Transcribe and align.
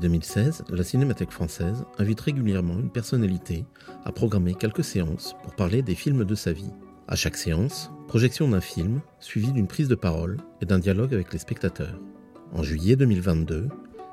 Depuis 0.00 0.12
2016, 0.12 0.64
la 0.70 0.82
Cinémathèque 0.82 1.30
française 1.30 1.84
invite 1.98 2.22
régulièrement 2.22 2.78
une 2.78 2.90
personnalité 2.90 3.66
à 4.06 4.12
programmer 4.12 4.54
quelques 4.54 4.82
séances 4.82 5.36
pour 5.42 5.54
parler 5.54 5.82
des 5.82 5.94
films 5.94 6.24
de 6.24 6.34
sa 6.34 6.52
vie. 6.52 6.70
À 7.06 7.16
chaque 7.16 7.36
séance, 7.36 7.90
projection 8.08 8.48
d'un 8.48 8.62
film 8.62 9.02
suivie 9.18 9.52
d'une 9.52 9.66
prise 9.66 9.88
de 9.88 9.94
parole 9.94 10.38
et 10.62 10.64
d'un 10.64 10.78
dialogue 10.78 11.12
avec 11.12 11.34
les 11.34 11.38
spectateurs. 11.38 12.00
En 12.52 12.62
juillet 12.62 12.96
2022, 12.96 13.68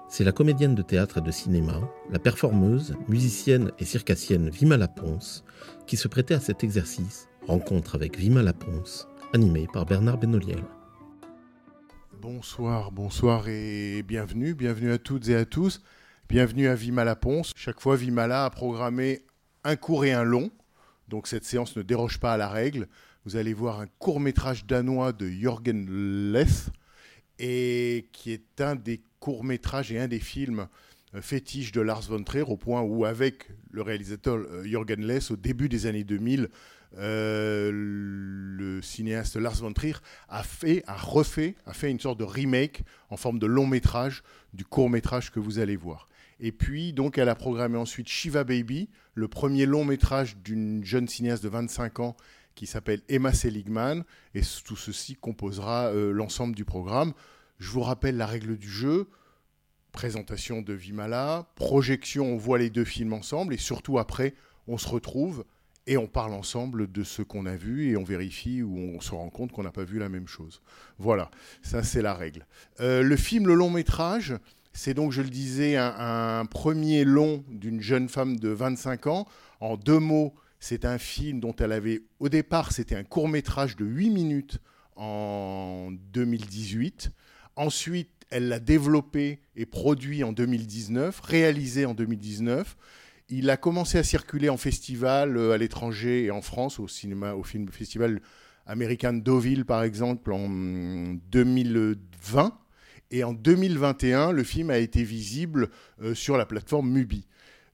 c'est 0.10 0.26
la 0.26 0.34
comédienne 0.34 0.76
de 0.76 0.82
théâtre 0.82 1.20
et 1.20 1.22
de 1.22 1.32
cinéma, 1.32 1.80
la 2.12 2.20
performeuse, 2.20 2.94
musicienne 3.08 3.72
et 3.80 3.86
circassienne 3.86 4.50
Vima 4.50 4.76
Laponce 4.76 5.46
qui 5.86 5.96
se 5.96 6.10
prêtait 6.10 6.36
à 6.36 6.42
cet 6.42 6.66
exercice, 6.66 7.30
rencontre 7.48 7.96
avec 7.96 8.18
Vima 8.18 8.44
Laponce, 8.44 9.08
animée 9.34 9.68
par 9.72 9.86
Bernard 9.86 10.18
Benoliel. 10.18 10.64
Bonsoir, 12.22 12.92
bonsoir 12.92 13.48
et 13.48 14.02
bienvenue, 14.02 14.56
bienvenue 14.56 14.92
à 14.92 14.98
toutes 14.98 15.30
et 15.30 15.36
à 15.36 15.46
tous. 15.46 15.84
Bienvenue 16.28 16.68
à 16.68 16.74
Vimala 16.74 17.16
Ponce. 17.16 17.52
Chaque 17.56 17.80
fois, 17.80 17.96
Vimala 17.96 18.46
a 18.46 18.50
programmé 18.50 19.22
un 19.64 19.76
court 19.76 20.04
et 20.04 20.14
un 20.14 20.24
long, 20.24 20.50
donc 21.08 21.28
cette 21.28 21.44
séance 21.44 21.78
ne 21.78 21.84
déroge 21.84 22.20
pas 22.20 22.34
à 22.34 22.38
la 22.38 22.50
règle. 22.50 22.88
Vous 23.24 23.36
allez 23.36 23.54
voir 23.54 23.82
un 23.82 23.86
court 24.00 24.20
métrage 24.20 24.66
danois 24.66 25.14
de 25.14 25.28
Jürgen 25.28 26.32
Leth, 26.32 26.72
et 27.38 28.10
qui 28.14 28.32
est 28.32 28.62
un 28.62 28.76
des 28.76 29.04
courts-métrages 29.20 29.92
et 29.92 30.00
un 30.00 30.08
des 30.08 30.20
films 30.20 30.68
euh, 31.14 31.22
fétiches 31.22 31.72
de 31.72 31.82
Lars 31.82 32.02
von 32.02 32.24
Trier, 32.24 32.46
au 32.48 32.58
point 32.58 32.82
où, 32.82 33.06
avec 33.06 33.48
le 33.70 33.84
réalisateur 33.84 34.38
euh, 34.38 34.64
Jürgen 34.64 35.06
Less, 35.06 35.30
au 35.30 35.36
début 35.36 35.70
des 35.70 35.86
années 35.86 36.04
2000, 36.04 36.50
euh, 36.98 37.72
le 37.74 38.82
cinéaste 38.82 39.36
Lars 39.36 39.56
von 39.56 39.74
Trier 39.74 39.96
a 40.30 40.44
fait, 40.44 40.84
a 40.88 40.96
refait, 40.96 41.56
a 41.66 41.74
fait 41.74 41.92
une 41.92 42.00
sorte 42.00 42.20
de 42.20 42.24
remake 42.24 42.84
en 43.10 43.18
forme 43.18 43.40
de 43.40 43.46
long 43.46 43.68
métrage 43.68 44.24
du 44.54 44.66
court 44.66 44.90
métrage 44.90 45.32
que 45.32 45.40
vous 45.40 45.60
allez 45.60 45.76
voir. 45.76 46.08
Et 46.40 46.52
puis, 46.52 46.94
donc, 46.94 47.18
elle 47.18 47.30
a 47.30 47.36
programmé 47.36 47.78
ensuite 47.78 48.08
Shiva 48.08 48.44
Baby, 48.44 48.90
le 49.16 49.28
premier 49.28 49.66
long 49.66 49.86
métrage 49.86 50.38
d'une 50.38 50.84
jeune 50.84 51.08
cinéaste 51.08 51.44
de 51.44 51.50
25 51.50 52.00
ans 52.00 52.16
qui 52.54 52.66
s'appelle 52.66 53.02
Emma 53.08 53.34
Seligman, 53.34 54.04
et 54.34 54.42
tout 54.66 54.76
ceci 54.76 55.16
composera 55.16 55.88
euh, 55.88 56.12
l'ensemble 56.12 56.56
du 56.56 56.66
programme. 56.66 57.14
Je 57.60 57.70
vous 57.70 57.82
rappelle 57.82 58.18
la 58.18 58.26
règle 58.26 58.58
du 58.58 58.70
jeu 58.70 59.08
présentation 59.98 60.62
de 60.62 60.74
Vimala, 60.74 61.48
projection, 61.56 62.28
on 62.28 62.38
voit 62.38 62.60
les 62.60 62.70
deux 62.70 62.86
films 62.86 63.14
ensemble, 63.14 63.56
et 63.56 63.58
surtout 63.58 63.98
après, 63.98 64.36
on 64.68 64.78
se 64.78 64.88
retrouve 64.88 65.44
et 65.88 65.98
on 65.98 66.08
parle 66.08 66.34
ensemble 66.34 66.92
de 66.92 67.04
ce 67.04 67.22
qu'on 67.22 67.46
a 67.46 67.56
vu 67.56 67.90
et 67.90 67.98
on 67.98 68.04
vérifie 68.04 68.62
ou 68.62 68.78
on 68.78 69.00
se 69.00 69.12
rend 69.12 69.30
compte 69.30 69.52
qu'on 69.52 69.64
n'a 69.64 69.72
pas 69.72 69.86
vu 69.86 69.98
la 69.98 70.10
même 70.10 70.28
chose. 70.28 70.62
Voilà, 71.00 71.32
ça 71.62 71.82
c'est 71.82 72.02
la 72.02 72.14
règle. 72.14 72.46
Euh, 72.82 73.02
le 73.02 73.16
film, 73.16 73.48
le 73.48 73.56
long 73.56 73.70
métrage, 73.70 74.36
c'est 74.74 74.94
donc, 74.94 75.12
je 75.12 75.22
le 75.22 75.30
disais, 75.30 75.78
un, 75.78 75.96
un 75.98 76.46
premier 76.46 77.04
long 77.04 77.44
d'une 77.50 77.82
jeune 77.82 78.10
femme 78.10 78.38
de 78.38 78.50
25 78.50 79.08
ans. 79.08 79.26
En 79.60 79.78
deux 79.78 79.98
mots, 79.98 80.36
c'est 80.60 80.86
un 80.86 80.98
film 80.98 81.40
dont 81.40 81.56
elle 81.56 81.72
avait, 81.72 82.04
au 82.20 82.30
départ, 82.30 82.72
c'était 82.72 82.96
un 82.96 83.04
court 83.04 83.30
métrage 83.30 83.76
de 83.76 83.86
8 83.86 84.10
minutes 84.10 84.60
en 84.96 85.90
2018. 86.14 87.12
Ensuite, 87.56 88.10
elle 88.30 88.50
l'a 88.50 88.60
développé 88.60 89.40
et 89.56 89.66
produit 89.66 90.24
en 90.24 90.34
2019, 90.34 91.20
réalisé 91.22 91.86
en 91.86 91.94
2019. 91.94 92.76
Il 93.30 93.50
a 93.50 93.58
commencé 93.58 93.98
à 93.98 94.04
circuler 94.04 94.48
en 94.48 94.56
festival 94.56 95.36
euh, 95.36 95.52
à 95.52 95.58
l'étranger 95.58 96.24
et 96.24 96.32
en 96.32 96.42
France, 96.42 96.80
au 96.80 96.88
cinéma, 96.88 97.34
au 97.34 97.44
film 97.44 97.68
festival 97.68 98.22
américain 98.66 99.12
de 99.12 99.20
Deauville 99.20 99.66
par 99.66 99.84
exemple 99.84 100.32
en 100.32 100.48
2020. 101.30 102.58
Et 103.12 103.26
en 103.26 103.34
2021, 103.34 104.32
le 104.32 104.44
film 104.44 104.70
a 104.70 104.78
été 104.78 105.04
visible 105.04 105.70
euh, 106.02 106.14
sur 106.14 106.38
la 106.38 106.46
plateforme 106.46 106.90
Mubi. 106.90 107.28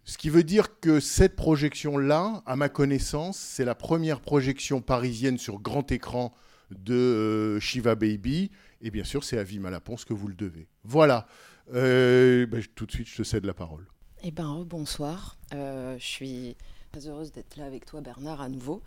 Ce 0.06 0.18
qui 0.18 0.30
veut 0.30 0.44
dire 0.44 0.80
que 0.80 1.00
cette 1.00 1.36
projection-là, 1.36 2.42
à 2.48 2.56
ma 2.56 2.70
connaissance, 2.70 3.38
c'est 3.38 3.66
la 3.66 3.76
première 3.76 4.22
projection 4.22 4.82
parisienne 4.82 5.38
sur 5.38 5.60
grand 5.60 5.92
écran 5.92 6.34
de 6.72 6.96
euh, 6.96 7.60
Shiva 7.60 7.94
Baby. 7.94 8.50
Et 8.82 8.90
bien 8.90 9.04
sûr, 9.04 9.24
c'est 9.24 9.38
à 9.38 9.44
Vima 9.44 9.70
Laponce 9.70 10.04
que 10.04 10.14
vous 10.14 10.28
le 10.28 10.36
devez. 10.36 10.68
Voilà. 10.84 11.28
Ben, 11.72 12.62
tout 12.76 12.88
de 12.88 12.92
suite, 12.92 13.08
je 13.08 13.18
te 13.18 13.24
cède 13.24 13.46
la 13.46 13.54
parole. 13.54 13.86
Eh 14.24 14.32
ben, 14.32 14.64
bonsoir. 14.66 15.36
Euh, 15.54 15.98
je 16.00 16.06
suis 16.06 16.56
très 16.92 17.08
heureuse 17.08 17.32
d'être 17.32 17.58
là 17.58 17.66
avec 17.66 17.86
toi, 17.86 18.02
Bernard, 18.02 18.42
à 18.42 18.50
nouveau. 18.50 18.82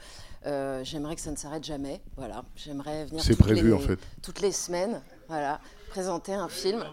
Euh, 0.46 0.82
J'aimerais 0.84 1.14
que 1.16 1.20
ça 1.20 1.30
ne 1.30 1.36
s'arrête 1.36 1.64
jamais. 1.64 2.00
Voilà. 2.16 2.44
J'aimerais 2.56 3.04
venir 3.06 3.22
C'est 3.22 3.34
toutes 3.34 3.44
prévu, 3.44 3.68
les- 3.68 3.72
en 3.74 3.78
fait. 3.78 3.98
toutes 4.22 4.40
les 4.40 4.52
semaines. 4.52 5.02
Voilà. 5.28 5.60
Présenter 5.90 6.32
un 6.32 6.48
film. 6.48 6.84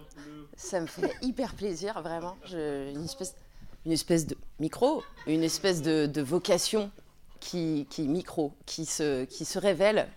Ça 0.57 0.79
me 0.81 0.87
fait 0.87 1.11
hyper 1.21 1.53
plaisir, 1.55 2.01
vraiment. 2.01 2.35
Je- 2.45 2.91
une, 2.91 3.05
espèce, 3.05 3.35
une 3.85 3.91
espèce 3.93 4.27
de 4.27 4.35
micro, 4.59 5.03
une 5.27 5.43
espèce 5.43 5.81
de, 5.81 6.05
de 6.05 6.21
vocation 6.21 6.91
qui, 7.39 7.87
qui 7.89 8.07
micro, 8.07 8.53
qui 8.65 8.85
se, 8.85 9.23
qui 9.25 9.45
se 9.45 9.57
révèle. 9.59 10.07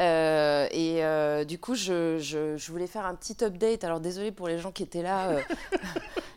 Euh, 0.00 0.66
et 0.70 1.04
euh, 1.04 1.44
du 1.44 1.58
coup, 1.58 1.74
je, 1.74 2.70
voulais 2.70 2.86
faire 2.86 3.06
un 3.06 3.14
petit 3.14 3.36
update. 3.44 3.84
Alors, 3.84 4.00
désolé 4.00 4.32
pour 4.32 4.48
les 4.48 4.58
gens 4.58 4.72
qui 4.72 4.82
étaient 4.82 5.02
là. 5.02 5.36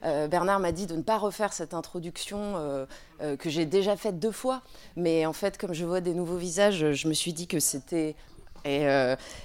euh, 0.04 0.28
Bernard 0.28 0.60
m'a 0.60 0.72
dit 0.72 0.88
de 0.88 0.96
ne 0.96 1.02
pas 1.02 1.18
refaire 1.18 1.54
cette 1.54 1.74
introduction 1.74 2.86
que 3.20 3.50
j'ai 3.50 3.66
déjà 3.66 3.96
faite 3.96 4.20
deux 4.20 4.32
fois. 4.32 4.62
Mais 4.96 5.26
en 5.26 5.34
fait, 5.34 5.58
comme 5.58 5.74
je 5.74 5.86
vois 5.86 6.02
des 6.02 6.14
nouveaux 6.14 6.38
visages, 6.38 6.92
je 6.92 7.08
me 7.08 7.14
suis 7.14 7.34
dit 7.34 7.48
que 7.48 7.60
c'était. 7.60 8.16
Et, 8.68 8.88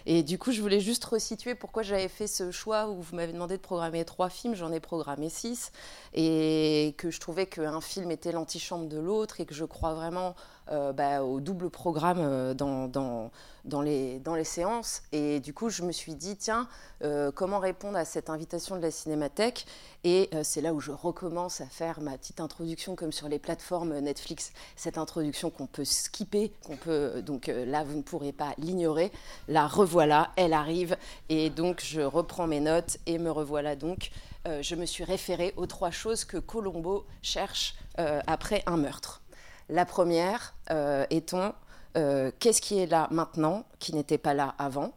et 0.06 0.22
du 0.22 0.38
coup, 0.38 0.50
je 0.50 0.62
voulais 0.62 0.80
juste 0.80 1.04
resituer 1.04 1.54
pourquoi 1.54 1.82
j'avais 1.82 2.08
fait 2.08 2.26
ce 2.26 2.50
choix 2.50 2.88
où 2.88 3.02
vous 3.02 3.16
m'avez 3.16 3.34
demandé 3.34 3.58
de 3.58 3.62
programmer 3.62 4.02
trois 4.06 4.30
films, 4.30 4.54
j'en 4.54 4.72
ai 4.72 4.80
programmé 4.80 5.28
six, 5.28 5.72
et 6.14 6.94
que 6.96 7.10
je 7.10 7.20
trouvais 7.20 7.44
qu'un 7.44 7.82
film 7.82 8.10
était 8.10 8.32
l'antichambre 8.32 8.88
de 8.88 8.98
l'autre, 8.98 9.40
et 9.40 9.44
que 9.44 9.54
je 9.54 9.66
crois 9.66 9.92
vraiment 9.92 10.34
euh, 10.72 10.92
bah, 10.92 11.24
au 11.24 11.40
double 11.40 11.68
programme 11.68 12.20
euh, 12.20 12.54
dans, 12.54 12.86
dans, 12.86 13.32
dans, 13.64 13.82
les, 13.82 14.20
dans 14.20 14.36
les 14.36 14.44
séances. 14.44 15.02
Et 15.10 15.40
du 15.40 15.52
coup, 15.52 15.68
je 15.68 15.82
me 15.82 15.90
suis 15.90 16.14
dit, 16.14 16.36
tiens, 16.36 16.68
euh, 17.02 17.32
comment 17.32 17.58
répondre 17.58 17.98
à 17.98 18.04
cette 18.04 18.30
invitation 18.30 18.76
de 18.76 18.82
la 18.82 18.92
Cinémathèque? 18.92 19.66
Et 20.04 20.30
c'est 20.44 20.62
là 20.62 20.72
où 20.72 20.80
je 20.80 20.92
recommence 20.92 21.60
à 21.60 21.66
faire 21.66 22.00
ma 22.00 22.16
petite 22.16 22.40
introduction, 22.40 22.96
comme 22.96 23.12
sur 23.12 23.28
les 23.28 23.38
plateformes 23.38 23.98
Netflix, 23.98 24.52
cette 24.74 24.96
introduction 24.96 25.50
qu'on 25.50 25.66
peut 25.66 25.84
skipper, 25.84 26.52
qu'on 26.64 26.76
peut. 26.76 27.20
Donc 27.20 27.48
là, 27.48 27.84
vous 27.84 27.98
ne 27.98 28.02
pourrez 28.02 28.32
pas 28.32 28.54
l'ignorer. 28.56 29.12
La 29.46 29.66
revoilà, 29.66 30.30
elle 30.36 30.54
arrive. 30.54 30.96
Et 31.28 31.50
donc, 31.50 31.82
je 31.84 32.00
reprends 32.00 32.46
mes 32.46 32.60
notes 32.60 32.96
et 33.04 33.18
me 33.18 33.30
revoilà 33.30 33.76
donc. 33.76 34.10
Je 34.46 34.74
me 34.74 34.86
suis 34.86 35.04
référée 35.04 35.52
aux 35.58 35.66
trois 35.66 35.90
choses 35.90 36.24
que 36.24 36.38
Colombo 36.38 37.04
cherche 37.20 37.74
après 38.26 38.62
un 38.64 38.78
meurtre. 38.78 39.19
La 39.70 39.84
première 39.84 40.56
euh, 40.72 41.06
étant 41.10 41.54
euh, 41.96 42.32
qu'est-ce 42.40 42.60
qui 42.60 42.80
est 42.80 42.86
là 42.86 43.06
maintenant 43.12 43.64
qui 43.78 43.94
n'était 43.94 44.18
pas 44.18 44.34
là 44.34 44.56
avant? 44.58 44.92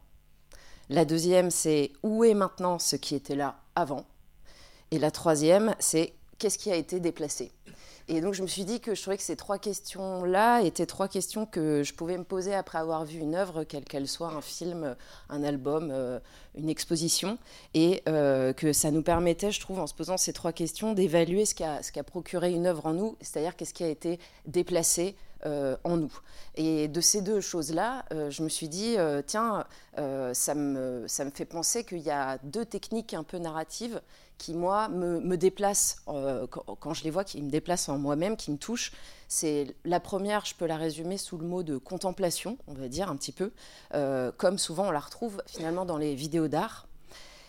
La 0.90 1.06
deuxième, 1.06 1.52
c'est 1.52 1.92
où 2.02 2.24
est 2.24 2.34
maintenant 2.34 2.80
ce 2.80 2.96
qui 2.96 3.14
était 3.14 3.36
là 3.36 3.60
avant? 3.76 4.04
Et 4.90 4.98
la 4.98 5.12
troisième, 5.12 5.76
c'est 5.78 6.14
qu'est-ce 6.40 6.58
qui 6.58 6.72
a 6.72 6.76
été 6.76 7.00
déplacé? 7.00 7.52
Et 8.10 8.20
donc 8.20 8.34
je 8.34 8.42
me 8.42 8.48
suis 8.48 8.66
dit 8.66 8.82
que 8.82 8.96
je 8.96 9.02
trouvais 9.02 9.16
que 9.16 9.24
ces 9.24 9.38
trois 9.38 9.58
questions-là 9.58 10.62
étaient 10.62 10.86
trois 10.86 11.08
questions 11.08 11.46
que 11.46 11.84
je 11.84 11.94
pouvais 11.94 12.18
me 12.18 12.26
poser 12.26 12.54
après 12.54 12.78
avoir 12.78 13.06
vu 13.06 13.20
une 13.20 13.34
œuvre, 13.34 13.64
quelle 13.64 13.86
qu'elle 13.86 14.10
soit, 14.10 14.28
un 14.28 14.42
film, 14.42 14.96
un 15.30 15.44
album, 15.44 15.90
euh, 15.92 16.20
une 16.56 16.70
exposition, 16.70 17.38
et 17.74 18.04
euh, 18.10 18.52
que 18.52 18.74
ça 18.74 18.92
nous 18.92 19.04
permettait, 19.04 19.52
je 19.52 19.62
trouve, 19.62 19.80
en 19.80 19.88
se 19.88 19.94
posant 19.94 20.18
ces 20.18 20.34
trois 20.34 20.52
questions, 20.52 20.94
d'évaluer 20.94 21.46
ce 21.46 21.56
qu'a 21.56 22.04
procuré 22.04 22.52
une 22.52 22.68
œuvre 22.68 22.88
en 22.88 22.94
nous, 22.94 23.16
c'est-à-dire 23.22 23.56
qu'est-ce 23.56 23.74
qui 23.74 23.86
a 23.86 23.90
été 23.90 24.20
déplacé 24.46 25.16
euh, 25.46 25.78
en 25.86 25.96
nous. 25.96 26.14
Et 26.56 26.90
de 26.90 27.02
ces 27.02 27.22
deux 27.22 27.40
choses-là, 27.40 28.06
je 28.12 28.44
me 28.44 28.50
suis 28.50 28.68
dit, 28.68 28.98
tiens, 29.28 29.66
ça, 29.96 30.56
me, 30.56 31.06
ça 31.08 31.26
me 31.26 31.32
fait 31.32 31.46
penser 31.46 31.84
qu'il 31.86 32.00
y 32.00 32.12
a 32.12 32.38
deux 32.44 32.66
techniques 32.66 33.14
un 33.14 33.24
peu 33.24 33.38
narratives 33.38 34.02
qui, 34.38 34.54
moi, 34.54 34.90
me, 34.90 35.20
me 35.20 35.38
déplacent, 35.38 35.98
euh, 36.08 36.48
quand, 36.48 36.94
je 36.94 37.04
les 37.04 37.10
vois, 37.10 37.24
qui 37.24 37.42
me 37.42 37.50
déplacent 37.50 37.90
en 37.90 37.98
moi-même, 37.98 38.38
qui 38.38 38.52
me 38.52 38.58
touchent. 38.58 38.92
C'est 39.28 39.76
la 39.86 40.00
première, 40.00 40.46
je 40.46 40.56
peux 40.56 40.66
la 40.66 40.78
résumer 40.78 41.18
sous 41.18 41.38
le 41.38 41.46
mot 41.46 41.64
de 41.64 41.78
contemplation, 41.78 42.58
on 42.68 42.74
va 42.74 42.88
dire 42.88 43.10
un 43.10 43.16
petit 43.16 43.32
peu, 43.32 43.52
euh, 43.94 44.32
comme 44.38 44.58
souvent 44.58 44.88
on 44.88 44.92
la 44.92 45.00
retrouve 45.00 45.42
finalement 45.48 45.86
dans 45.86 45.98
les 45.98 46.16
vidéos 46.16 46.48
d'art. 46.48 46.88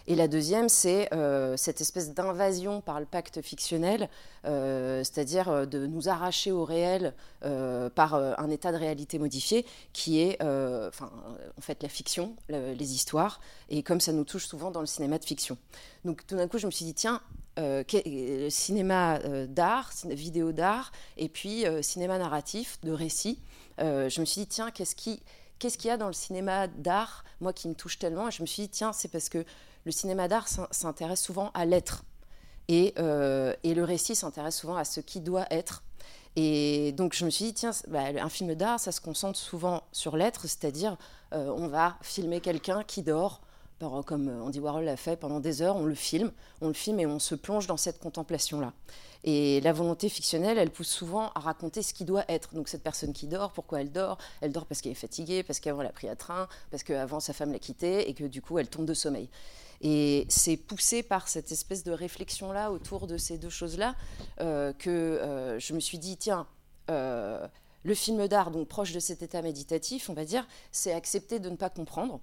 Et 0.07 0.17
la 0.17 0.29
deuxième, 0.29 0.69
c'est 0.69 1.13
euh, 1.15 1.57
cette 1.57 1.81
espèce 1.81 2.13
d'invasion 2.13 2.83
par 2.83 3.01
le 3.01 3.07
pacte 3.07 3.41
fictionnel, 3.41 4.11
euh, 4.45 4.99
c'est-à-dire 4.99 5.49
euh, 5.49 5.65
de 5.65 5.87
nous 5.87 6.11
arracher 6.11 6.53
au 6.53 6.65
réel 6.65 7.15
par 7.95 8.15
un 8.15 8.51
état 8.51 8.73
de 8.73 8.79
réalité 8.79 9.19
modifié, 9.19 9.67
qui 9.93 10.21
est 10.23 10.41
enfin, 10.43 11.11
en 11.59 11.61
fait 11.61 11.83
la 11.83 11.89
fiction, 11.89 12.37
le- 12.49 12.73
les 12.73 12.95
histoires, 12.95 13.41
et 13.69 13.83
comme 13.83 14.01
ça 14.01 14.13
nous 14.13 14.25
touche 14.25 14.47
souvent 14.47 14.71
dans 14.71 14.81
le 14.81 14.87
cinéma 14.87 15.19
de 15.19 15.25
fiction. 15.25 15.59
Donc 16.07 16.27
tout 16.27 16.37
d'un 16.37 16.49
coup, 16.49 16.57
je 16.57 16.67
me 16.67 16.71
suis 16.71 16.87
dit, 16.87 16.95
tiens, 16.95 17.21
cinéma 18.49 19.19
d'art, 19.49 19.91
vidéo 20.07 20.53
d'art, 20.53 20.91
et 21.19 21.29
puis 21.29 21.65
cinéma 21.83 22.19
narratif, 22.19 22.79
de 22.83 22.93
récit. 22.93 23.41
Je 23.79 24.21
me 24.21 24.25
suis 24.25 24.43
dit, 24.43 24.47
tiens, 24.49 24.71
qu'est-ce 24.71 24.95
qui 24.97 25.23
qu'est-ce 25.59 25.79
qu'il 25.79 25.89
y 25.89 25.93
a 25.93 25.97
dans 25.97 26.09
le 26.09 26.13
cinéma 26.15 26.67
d'art, 26.67 27.25
moi 27.41 27.53
qui 27.53 27.69
me 27.69 27.75
touche 27.75 27.99
tellement? 27.99 28.29
Et 28.29 28.31
je 28.31 28.43
me 28.43 28.47
suis 28.47 28.63
dit, 28.65 28.69
tiens, 28.71 28.93
c'est 28.93 29.09
parce 29.09 29.29
que 29.29 29.45
le 29.85 29.93
cinéma 29.93 30.29
d'art 30.29 30.49
s'in- 30.49 30.69
s'intéresse 30.71 31.23
souvent 31.23 31.51
à 31.55 31.65
l'être. 31.65 32.05
Et, 32.69 32.95
euh, 32.99 33.55
et 33.63 33.75
le 33.75 33.85
récit 33.85 34.15
s'intéresse 34.15 34.57
souvent 34.57 34.77
à 34.77 34.85
ce 34.85 35.01
qui 35.01 35.21
doit 35.21 35.47
être. 35.51 35.83
Et 36.37 36.93
donc 36.93 37.15
je 37.15 37.25
me 37.25 37.31
suis 37.31 37.45
dit, 37.47 37.55
tiens, 37.55 37.71
bah, 37.89 38.05
un 38.21 38.29
film 38.29 38.55
d'art, 38.55 38.81
ça 38.81 38.91
se 38.91 39.01
concentre 39.01 39.39
souvent 39.39 39.83
sur 39.93 40.17
l'être, 40.17 40.43
c'est-à-dire 40.43 40.97
euh, 41.33 41.53
on 41.57 41.69
va 41.69 41.97
filmer 42.03 42.41
quelqu'un 42.41 42.83
qui 42.83 43.03
dort, 43.03 43.41
comme 44.07 44.29
euh, 44.29 44.43
Andy 44.43 44.61
Warhol 44.61 44.85
l'a 44.85 44.97
fait 44.97 45.17
pendant 45.17 45.41
des 45.41 45.61
heures, 45.63 45.77
on 45.77 45.85
le 45.85 45.95
filme, 45.95 46.33
on 46.61 46.69
le 46.69 46.75
filme 46.75 47.01
et 47.01 47.07
on 47.07 47.19
se 47.19 47.35
plonge 47.35 47.67
dans 47.67 47.77
cette 47.77 47.99
contemplation-là. 47.99 48.73
Et 49.23 49.61
la 49.61 49.73
volonté 49.73 50.09
fictionnelle, 50.09 50.59
elle 50.59 50.71
pousse 50.71 50.89
souvent 50.89 51.31
à 51.35 51.41
raconter 51.41 51.83
ce 51.83 51.95
qui 51.95 52.05
doit 52.05 52.25
être. 52.29 52.55
Donc 52.55 52.69
cette 52.69 52.83
personne 52.83 53.13
qui 53.13 53.27
dort, 53.27 53.53
pourquoi 53.53 53.81
elle 53.81 53.93
dort? 53.93 54.19
Elle 54.41 54.53
dort 54.53 54.67
parce 54.67 54.81
qu'elle 54.81 54.93
est 54.93 54.97
fatiguée, 54.97 55.43
parce 55.43 55.61
qu'avant 55.61 55.83
elle 55.83 55.89
a 55.89 55.93
pris 55.93 56.09
un 56.09 56.17
train, 56.17 56.49
parce 56.71 56.83
qu'avant 56.83 57.21
sa 57.21 57.33
femme 57.33 57.53
l'a 57.53 57.59
quittée 57.59 58.09
et 58.09 58.15
que 58.15 58.25
du 58.25 58.43
coup 58.43 58.59
elle 58.59 58.69
tombe 58.69 58.87
de 58.87 58.95
sommeil. 58.95 59.29
Et 59.85 60.25
c'est 60.31 60.57
poussé 60.57 61.03
par 61.03 61.29
cette 61.29 61.53
espèce 61.53 61.85
de 61.85 61.93
réflexion-là 61.93 62.73
autour 62.73 63.07
de 63.07 63.19
ces 63.19 63.37
deux 63.37 63.51
choses-là 63.51 63.95
euh, 64.41 64.73
que 64.73 64.89
euh, 64.89 65.59
je 65.61 65.75
me 65.75 65.81
suis 65.81 65.99
dit, 65.99 66.17
tiens, 66.17 66.47
euh, 66.91 67.47
le 67.83 67.95
film 67.95 68.27
d'art, 68.27 68.51
donc 68.51 68.67
proche 68.67 68.93
de 68.93 68.99
cet 68.99 69.23
état 69.23 69.43
méditatif, 69.43 70.09
on 70.09 70.15
va 70.15 70.25
dire, 70.25 70.49
c'est 70.73 70.95
accepter 70.95 71.39
de 71.39 71.51
ne 71.51 71.57
pas 71.57 71.69
comprendre. 71.69 72.21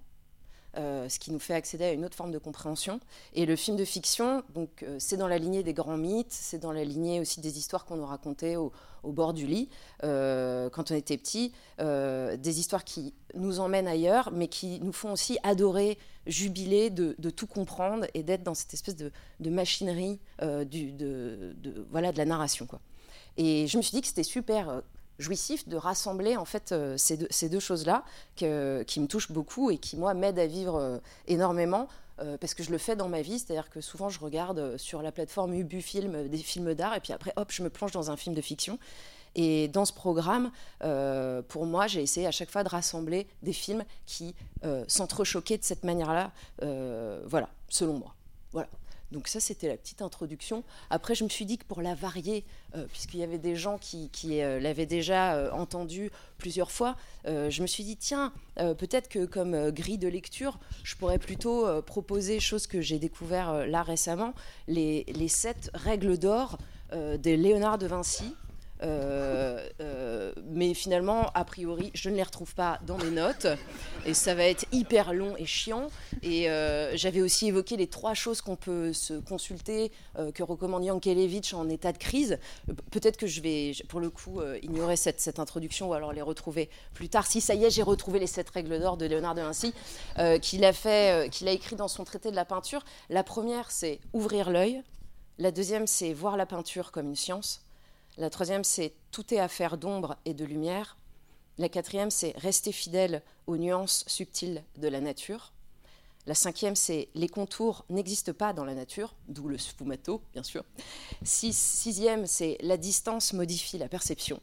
ce 0.75 1.19
qui 1.19 1.31
nous 1.31 1.39
fait 1.39 1.53
accéder 1.53 1.83
à 1.83 1.91
une 1.91 2.03
autre 2.03 2.15
forme 2.15 2.31
de 2.31 2.39
compréhension. 2.39 2.99
Et 3.35 3.45
le 3.45 3.55
film 3.55 3.77
de 3.77 3.85
fiction, 3.85 4.41
donc 4.55 4.83
c'est 4.97 5.17
dans 5.17 5.27
la 5.27 5.37
lignée 5.37 5.61
des 5.61 5.73
grands 5.73 5.97
mythes, 5.97 6.31
c'est 6.31 6.57
dans 6.57 6.71
la 6.71 6.83
lignée 6.83 7.19
aussi 7.19 7.41
des 7.41 7.59
histoires 7.59 7.85
qu'on 7.85 7.97
nous 7.97 8.07
racontait 8.07 8.55
au, 8.55 8.71
bord 9.03 9.33
du 9.33 9.45
lit 9.45 9.69
quand 10.01 10.91
on 10.91 10.95
était 10.95 11.17
petit, 11.17 11.53
des 11.77 12.59
histoires 12.59 12.85
qui 12.85 13.13
nous 13.35 13.59
emmènent 13.59 13.87
ailleurs, 13.87 14.31
mais 14.31 14.47
qui 14.47 14.79
nous 14.79 14.93
font 14.93 15.11
aussi 15.11 15.37
adorer, 15.43 15.99
jubiler 16.27 16.89
de, 16.89 17.29
tout 17.29 17.47
comprendre 17.47 18.05
et 18.13 18.23
d'être 18.23 18.43
dans 18.43 18.53
cette 18.53 18.73
espèce 18.73 18.95
de, 18.95 19.11
machinerie 19.49 20.19
euh, 20.41 20.65
de, 20.65 21.55
voilà, 21.89 22.11
de 22.11 22.17
la 22.17 22.25
narration. 22.25 22.65
Quoi. 22.65 22.79
Et 23.37 23.67
je 23.67 23.77
me 23.77 23.81
suis 23.81 23.91
dit 23.91 24.01
que 24.01 24.07
c'était 24.07 24.23
super 24.23 24.69
euh, 24.69 24.81
jouissif 25.19 25.67
de 25.67 25.77
rassembler 25.77 26.37
en 26.37 26.45
fait 26.45 26.71
euh, 26.71 26.95
ces 26.97 27.49
deux, 27.49 27.59
choses-là 27.59 28.03
qui 28.35 28.45
me 28.45 29.05
touchent 29.05 29.31
beaucoup 29.31 29.71
et 29.71 29.77
qui 29.77 29.97
moi 29.97 30.13
m'aident 30.13 30.39
à 30.39 30.47
vivre 30.47 31.01
énormément 31.27 31.87
parce 32.39 32.53
que 32.53 32.61
je 32.61 32.69
le 32.69 32.77
fais 32.77 32.95
dans 32.95 33.09
ma 33.09 33.23
vie, 33.23 33.39
c'est-à-dire 33.39 33.71
que 33.71 33.81
souvent 33.81 34.09
je 34.09 34.19
regarde 34.19 34.77
sur 34.77 35.01
la 35.01 35.11
plateforme 35.11 35.55
Ubu 35.55 35.81
Film 35.81 36.27
des 36.27 36.37
films 36.37 36.75
d'art 36.75 36.95
et 36.95 36.99
puis 36.99 37.13
après 37.13 37.33
hop 37.35 37.51
je 37.51 37.63
me 37.63 37.71
plonge 37.71 37.91
dans 37.93 38.11
un 38.11 38.15
film 38.15 38.35
de 38.35 38.41
fiction. 38.41 38.77
Et 39.35 39.67
dans 39.69 39.85
ce 39.85 39.93
programme, 39.93 40.51
euh, 40.83 41.41
pour 41.41 41.65
moi, 41.65 41.87
j'ai 41.87 42.01
essayé 42.01 42.27
à 42.27 42.31
chaque 42.31 42.49
fois 42.49 42.63
de 42.63 42.69
rassembler 42.69 43.27
des 43.43 43.53
films 43.53 43.83
qui 44.05 44.35
euh, 44.65 44.83
s'entrechoquaient 44.87 45.57
de 45.57 45.63
cette 45.63 45.83
manière-là, 45.83 46.31
euh, 46.61 47.21
voilà, 47.25 47.49
selon 47.69 47.93
moi. 47.93 48.13
Voilà. 48.51 48.67
Donc 49.11 49.27
ça, 49.27 49.41
c'était 49.41 49.67
la 49.67 49.75
petite 49.75 50.01
introduction. 50.01 50.63
Après, 50.89 51.15
je 51.15 51.25
me 51.25 51.29
suis 51.29 51.45
dit 51.45 51.57
que 51.57 51.65
pour 51.65 51.81
la 51.81 51.95
varier, 51.95 52.45
puisqu'il 52.93 53.19
y 53.19 53.23
avait 53.23 53.37
des 53.37 53.57
gens 53.57 53.77
qui, 53.77 54.09
l'avaient 54.23 54.85
déjà 54.85 55.33
euh, 55.33 55.51
entendu 55.51 56.11
plusieurs 56.37 56.71
fois, 56.71 56.95
je 57.25 57.61
me 57.61 57.67
suis 57.67 57.83
dit, 57.83 57.97
tiens, 57.97 58.31
peut-être 58.55 59.09
que 59.09 59.25
comme 59.25 59.71
grille 59.71 59.97
de 59.97 60.07
lecture, 60.07 60.59
je 60.83 60.95
pourrais 60.95 61.19
plutôt 61.19 61.81
proposer, 61.81 62.39
chose 62.39 62.67
que 62.67 62.79
j'ai 62.79 62.99
découvert 62.99 63.67
là 63.67 63.83
récemment, 63.83 64.33
les, 64.69 65.03
les 65.13 65.27
sept 65.27 65.69
règles 65.73 66.17
d'or 66.17 66.57
de 66.93 67.31
Léonard 67.31 67.79
de 67.79 67.87
Vinci. 67.87 68.33
Euh, 68.83 69.67
euh, 69.79 70.33
mais 70.45 70.73
finalement, 70.73 71.31
a 71.33 71.45
priori, 71.45 71.91
je 71.93 72.09
ne 72.09 72.15
les 72.15 72.23
retrouve 72.23 72.53
pas 72.55 72.79
dans 72.85 72.97
mes 72.97 73.11
notes. 73.11 73.47
Et 74.05 74.13
ça 74.13 74.33
va 74.33 74.43
être 74.45 74.65
hyper 74.71 75.13
long 75.13 75.35
et 75.37 75.45
chiant. 75.45 75.87
Et 76.23 76.49
euh, 76.49 76.95
j'avais 76.95 77.21
aussi 77.21 77.47
évoqué 77.47 77.77
les 77.77 77.87
trois 77.87 78.13
choses 78.13 78.41
qu'on 78.41 78.55
peut 78.55 78.93
se 78.93 79.13
consulter, 79.13 79.91
que 80.33 80.43
recommande 80.43 80.83
Yankelevitch 80.83 81.53
en 81.53 81.69
état 81.69 81.91
de 81.91 81.97
crise. 81.97 82.39
Peut-être 82.91 83.17
que 83.17 83.27
je 83.27 83.41
vais, 83.41 83.73
pour 83.87 83.99
le 83.99 84.09
coup, 84.09 84.41
ignorer 84.61 84.95
cette, 84.95 85.39
introduction 85.39 85.89
ou 85.89 85.93
alors 85.93 86.13
les 86.13 86.21
retrouver 86.21 86.69
plus 86.93 87.09
tard. 87.09 87.25
Si 87.25 87.41
ça 87.41 87.55
y 87.55 87.63
est, 87.65 87.69
j'ai 87.69 87.83
retrouvé 87.83 88.19
les 88.19 88.27
sept 88.27 88.49
règles 88.49 88.79
d'or 88.79 88.97
de 88.97 89.05
Léonard 89.05 89.35
de 89.35 89.41
Vinci, 89.41 89.73
qu'il 90.41 90.65
a, 90.65 91.27
qu'il 91.29 91.47
a 91.47 91.51
écrit 91.51 91.75
dans 91.75 91.87
son 91.87 92.03
traité 92.03 92.31
de 92.31 92.35
la 92.35 92.45
peinture. 92.45 92.83
La 93.09 93.23
première, 93.23 93.71
c'est 93.71 93.99
ouvrir 94.13 94.49
l'œil. 94.49 94.81
La 95.37 95.51
deuxième, 95.51 95.87
c'est 95.87 96.13
voir 96.13 96.37
la 96.37 96.45
peinture 96.45 96.91
comme 96.91 97.07
une 97.07 97.15
science. 97.15 97.63
La 98.17 98.29
troisième, 98.29 98.63
c'est 98.63 98.93
tout 99.11 99.33
est 99.33 99.39
affaire 99.39 99.77
d'ombre 99.77 100.17
et 100.25 100.33
de 100.33 100.45
lumière. 100.45 100.97
La 101.57 101.69
quatrième, 101.69 102.11
c'est 102.11 102.33
rester 102.37 102.71
fidèle 102.71 103.21
aux 103.47 103.57
nuances 103.57 104.03
subtiles 104.07 104.63
de 104.77 104.87
la 104.87 105.01
nature. 105.01 105.53
La 106.27 106.35
cinquième, 106.35 106.75
c'est 106.75 107.09
les 107.15 107.27
contours 107.27 107.83
n'existent 107.89 108.33
pas 108.33 108.53
dans 108.53 108.65
la 108.65 108.75
nature, 108.75 109.15
d'où 109.27 109.47
le 109.47 109.57
sfumato, 109.57 110.21
bien 110.33 110.43
sûr. 110.43 110.63
Six- 111.23 111.57
sixième, 111.57 112.27
c'est 112.27 112.57
la 112.61 112.77
distance 112.77 113.33
modifie 113.33 113.77
la 113.77 113.87
perception. 113.87 114.39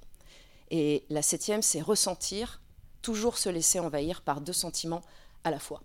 Et 0.70 1.04
la 1.08 1.22
septième, 1.22 1.62
c'est 1.62 1.80
ressentir, 1.80 2.60
toujours 3.00 3.38
se 3.38 3.48
laisser 3.48 3.78
envahir 3.78 4.22
par 4.22 4.40
deux 4.40 4.52
sentiments 4.52 5.02
à 5.44 5.50
la 5.50 5.60
fois. 5.60 5.82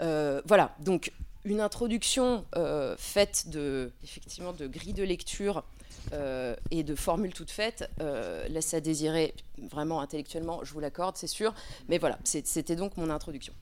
Euh, 0.00 0.42
voilà, 0.46 0.74
donc 0.78 1.12
une 1.44 1.60
introduction 1.60 2.46
euh, 2.54 2.96
faite 2.96 3.48
de, 3.48 3.92
effectivement, 4.04 4.52
de 4.52 4.66
grilles 4.66 4.94
de 4.94 5.02
lecture 5.02 5.64
euh, 6.12 6.56
et 6.70 6.82
de 6.82 6.94
formules 6.94 7.32
toutes 7.32 7.50
faites 7.50 7.88
euh, 8.00 8.46
laisse 8.48 8.74
à 8.74 8.80
désirer 8.80 9.34
vraiment 9.70 10.00
intellectuellement, 10.00 10.60
je 10.64 10.72
vous 10.72 10.80
l'accorde, 10.80 11.16
c'est 11.16 11.26
sûr. 11.26 11.54
Mais 11.88 11.98
voilà, 11.98 12.18
c'était 12.24 12.76
donc 12.76 12.96
mon 12.96 13.10
introduction. 13.10 13.52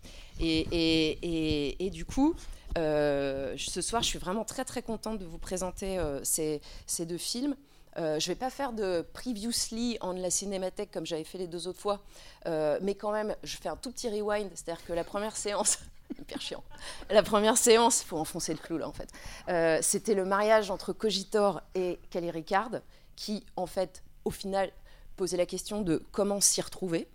Et, 0.40 1.90
du 1.92 2.04
coup, 2.04 2.34
euh, 2.76 3.54
ce 3.56 3.80
soir, 3.80 4.02
je 4.02 4.08
suis 4.08 4.18
vraiment 4.18 4.44
très 4.44 4.64
très 4.64 4.82
contente 4.82 5.18
de 5.18 5.24
vous 5.24 5.38
présenter 5.38 5.98
euh, 5.98 6.20
ces, 6.22 6.60
deux 7.00 7.18
films. 7.18 7.56
Je 7.96 8.02
ne 8.02 8.20
vais 8.20 8.36
pas 8.36 8.50
faire 8.50 8.72
de 8.72 9.04
previously 9.12 9.98
en 10.00 10.12
la 10.12 10.30
cinémathèque 10.30 10.92
comme 10.92 11.04
j'avais 11.04 11.24
fait 11.24 11.38
les 11.38 11.48
deux 11.48 11.66
autres 11.66 11.80
fois, 11.80 12.00
mais 12.46 12.94
quand 12.94 13.10
même, 13.10 13.34
je 13.42 13.56
fais 13.56 13.68
un 13.68 13.76
tout 13.76 13.90
petit 13.90 14.08
rewind, 14.08 14.48
c'est-à-dire 14.54 14.84
que 14.84 14.92
la 14.92 15.02
première 15.02 15.36
séance, 15.36 15.78
la 17.10 17.22
première 17.22 17.56
séance, 17.56 18.02
faut 18.02 18.18
enfoncer 18.18 18.52
le 18.52 18.58
clou 18.58 18.78
là 18.78 18.88
en 18.88 18.92
fait, 18.92 19.10
euh, 19.48 19.78
c'était 19.82 20.14
le 20.14 20.24
mariage 20.24 20.70
entre 20.70 20.92
Cogitor 20.92 21.62
et 21.74 21.98
Kelly 22.10 22.30
Ricard, 22.30 22.70
qui 23.16 23.44
en 23.56 23.66
fait, 23.66 24.02
au 24.24 24.30
final, 24.30 24.70
posait 25.16 25.36
la 25.36 25.46
question 25.46 25.82
de 25.82 26.02
comment 26.12 26.40
s'y 26.40 26.60
retrouver. 26.60 27.08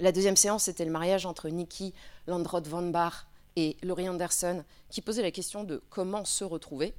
La 0.00 0.12
deuxième 0.12 0.36
séance, 0.36 0.64
c'était 0.64 0.84
le 0.84 0.92
mariage 0.92 1.26
entre 1.26 1.48
Nikki 1.48 1.92
Landrod 2.26 2.66
Van 2.68 2.82
Bar 2.82 3.26
et 3.56 3.76
Laurie 3.82 4.08
Anderson, 4.08 4.64
qui 4.90 5.00
posait 5.00 5.22
la 5.22 5.30
question 5.30 5.64
de 5.64 5.82
comment 5.90 6.24
se 6.24 6.44
retrouver. 6.44 6.94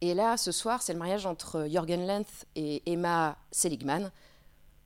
Et 0.00 0.14
là, 0.14 0.36
ce 0.36 0.52
soir, 0.52 0.82
c'est 0.82 0.92
le 0.92 0.98
mariage 1.00 1.26
entre 1.26 1.66
Jürgen 1.68 2.06
Lenth 2.06 2.46
et 2.54 2.82
Emma 2.86 3.36
Seligman, 3.50 4.12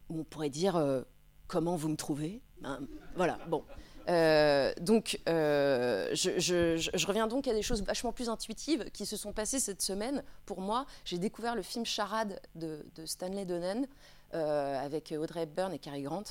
où 0.09 0.21
on 0.21 0.25
pourrait 0.25 0.49
dire 0.49 0.76
euh, 0.76 1.02
comment 1.49 1.76
vous 1.76 1.88
me 1.88 1.97
trouvez? 1.97 2.40
Hein, 2.64 2.80
voilà, 3.14 3.38
bon. 3.49 3.62
Euh, 4.09 4.73
donc, 4.80 5.21
euh, 5.28 6.09
je, 6.14 7.06
reviens 7.06 7.26
donc 7.26 7.47
à 7.49 7.52
des 7.52 7.62
choses 7.62 7.82
vachement 7.82 8.12
plus 8.12 8.28
intuitives 8.28 8.90
qui 8.92 9.06
se 9.06 9.16
sont 9.16 9.32
passées 9.32 9.61
cette 9.61 9.82
semaine. 9.82 10.23
Pour 10.47 10.61
moi, 10.61 10.87
j'ai 11.04 11.18
découvert 11.18 11.54
le 11.54 11.62
film 11.62 11.85
Charade 11.85 12.40
de, 12.54 12.85
Stanley 13.04 13.44
Donen 13.44 13.87
euh, 14.35 14.85
avec 14.85 15.14
Audrey 15.16 15.42
Hepburn 15.42 15.73
et 15.73 15.78
Cary 15.78 16.02
Grant. 16.02 16.25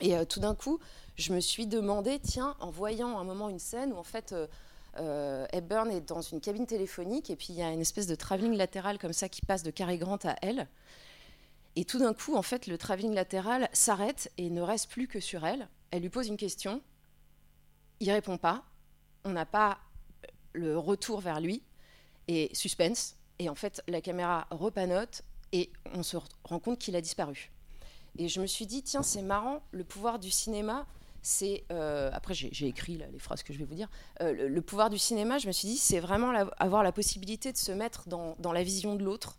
Et 0.00 0.14
tout 0.24 0.40
d'un 0.40 0.54
coup, 0.54 0.78
je 1.16 1.34
me 1.34 1.40
suis 1.40 1.66
demandé, 1.66 2.18
tiens, 2.20 2.56
en 2.60 2.70
voyant 2.70 3.18
un 3.18 3.24
moment 3.24 3.50
une 3.50 3.58
scène 3.58 3.92
où 3.92 3.96
en 3.98 4.02
fait 4.02 4.34
Hepburn 4.96 5.90
est 5.90 6.00
dans 6.00 6.22
une 6.22 6.40
cabine 6.40 6.64
téléphonique 6.64 7.28
et 7.28 7.36
puis 7.36 7.48
il 7.50 7.56
y 7.56 7.62
a 7.62 7.70
une 7.70 7.82
espèce 7.82 8.06
de 8.06 8.14
travelling 8.14 8.56
latéral 8.56 8.98
comme 8.98 9.12
ça 9.12 9.28
qui 9.28 9.42
passe 9.42 9.62
de 9.62 9.70
Cary 9.70 9.98
Grant 9.98 10.18
à 10.24 10.36
elle. 10.40 10.68
Et 11.76 11.84
tout 11.84 11.98
d'un 11.98 12.14
coup, 12.14 12.34
en 12.34 12.42
fait, 12.42 12.66
le 12.66 12.78
travelling 12.78 13.14
latéral 13.14 13.68
s'arrête 13.74 14.32
et 14.38 14.48
ne 14.48 14.62
reste 14.62 14.90
plus 14.90 15.06
que 15.06 15.20
sur 15.20 15.44
elle. 15.44 15.68
Elle 15.90 16.02
lui 16.02 16.08
pose 16.08 16.28
une 16.28 16.36
question, 16.36 16.80
il 18.00 18.10
répond 18.10 18.38
pas, 18.38 18.64
on 19.24 19.30
n'a 19.30 19.46
pas 19.46 19.78
le 20.52 20.76
retour 20.76 21.20
vers 21.20 21.40
lui, 21.40 21.62
et 22.28 22.50
suspense. 22.52 23.16
Et 23.38 23.48
en 23.48 23.54
fait, 23.54 23.82
la 23.88 24.00
caméra 24.00 24.46
repanote 24.50 25.22
et 25.52 25.70
on 25.94 26.02
se 26.02 26.16
rend 26.44 26.60
compte 26.60 26.78
qu'il 26.78 26.94
a 26.96 27.00
disparu. 27.00 27.50
Et 28.18 28.28
je 28.28 28.40
me 28.40 28.46
suis 28.46 28.66
dit, 28.66 28.82
tiens, 28.82 29.02
c'est 29.02 29.22
marrant, 29.22 29.62
le 29.72 29.84
pouvoir 29.84 30.18
du 30.18 30.30
cinéma, 30.30 30.86
c'est. 31.22 31.64
euh, 31.70 32.10
après, 32.12 32.34
j'ai 32.34 32.66
écrit 32.66 32.98
les 33.12 33.18
phrases 33.18 33.42
que 33.42 33.52
je 33.52 33.58
vais 33.58 33.64
vous 33.64 33.74
dire. 33.74 33.88
Euh, 34.20 34.48
le, 34.48 34.62
pouvoir 34.62 34.90
du 34.90 34.98
cinéma, 34.98 35.38
je 35.38 35.46
me 35.46 35.52
suis 35.52 35.68
dit, 35.68 35.76
c'est 35.76 36.00
vraiment 36.00 36.30
avoir 36.58 36.82
la 36.82 36.92
possibilité 36.92 37.52
de 37.52 37.56
se 37.56 37.72
mettre 37.72 38.08
dans 38.08 38.52
la 38.52 38.62
vision 38.62 38.94
de 38.94 39.04
l'autre. 39.04 39.38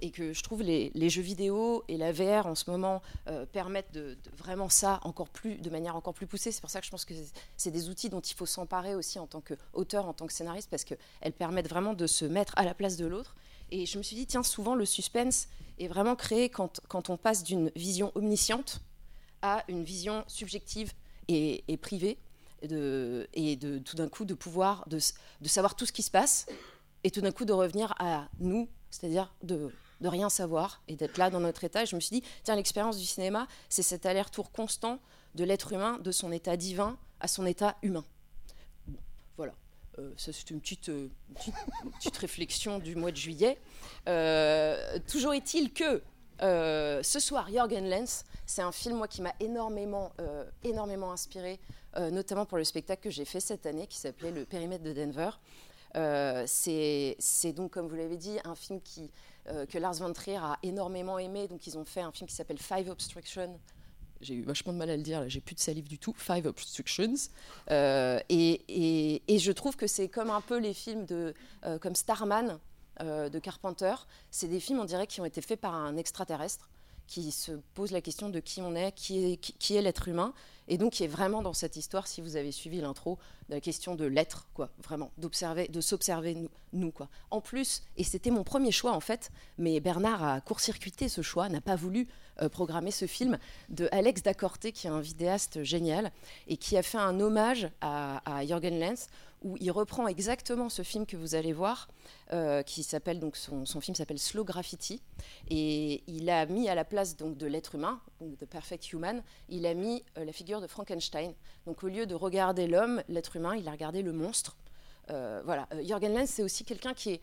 Et 0.00 0.10
que 0.10 0.32
je 0.32 0.42
trouve 0.42 0.62
les, 0.62 1.10
jeux 1.10 1.22
vidéo 1.22 1.84
et 1.88 1.96
la 1.96 2.12
VR 2.12 2.46
en 2.46 2.54
ce 2.54 2.70
moment 2.70 3.02
euh, 3.26 3.46
permettent 3.46 3.92
de, 3.92 4.16
vraiment 4.36 4.68
ça 4.68 5.00
encore 5.02 5.28
plus, 5.28 5.56
de 5.56 5.70
manière 5.70 5.96
encore 5.96 6.14
plus 6.14 6.26
poussée. 6.26 6.52
C'est 6.52 6.60
pour 6.60 6.70
ça 6.70 6.80
que 6.80 6.86
je 6.86 6.90
pense 6.90 7.04
que 7.04 7.14
c'est- 7.56 7.70
des 7.70 7.88
outils 7.90 8.08
dont 8.08 8.20
il 8.20 8.34
faut 8.34 8.46
s'emparer 8.46 8.94
aussi 8.94 9.18
en 9.18 9.26
tant 9.26 9.40
qu'auteur, 9.40 10.06
en 10.06 10.14
tant 10.14 10.26
que 10.26 10.32
scénariste, 10.32 10.70
parce 10.70 10.84
qu'elles 10.84 11.32
permettent 11.36 11.68
vraiment 11.68 11.94
de 11.94 12.06
se 12.06 12.24
mettre 12.24 12.54
à 12.56 12.64
la 12.64 12.74
place 12.74 12.96
de 12.96 13.06
l'autre. 13.06 13.36
Et 13.70 13.84
je 13.84 13.98
me 13.98 14.02
suis 14.02 14.16
dit, 14.16 14.26
tiens, 14.26 14.42
souvent 14.42 14.74
le 14.74 14.86
suspense 14.86 15.48
est 15.78 15.88
vraiment 15.88 16.16
créé 16.16 16.48
quand, 16.48 16.80
quand 16.88 17.10
on 17.10 17.16
passe 17.16 17.44
d'une 17.44 17.70
vision 17.76 18.10
omnisciente 18.14 18.80
à 19.42 19.64
une 19.68 19.84
vision 19.84 20.24
subjective 20.26 20.92
et, 21.28 21.62
privée, 21.80 22.18
et 22.62 23.56
de 23.56 23.78
tout 23.84 23.96
d'un 23.96 24.08
coup 24.08 24.24
de 24.24 24.34
pouvoir, 24.34 24.86
de 24.88 24.98
savoir 25.46 25.76
tout 25.76 25.84
ce 25.84 25.92
qui 25.92 26.02
se 26.02 26.10
passe, 26.10 26.46
et 27.04 27.10
tout 27.10 27.20
d'un 27.20 27.32
coup 27.32 27.44
de 27.44 27.52
revenir 27.52 27.94
à 27.98 28.28
nous, 28.40 28.68
c'est-à-dire 28.90 29.32
de, 29.42 29.70
de 30.00 30.08
rien 30.08 30.28
savoir 30.28 30.82
et 30.88 30.96
d'être 30.96 31.18
là 31.18 31.30
dans 31.30 31.40
notre 31.40 31.64
état. 31.64 31.84
Je 31.84 31.96
me 31.96 32.00
suis 32.00 32.20
dit, 32.20 32.26
tiens, 32.44 32.56
l'expérience 32.56 32.98
du 32.98 33.06
cinéma, 33.06 33.46
c'est 33.68 33.82
cet 33.82 34.06
aller-retour 34.06 34.52
constant 34.52 35.00
de 35.34 35.44
l'être 35.44 35.72
humain, 35.72 35.98
de 35.98 36.12
son 36.12 36.32
état 36.32 36.56
divin 36.56 36.96
à 37.20 37.28
son 37.28 37.46
état 37.46 37.76
humain. 37.82 38.04
Voilà. 39.36 39.54
Euh, 39.98 40.12
ça, 40.16 40.32
c'est 40.32 40.50
une 40.50 40.60
petite, 40.60 40.88
euh, 40.88 41.08
petite, 41.98 42.16
réflexion 42.16 42.78
du 42.78 42.96
mois 42.96 43.10
de 43.10 43.16
juillet. 43.16 43.58
Euh, 44.08 44.98
toujours 45.10 45.34
est-il 45.34 45.72
que 45.72 46.02
ce 46.40 47.18
soir, 47.20 47.48
Jorgen 47.52 47.88
Lenz, 47.88 48.24
c'est 48.46 48.62
un 48.62 48.70
film 48.70 48.96
moi 48.96 49.08
qui 49.08 49.22
m'a 49.22 49.34
énormément, 49.40 50.12
énormément 50.62 51.10
inspiré, 51.10 51.58
notamment 51.96 52.46
pour 52.46 52.58
le 52.58 52.64
spectacle 52.64 53.02
que 53.02 53.10
j'ai 53.10 53.24
fait 53.24 53.40
cette 53.40 53.66
année 53.66 53.88
qui 53.88 53.98
s'appelait 53.98 54.30
Le 54.30 54.44
périmètre 54.44 54.84
de 54.84 54.92
Denver. 54.92 55.30
C'est 56.46 57.52
donc, 57.56 57.72
comme 57.72 57.88
vous 57.88 57.96
l'avez 57.96 58.16
dit, 58.16 58.38
un 58.44 58.54
film 58.54 58.80
qui, 58.80 59.10
euh, 59.50 59.66
que 59.66 59.78
Lars 59.78 59.94
von 59.94 60.12
Trier 60.12 60.36
a 60.36 60.58
énormément 60.62 61.18
aimé. 61.18 61.48
Donc, 61.48 61.66
ils 61.66 61.76
ont 61.78 61.84
fait 61.84 62.00
un 62.00 62.12
film 62.12 62.28
qui 62.28 62.34
s'appelle 62.34 62.58
Five 62.58 62.88
Obstructions. 62.88 63.58
J'ai 64.20 64.34
eu 64.34 64.42
vachement 64.42 64.72
de 64.72 64.78
mal 64.78 64.90
à 64.90 64.96
le 64.96 65.02
dire, 65.02 65.28
j'ai 65.28 65.40
plus 65.40 65.54
de 65.54 65.60
salive 65.60 65.86
du 65.86 65.98
tout. 65.98 66.12
Five 66.16 66.46
Obstructions. 66.46 67.14
Euh, 67.70 68.18
et, 68.28 69.22
je 69.28 69.52
trouve 69.52 69.76
que 69.76 69.86
c'est 69.86 70.08
comme 70.08 70.30
un 70.30 70.40
peu 70.40 70.58
les 70.58 70.74
films 70.74 71.06
de, 71.06 71.34
euh, 71.64 71.78
comme 71.78 71.94
Starman 71.94 72.58
de 73.00 73.38
Carpenter. 73.38 73.94
C'est 74.32 74.48
des 74.48 74.58
films, 74.58 74.80
on 74.80 74.84
dirait, 74.84 75.06
qui 75.06 75.20
ont 75.20 75.24
été 75.24 75.40
faits 75.40 75.60
par 75.60 75.72
un 75.72 75.96
extraterrestre 75.96 76.68
qui 77.08 77.32
se 77.32 77.52
pose 77.74 77.90
la 77.90 78.00
question 78.00 78.28
de 78.28 78.38
qui 78.38 78.60
on 78.60 78.76
est, 78.76 78.92
qui 78.92 79.38
est, 79.70 79.82
l'être 79.82 80.06
humain, 80.06 80.32
et 80.68 80.76
donc 80.76 80.92
qui 80.92 81.04
est 81.04 81.08
vraiment 81.08 81.42
dans 81.42 81.54
cette 81.54 81.76
histoire, 81.76 82.06
si 82.06 82.20
vous 82.20 82.36
avez 82.36 82.52
suivi 82.52 82.80
l'intro, 82.80 83.18
de 83.48 83.54
la 83.54 83.60
question 83.60 83.94
de 83.94 84.04
l'être, 84.04 84.46
quoi, 84.54 84.68
vraiment, 84.84 85.10
d'observer, 85.16 85.66
de 85.68 85.80
s'observer 85.80 86.34
nous, 86.34 86.50
nous, 86.74 86.92
quoi. 86.92 87.08
En 87.30 87.40
plus, 87.40 87.82
et 87.96 88.04
c'était 88.04 88.30
mon 88.30 88.44
premier 88.44 88.70
choix 88.70 88.92
en 88.92 89.00
fait, 89.00 89.30
mais 89.56 89.80
Bernard 89.80 90.22
a 90.22 90.40
court-circuité 90.42 91.08
ce 91.08 91.22
choix, 91.22 91.48
n'a 91.48 91.62
pas 91.62 91.76
voulu 91.76 92.06
euh, 92.42 92.50
programmer 92.50 92.90
ce 92.90 93.06
film 93.06 93.38
de 93.70 93.88
Alex 93.90 94.22
Dacorté, 94.22 94.70
qui 94.72 94.86
est 94.86 94.90
un 94.90 95.00
vidéaste 95.00 95.62
génial 95.62 96.12
et 96.46 96.58
qui 96.58 96.76
a 96.76 96.82
fait 96.82 96.98
un 96.98 97.18
hommage 97.20 97.70
à, 97.80 98.20
à 98.38 98.44
Jürgen 98.44 98.78
Lenz, 98.78 99.08
où 99.42 99.56
il 99.60 99.70
reprend 99.70 100.08
exactement 100.08 100.68
ce 100.68 100.82
film 100.82 101.06
que 101.06 101.16
vous 101.16 101.34
allez 101.34 101.52
voir, 101.52 101.88
euh, 102.32 102.62
qui 102.62 102.82
s'appelle 102.82 103.20
donc 103.20 103.36
son, 103.36 103.64
son 103.64 103.80
film 103.80 103.94
s'appelle 103.94 104.18
Slow 104.18 104.44
Graffiti, 104.44 105.00
et 105.48 106.02
il 106.06 106.28
a 106.28 106.44
mis 106.46 106.68
à 106.68 106.74
la 106.74 106.84
place 106.84 107.16
donc 107.16 107.36
de 107.36 107.46
l'être 107.46 107.74
humain, 107.76 108.00
The 108.20 108.46
Perfect 108.46 108.92
Human, 108.92 109.22
il 109.48 109.64
a 109.66 109.74
mis 109.74 110.04
euh, 110.16 110.24
la 110.24 110.32
figure 110.32 110.60
de 110.60 110.66
Frankenstein. 110.66 111.34
Donc 111.66 111.84
au 111.84 111.88
lieu 111.88 112.06
de 112.06 112.14
regarder 112.14 112.66
l'homme, 112.66 113.02
l'être 113.08 113.36
humain, 113.36 113.54
il 113.56 113.68
a 113.68 113.70
regardé 113.70 114.02
le 114.02 114.12
monstre. 114.12 114.56
Euh, 115.10 115.40
voilà, 115.44 115.68
Jürgen 115.82 116.12
Lenz, 116.12 116.28
c'est 116.30 116.42
aussi 116.42 116.64
quelqu'un 116.64 116.94
qui 116.94 117.12
est 117.12 117.20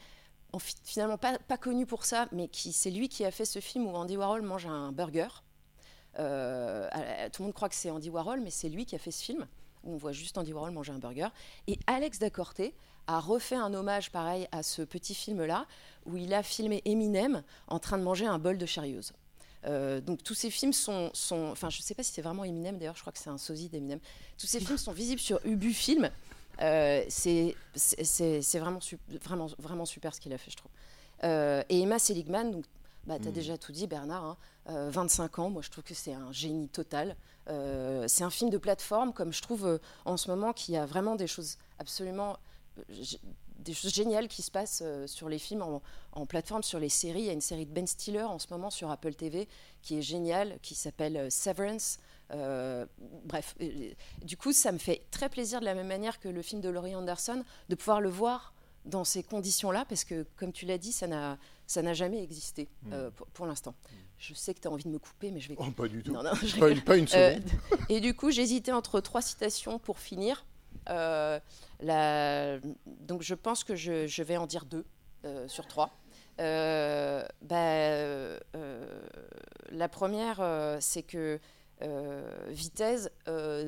en 0.53 0.59
fi- 0.59 0.75
finalement 0.83 1.17
pas, 1.17 1.37
pas 1.37 1.57
connu 1.57 1.85
pour 1.85 2.05
ça, 2.05 2.27
mais 2.31 2.47
qui 2.47 2.71
c'est 2.71 2.91
lui 2.91 3.09
qui 3.09 3.25
a 3.25 3.31
fait 3.31 3.45
ce 3.45 3.59
film 3.59 3.87
où 3.87 3.95
Andy 3.95 4.15
Warhol 4.15 4.41
mange 4.41 4.65
un 4.65 4.91
burger. 4.91 5.27
Tout 6.13 6.21
le 6.21 7.43
monde 7.43 7.53
croit 7.53 7.67
que 7.67 7.75
c'est 7.75 7.89
Andy 7.91 8.09
Warhol, 8.09 8.39
mais 8.39 8.49
c'est 8.51 8.69
lui 8.69 8.85
qui 8.85 8.95
a 8.95 8.99
fait 8.99 9.11
ce 9.11 9.21
film 9.21 9.45
où 9.85 9.93
on 9.93 9.97
voit 9.97 10.11
juste 10.11 10.37
Andy 10.37 10.51
Warhol 10.53 10.71
manger 10.71 10.91
un 10.91 10.99
burger. 10.99 11.27
Et 11.67 11.79
Alex 11.87 12.19
Dacorté 12.19 12.73
a 13.07 13.19
refait 13.19 13.55
un 13.55 13.73
hommage 13.73 14.11
pareil 14.11 14.47
à 14.51 14.63
ce 14.63 14.81
petit 14.81 15.13
film-là, 15.15 15.67
où 16.05 16.17
il 16.17 16.33
a 16.33 16.43
filmé 16.43 16.81
Eminem 16.85 17.43
en 17.67 17.79
train 17.79 17.97
de 17.97 18.03
manger 18.03 18.25
un 18.25 18.39
bol 18.39 18.57
de 18.57 18.65
Cheerios. 18.65 19.11
Euh, 19.65 19.99
donc 20.01 20.21
tous 20.23 20.35
ces 20.35 20.51
films 20.51 20.73
sont, 20.73 21.09
sont- 21.13 21.49
enfin 21.51 21.69
je 21.71 21.79
ne 21.79 21.83
sais 21.83 21.95
pas 21.95 22.03
si 22.03 22.11
c'est 22.11 22.21
vraiment 22.21 22.43
Eminem 22.43 22.77
d'ailleurs, 22.77 22.95
je 22.95 23.01
crois 23.01 23.13
que 23.13 23.17
c'est 23.19 23.29
un 23.31 23.37
sosie 23.39 23.69
d'Eminem. 23.69 23.99
Tous 24.37 24.45
ces 24.47 24.59
films 24.59 24.77
sont 24.77 24.91
visibles 24.91 25.21
sur 25.21 25.39
Ubu 25.45 25.73
Film. 25.73 26.09
Euh, 26.61 27.03
c'est 27.09 27.55
vraiment, 28.59 28.79
su- 28.81 28.99
vraiment, 29.23 29.47
vraiment 29.59 29.85
super 29.85 30.13
ce 30.15 30.19
qu'il 30.21 30.33
a 30.33 30.37
fait, 30.37 30.51
je 30.51 30.57
trouve. 30.57 30.71
Euh, 31.23 31.63
et 31.69 31.81
Emma 31.81 31.99
Seligman, 31.99 32.51
donc, 32.51 32.65
bah, 33.05 33.19
tu 33.19 33.27
as 33.27 33.31
déjà 33.31 33.57
tout 33.57 33.71
dit, 33.71 33.87
Bernard, 33.87 34.23
hein, 34.25 34.37
euh, 34.69 34.89
25 34.91 35.39
ans, 35.39 35.49
moi 35.49 35.61
je 35.61 35.69
trouve 35.69 35.83
que 35.83 35.93
c'est 35.93 36.13
un 36.13 36.31
génie 36.31 36.69
total. 36.69 37.15
Euh, 37.47 38.05
c'est 38.07 38.23
un 38.23 38.29
film 38.29 38.49
de 38.49 38.57
plateforme, 38.57 39.13
comme 39.13 39.31
je 39.31 39.41
trouve 39.41 39.65
euh, 39.65 39.77
en 40.05 40.17
ce 40.17 40.29
moment 40.29 40.53
qu'il 40.53 40.73
y 40.73 40.77
a 40.77 40.85
vraiment 40.85 41.15
des 41.15 41.27
choses 41.27 41.57
absolument 41.77 42.37
euh, 42.79 42.83
des 43.59 43.73
choses 43.73 43.93
géniales 43.93 44.27
qui 44.27 44.41
se 44.41 44.51
passent 44.51 44.81
euh, 44.83 45.07
sur 45.07 45.29
les 45.29 45.39
films 45.39 45.61
en, 45.61 45.81
en 46.11 46.25
plateforme, 46.25 46.63
sur 46.63 46.79
les 46.79 46.89
séries. 46.89 47.21
Il 47.21 47.25
y 47.25 47.29
a 47.29 47.33
une 47.33 47.41
série 47.41 47.65
de 47.65 47.71
Ben 47.71 47.87
Stiller 47.87 48.23
en 48.23 48.39
ce 48.39 48.47
moment 48.51 48.69
sur 48.69 48.91
Apple 48.91 49.13
TV 49.13 49.47
qui 49.81 49.97
est 49.97 50.01
géniale, 50.01 50.57
qui 50.61 50.75
s'appelle 50.75 51.17
euh, 51.17 51.29
Severance. 51.29 51.99
Euh, 52.31 52.85
bref, 53.23 53.55
euh, 53.61 53.91
du 54.23 54.37
coup, 54.37 54.51
ça 54.53 54.71
me 54.71 54.77
fait 54.77 55.03
très 55.11 55.29
plaisir 55.29 55.59
de 55.59 55.65
la 55.65 55.75
même 55.75 55.87
manière 55.87 56.19
que 56.19 56.27
le 56.27 56.41
film 56.41 56.61
de 56.61 56.69
Laurie 56.69 56.95
Anderson 56.95 57.43
de 57.69 57.75
pouvoir 57.75 58.01
le 58.01 58.09
voir 58.09 58.53
dans 58.85 59.03
ces 59.03 59.23
conditions-là, 59.23 59.85
parce 59.89 60.03
que, 60.03 60.27
comme 60.35 60.51
tu 60.51 60.65
l'as 60.65 60.77
dit, 60.77 60.91
ça 60.91 61.07
n'a 61.07 61.93
jamais 61.93 62.21
existé 62.21 62.67
euh, 62.91 63.09
pour, 63.09 63.25
pour 63.27 63.45
l'instant. 63.47 63.73
Je 64.17 64.33
sais 64.33 64.53
que 64.53 64.59
tu 64.59 64.67
as 64.67 64.71
envie 64.71 64.83
de 64.85 64.89
me 64.89 64.99
couper, 64.99 65.31
mais 65.31 65.39
je 65.39 65.49
vais. 65.49 65.55
Oh, 65.57 65.69
pas 65.71 65.87
du 65.87 66.01
tout. 66.01 66.13
Non, 66.13 66.23
non, 66.23 66.33
je 66.33 66.57
Pas 66.59 66.69
une, 66.69 66.81
pas 66.81 66.97
une 66.97 67.07
euh, 67.13 67.35
seconde. 67.35 67.49
et 67.89 67.99
du 67.99 68.13
coup, 68.15 68.31
j'hésitais 68.31 68.71
entre 68.71 69.01
trois 69.01 69.21
citations 69.21 69.77
pour 69.79 69.99
finir. 69.99 70.45
Euh, 70.89 71.39
la- 71.81 72.59
donc, 72.85 73.21
je 73.21 73.35
pense 73.35 73.63
que 73.63 73.75
je, 73.75 74.07
je 74.07 74.23
vais 74.23 74.37
en 74.37 74.47
dire 74.47 74.65
deux 74.65 74.85
euh, 75.25 75.47
sur 75.47 75.67
trois. 75.67 75.91
Bah, 76.37 77.23
la 79.71 79.89
première, 79.89 80.77
c'est 80.79 81.03
que 81.03 81.39
Vitesse 82.49 83.09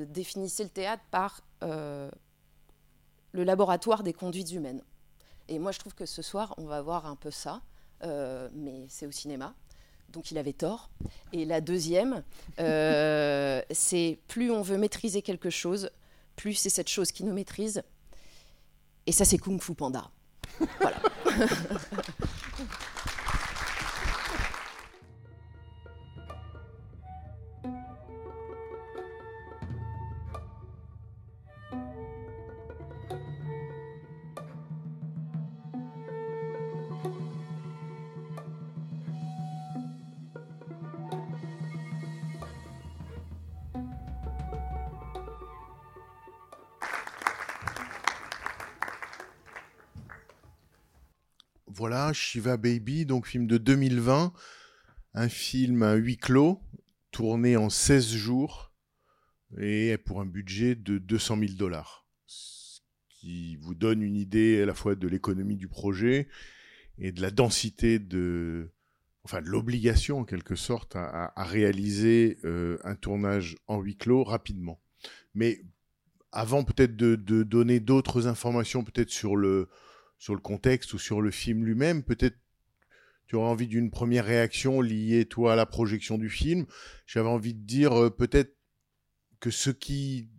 définissait 0.10 0.63
le 0.63 0.70
théâtre 0.70 1.04
par 1.12 1.42
le 1.62 3.44
laboratoire 3.44 4.04
des 4.04 4.13
conduites 4.13 4.51
humaines. 4.51 4.82
Et 5.50 5.60
moi, 5.60 5.72
je 5.72 5.80
trouve 5.80 5.94
que 5.96 6.06
ce 6.06 6.22
soir, 6.22 6.54
on 6.58 6.66
va 6.66 6.82
voir 6.82 7.06
un 7.06 7.16
peu 7.16 7.32
ça, 7.32 7.62
mais 8.04 8.86
c'est 8.89 9.06
au 9.06 9.12
cinéma. 9.12 9.54
Donc 10.09 10.31
il 10.31 10.37
avait 10.37 10.53
tort. 10.53 10.89
Et 11.33 11.45
la 11.45 11.61
deuxième, 11.61 12.23
euh, 12.59 13.61
c'est 13.71 14.19
plus 14.27 14.51
on 14.51 14.61
veut 14.61 14.77
maîtriser 14.77 15.21
quelque 15.21 15.49
chose, 15.49 15.89
plus 16.35 16.53
c'est 16.53 16.69
cette 16.69 16.89
chose 16.89 17.11
qui 17.11 17.23
nous 17.23 17.33
maîtrise. 17.33 17.83
Et 19.05 19.11
ça, 19.11 19.23
c'est 19.25 19.37
Kung 19.37 19.61
Fu 19.61 19.73
Panda. 19.73 20.09
Voilà. 20.79 20.97
Voilà, 51.77 52.12
Shiva 52.12 52.57
Baby, 52.57 53.05
donc 53.05 53.27
film 53.27 53.46
de 53.46 53.60
2020, 53.60 54.34
un 55.13 55.29
film 55.29 55.84
à 55.84 55.93
huis 55.93 56.17
clos, 56.17 56.60
tourné 57.12 57.55
en 57.55 57.69
16 57.69 58.15
jours 58.15 58.74
et 59.60 59.96
pour 60.03 60.19
un 60.19 60.25
budget 60.25 60.74
de 60.74 60.98
200 60.98 61.38
000 61.38 61.51
dollars. 61.53 62.07
Ce 62.25 62.79
qui 63.10 63.57
vous 63.57 63.75
donne 63.75 64.01
une 64.01 64.15
idée 64.15 64.60
à 64.60 64.65
la 64.65 64.74
fois 64.74 64.96
de 64.96 65.07
l'économie 65.07 65.55
du 65.55 65.67
projet 65.67 66.29
et 66.98 67.12
de 67.12 67.22
la 67.22 67.29
densité 67.29 68.00
de, 68.00 68.72
enfin 69.24 69.43
de 69.43 69.48
l'obligation 69.48 70.22
en 70.22 70.25
quelque 70.25 70.55
sorte 70.55 70.96
à, 70.96 71.31
réaliser 71.38 72.39
euh, 72.43 72.79
un 72.86 72.96
tournage 72.96 73.55
en 73.67 73.79
huis 73.81 73.98
clos 73.98 74.24
rapidement. 74.24 74.81
Mais 75.36 75.62
avant 76.31 76.63
peut-être 76.63 76.96
de 76.96 77.43
donner 77.43 77.79
d'autres 77.79 78.25
informations, 78.25 78.84
peut-être 78.84 79.12
sur 79.12 79.36
le 79.36 79.69
sur 80.17 80.33
le 80.33 80.41
contexte 80.41 80.93
ou 80.93 81.00
sur 81.00 81.21
le 81.21 81.31
film 81.31 81.63
lui-même, 81.65 82.03
peut-être 82.03 82.38
tu 83.27 83.36
aurais 83.36 83.50
envie 83.50 83.67
d'une 83.67 83.91
première 83.91 84.25
réaction 84.25 84.81
liée 84.81 85.25
toi 85.25 85.53
à 85.53 85.55
la 85.55 85.65
projection 85.65 86.17
du 86.17 86.29
film. 86.29 86.65
J'avais 87.05 87.27
envie 87.27 87.53
de 87.53 87.65
dire 87.65 87.93
euh, 87.93 88.09
peut-être 88.09 88.55
que 89.39 89.51
ce 89.51 89.69
qui 89.69 90.29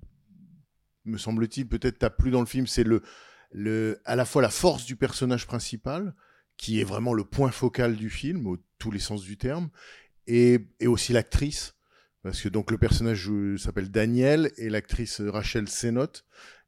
me 1.05 1.19
semble-t-il 1.19 1.69
peut-être 1.69 1.99
t'a 1.99 2.11
plu 2.11 2.31
dans 2.31 2.41
le 2.41 2.47
film, 2.47 2.67
c'est 2.67 2.85
le 2.85 3.03
le 3.51 4.01
à 4.05 4.17
la 4.17 4.25
fois 4.25 4.43
la 4.43 4.51
force 4.51 4.85
du 4.85 4.97
personnage 4.97 5.47
principal 5.47 6.15
qui 6.59 6.81
est 6.81 6.85
vraiment 6.85 7.15
le 7.15 7.25
point 7.25 7.51
focal 7.51 7.97
du 7.97 8.11
film, 8.11 8.47
au 8.47 8.59
tous 8.79 8.91
les 8.91 8.99
sens 8.99 9.23
du 9.23 9.37
terme, 9.37 9.71
et, 10.27 10.59
et 10.81 10.89
aussi 10.89 11.13
l'actrice, 11.13 11.77
parce 12.23 12.41
que 12.43 12.49
donc 12.49 12.71
le 12.71 12.79
personnage 12.79 13.31
euh, 13.31 13.57
s'appelle 13.57 13.91
Daniel 13.91 14.51
et 14.57 14.69
l'actrice 14.69 15.21
euh, 15.21 15.31
Rachel 15.31 15.69
Sennott. 15.69 16.27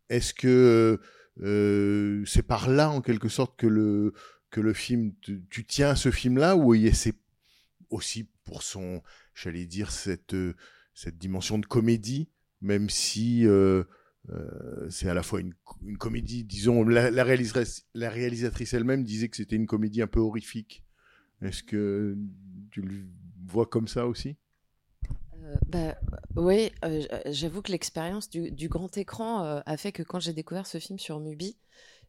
Est-ce 0.09 0.33
que 0.33 1.01
c'est 1.39 2.43
par 2.47 2.69
là 2.69 2.91
en 2.91 3.01
quelque 3.01 3.29
sorte 3.29 3.59
que 3.59 3.67
le 3.67 4.13
que 4.51 4.61
le 4.61 4.73
film, 4.73 5.13
tu, 5.21 5.65
tiens 5.65 5.91
à 5.91 5.97
ce 5.97 6.11
film-là 6.11 6.57
ou 6.57 6.75
c'est 6.93 7.15
aussi 7.89 8.29
pour 8.45 8.63
son, 8.63 9.03
j'allais 9.35 9.67
dire 9.67 9.91
cette 9.91 10.35
euh, 10.35 10.55
cette 10.93 11.19
dimension 11.19 11.59
de 11.59 11.67
comédie, 11.67 12.29
même 12.61 12.91
si 12.91 13.47
euh, 13.47 13.85
euh, 14.31 14.91
c'est 14.91 15.09
à 15.09 15.15
la 15.15 15.23
fois 15.23 15.41
une, 15.41 15.55
comédie, 15.99 16.45
disons, 16.45 16.85
la, 16.85 17.11
la, 17.11 17.25
réalisatrice, 17.25 17.87
la 17.95 18.11
réalisatrice 18.11 18.75
elle-même 18.75 19.05
disait 19.05 19.29
que 19.29 19.37
c'était 19.37 19.57
une 19.57 19.67
comédie 19.67 20.03
un 20.03 20.07
peu 20.07 20.21
horrifique. 20.21 20.85
Est-ce 21.43 21.63
que 21.63 22.19
tu 22.71 22.83
le 22.83 23.07
vois 23.47 23.67
comme 23.67 23.89
ça 23.89 24.07
aussi? 24.07 24.31
Euh, 24.31 24.50
bah, 25.67 25.97
oui, 26.37 26.71
euh, 26.85 27.03
j'avoue 27.27 27.63
que 27.63 27.73
l'expérience 27.73 28.29
du, 28.31 28.69
grand 28.69 28.97
écran 28.97 29.45
euh, 29.45 29.61
a 29.67 29.77
fait 29.77 29.93
que 29.93 30.03
quand 30.03 30.21
j'ai 30.21 30.33
découvert 30.33 30.67
ce 30.67 30.79
film 30.79 30.99
sur 30.99 31.21
Mubi, 31.21 31.57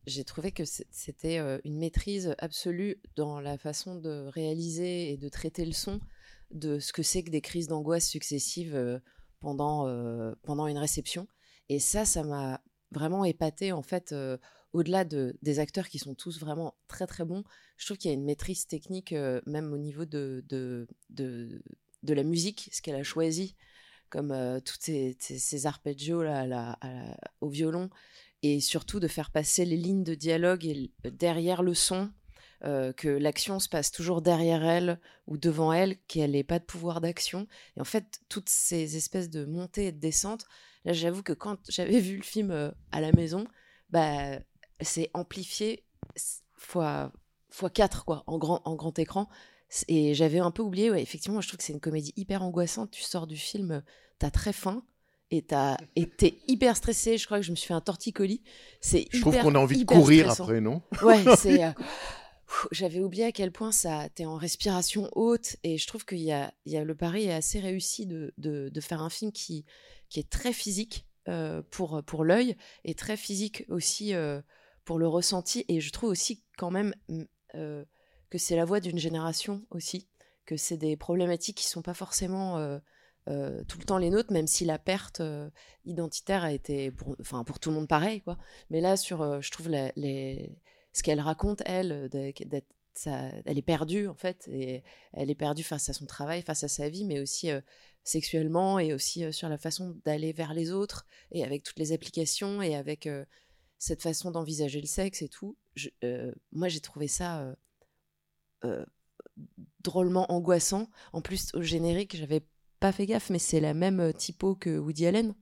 j'ai 0.07 0.23
trouvé 0.23 0.51
que 0.51 0.63
c'était 0.65 1.39
euh, 1.39 1.59
une 1.63 1.77
maîtrise 1.77 2.35
absolue 2.39 3.01
dans 3.15 3.39
la 3.39 3.57
façon 3.57 3.95
de 3.95 4.27
réaliser 4.27 5.11
et 5.11 5.17
de 5.17 5.29
traiter 5.29 5.65
le 5.65 5.73
son 5.73 5.99
de 6.51 6.79
ce 6.79 6.91
que 6.91 7.03
c'est 7.03 7.23
que 7.23 7.29
des 7.29 7.41
crises 7.41 7.67
d'angoisse 7.67 8.07
successives 8.07 8.75
euh, 8.75 8.99
pendant, 9.39 9.87
euh, 9.87 10.33
pendant 10.43 10.67
une 10.67 10.77
réception. 10.77 11.27
Et 11.69 11.79
ça, 11.79 12.05
ça 12.05 12.23
m'a 12.23 12.61
vraiment 12.91 13.25
épaté 13.25 13.71
en 13.71 13.83
fait. 13.83 14.11
euh, 14.11 14.37
au-delà 14.73 15.03
de, 15.03 15.37
des 15.41 15.59
acteurs 15.59 15.89
qui 15.89 15.99
sont 15.99 16.15
tous 16.15 16.39
vraiment 16.39 16.75
très 16.87 17.07
très 17.07 17.25
bons, 17.25 17.43
je 17.77 17.85
trouve 17.85 17.97
qu'il 17.97 18.09
y 18.09 18.13
a 18.13 18.15
une 18.15 18.23
maîtrise 18.23 18.67
technique, 18.67 19.11
euh, 19.11 19.41
même 19.45 19.73
au 19.73 19.77
niveau 19.77 20.05
de, 20.05 20.45
de 22.03 22.13
la 22.13 22.23
musique, 22.23 22.69
ce 22.71 22.81
qu'elle 22.81 22.95
a 22.95 23.03
choisi, 23.03 23.55
comme 24.09 24.31
euh, 24.31 24.59
tous 24.59 24.77
ces, 24.79 25.17
ces, 25.19 25.65
arpeggios 25.65 26.23
au 27.41 27.49
violon, 27.49 27.89
et 28.43 28.59
surtout 28.59 28.99
de 28.99 29.07
faire 29.07 29.31
passer 29.31 29.65
les 29.65 29.77
lignes 29.77 30.03
de 30.03 30.15
dialogue 30.15 30.65
et, 30.65 30.71
l- 30.71 30.89
derrière 31.11 31.63
le 31.63 31.73
son, 31.73 32.11
euh, 32.63 32.93
que 32.93 33.07
l'action 33.07 33.59
se 33.59 33.69
passe 33.69 33.91
toujours 33.91 34.21
derrière 34.21 34.63
elle 34.63 34.99
ou 35.27 35.37
devant 35.37 35.73
elle, 35.73 35.97
qu'elle 36.07 36.31
n'ait 36.31 36.43
pas 36.43 36.59
de 36.59 36.63
pouvoir 36.65 37.01
d'action. 37.01 37.47
Et 37.77 37.81
en 37.81 37.85
fait, 37.85 38.19
toutes 38.29 38.49
ces 38.49 38.97
espèces 38.97 39.29
de 39.29 39.45
montées 39.45 39.87
et 39.87 39.91
de 39.91 39.99
descentes, 39.99 40.45
là 40.85 40.93
j'avoue 40.93 41.23
que 41.23 41.33
quand 41.33 41.57
j'avais 41.69 41.99
vu 41.99 42.17
le 42.17 42.23
film 42.23 42.51
euh, 42.51 42.71
à 42.91 43.01
la 43.01 43.11
maison, 43.13 43.45
bah, 43.89 44.39
c'est 44.79 45.09
amplifié 45.13 45.83
fois, 46.55 47.11
fois 47.49 47.69
4 47.69 48.05
quoi, 48.05 48.23
en 48.27 48.37
grand, 48.37 48.61
en 48.65 48.75
grand 48.75 48.97
écran. 48.99 49.27
Et 49.87 50.13
j'avais 50.13 50.39
un 50.39 50.51
peu 50.51 50.61
oublié, 50.61 50.91
ouais, 50.91 51.01
effectivement, 51.01 51.35
moi, 51.35 51.41
je 51.41 51.47
trouve 51.47 51.57
que 51.57 51.63
c'est 51.63 51.73
une 51.73 51.79
comédie 51.79 52.13
hyper 52.17 52.43
angoissante. 52.43 52.91
Tu 52.91 53.01
sors 53.03 53.27
du 53.27 53.37
film, 53.37 53.83
t'as 54.19 54.31
très 54.31 54.53
faim 54.53 54.83
et 55.33 55.41
t'es 55.45 56.37
hyper 56.47 56.75
stressé. 56.75 57.17
Je 57.17 57.25
crois 57.25 57.39
que 57.39 57.45
je 57.45 57.51
me 57.51 57.55
suis 57.55 57.67
fait 57.67 57.73
un 57.73 57.79
torticolis. 57.81 58.41
C'est 58.81 59.07
Je 59.11 59.21
trouve 59.21 59.37
qu'on 59.37 59.55
a 59.55 59.59
envie 59.59 59.79
de 59.79 59.85
courir 59.85 60.25
stressant. 60.25 60.43
après, 60.43 60.59
non? 60.61 60.81
Ouais, 61.03 61.23
c'est. 61.37 61.63
euh, 61.63 61.71
J'avais 62.71 62.99
oublié 62.99 63.23
à 63.23 63.31
quel 63.31 63.53
point 63.53 63.71
ça, 63.71 64.09
t'es 64.13 64.25
en 64.25 64.35
respiration 64.35 65.09
haute 65.15 65.55
et 65.63 65.77
je 65.77 65.87
trouve 65.87 66.03
qu'il 66.05 66.19
y 66.19 66.33
a, 66.33 66.53
il 66.65 66.73
y 66.73 66.77
a 66.77 66.83
le 66.83 66.95
pari 66.95 67.27
est 67.27 67.33
assez 67.33 67.61
réussi 67.61 68.05
de, 68.07 68.33
de, 68.37 68.67
de 68.67 68.81
faire 68.81 69.01
un 69.01 69.09
film 69.09 69.31
qui, 69.31 69.63
qui 70.09 70.19
est 70.19 70.29
très 70.29 70.51
physique 70.51 71.05
euh, 71.29 71.61
pour, 71.71 72.03
pour 72.03 72.25
l'œil 72.25 72.57
et 72.83 72.93
très 72.93 73.15
physique 73.15 73.63
aussi 73.69 74.13
euh, 74.13 74.41
pour 74.83 74.99
le 74.99 75.07
ressenti 75.07 75.63
et 75.69 75.79
je 75.79 75.91
trouve 75.91 76.09
aussi 76.09 76.43
quand 76.57 76.71
même 76.71 76.93
mm, 77.07 77.23
que 78.31 78.39
c'est 78.39 78.55
la 78.55 78.65
voix 78.65 78.79
d'une 78.79 78.97
génération 78.97 79.63
aussi, 79.69 80.07
que 80.45 80.57
c'est 80.57 80.77
des 80.77 80.97
problématiques 80.97 81.57
qui 81.57 81.67
sont 81.67 81.83
pas 81.83 81.93
forcément 81.93 82.57
euh, 82.57 82.79
euh, 83.29 83.63
tout 83.65 83.77
le 83.77 83.83
temps 83.83 83.99
les 83.99 84.09
nôtres, 84.09 84.31
même 84.31 84.47
si 84.47 84.65
la 84.65 84.79
perte 84.79 85.19
euh, 85.19 85.49
identitaire 85.85 86.43
a 86.43 86.51
été 86.51 86.91
pour, 86.91 87.15
enfin, 87.19 87.43
pour 87.43 87.59
tout 87.59 87.69
le 87.69 87.75
monde 87.75 87.89
pareil 87.89 88.21
quoi. 88.21 88.37
Mais 88.71 88.81
là 88.81 88.97
sur, 88.97 89.41
je 89.41 89.51
trouve 89.51 89.67
ce 89.67 91.03
qu'elle 91.03 91.19
raconte, 91.19 91.61
elle, 91.65 92.09
elle 92.13 93.57
est 93.57 93.61
perdue 93.61 94.07
en 94.07 94.15
fait, 94.15 94.47
et 94.47 94.83
elle 95.13 95.29
est 95.29 95.35
perdue 95.35 95.63
face 95.63 95.89
à 95.89 95.93
son 95.93 96.05
travail, 96.05 96.41
face 96.41 96.63
à 96.63 96.69
sa 96.69 96.87
vie, 96.89 97.03
mais 97.03 97.19
aussi 97.19 97.49
sexuellement 98.03 98.79
et 98.79 98.93
aussi 98.93 99.31
sur 99.33 99.49
la 99.49 99.57
façon 99.57 99.99
d'aller 100.05 100.31
vers 100.31 100.53
les 100.53 100.71
autres 100.71 101.05
et 101.31 101.43
avec 101.43 101.63
toutes 101.63 101.79
les 101.79 101.91
applications 101.91 102.61
et 102.61 102.75
avec 102.75 103.09
cette 103.77 104.01
façon 104.01 104.31
d'envisager 104.31 104.79
le 104.79 104.87
sexe 104.87 105.21
et 105.21 105.29
tout. 105.29 105.57
Moi, 106.51 106.69
j'ai 106.69 106.79
trouvé 106.79 107.07
ça 107.07 107.55
euh, 108.65 108.67
euh, 108.81 108.85
drôlement 109.83 110.31
angoissant. 110.31 110.87
En 111.13 111.21
plus, 111.21 111.53
au 111.55 111.61
générique, 111.61 112.15
j'avais 112.15 112.41
pas 112.79 112.91
fait 112.91 113.05
gaffe, 113.05 113.29
mais 113.29 113.39
c'est 113.39 113.59
la 113.59 113.73
même 113.73 113.99
euh, 113.99 114.11
typo 114.11 114.55
que 114.55 114.77
Woody 114.77 115.07
Allen. 115.07 115.33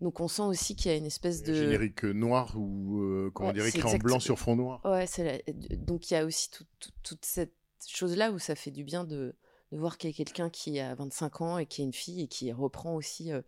Donc 0.00 0.18
on 0.20 0.26
sent 0.28 0.42
aussi 0.42 0.74
qu'il 0.74 0.90
y 0.90 0.94
a 0.94 0.96
une 0.96 1.06
espèce 1.06 1.42
de 1.44 1.54
Générique 1.54 2.02
noir 2.04 2.54
ou, 2.56 3.00
euh, 3.02 3.30
comment 3.32 3.48
Ouais, 3.50 3.54
dire, 3.54 3.66
écrit 3.66 3.82
en 3.84 3.98
blanc 3.98 4.18
sur 4.18 4.38
fond 4.38 4.56
noir. 4.56 4.80
Ouais, 4.84 5.06
c'est 5.06 5.24
la- 5.46 5.52
donc 5.76 6.10
il 6.10 6.14
y 6.14 6.16
a 6.16 6.24
aussi 6.24 6.50
tout- 6.50 6.66
tout- 6.80 6.90
toute 7.04 7.24
cette 7.24 7.54
chose-là 7.86 8.32
où 8.32 8.38
ça 8.40 8.56
fait 8.56 8.72
du 8.72 8.82
bien 8.82 9.04
de, 9.04 9.36
de 9.70 9.78
voir 9.78 9.98
qu'il 9.98 10.10
y 10.10 10.12
a 10.12 10.16
quelqu'un 10.16 10.50
qui 10.50 10.80
a 10.80 10.94
25 10.96 11.40
ans 11.40 11.58
et 11.58 11.66
qui 11.66 11.82
est 11.82 11.84
une 11.84 11.92
fille 11.92 12.22
et 12.22 12.26
qui 12.26 12.52
reprend 12.52 12.96
aussi 12.96 13.30
euh, 13.30 13.42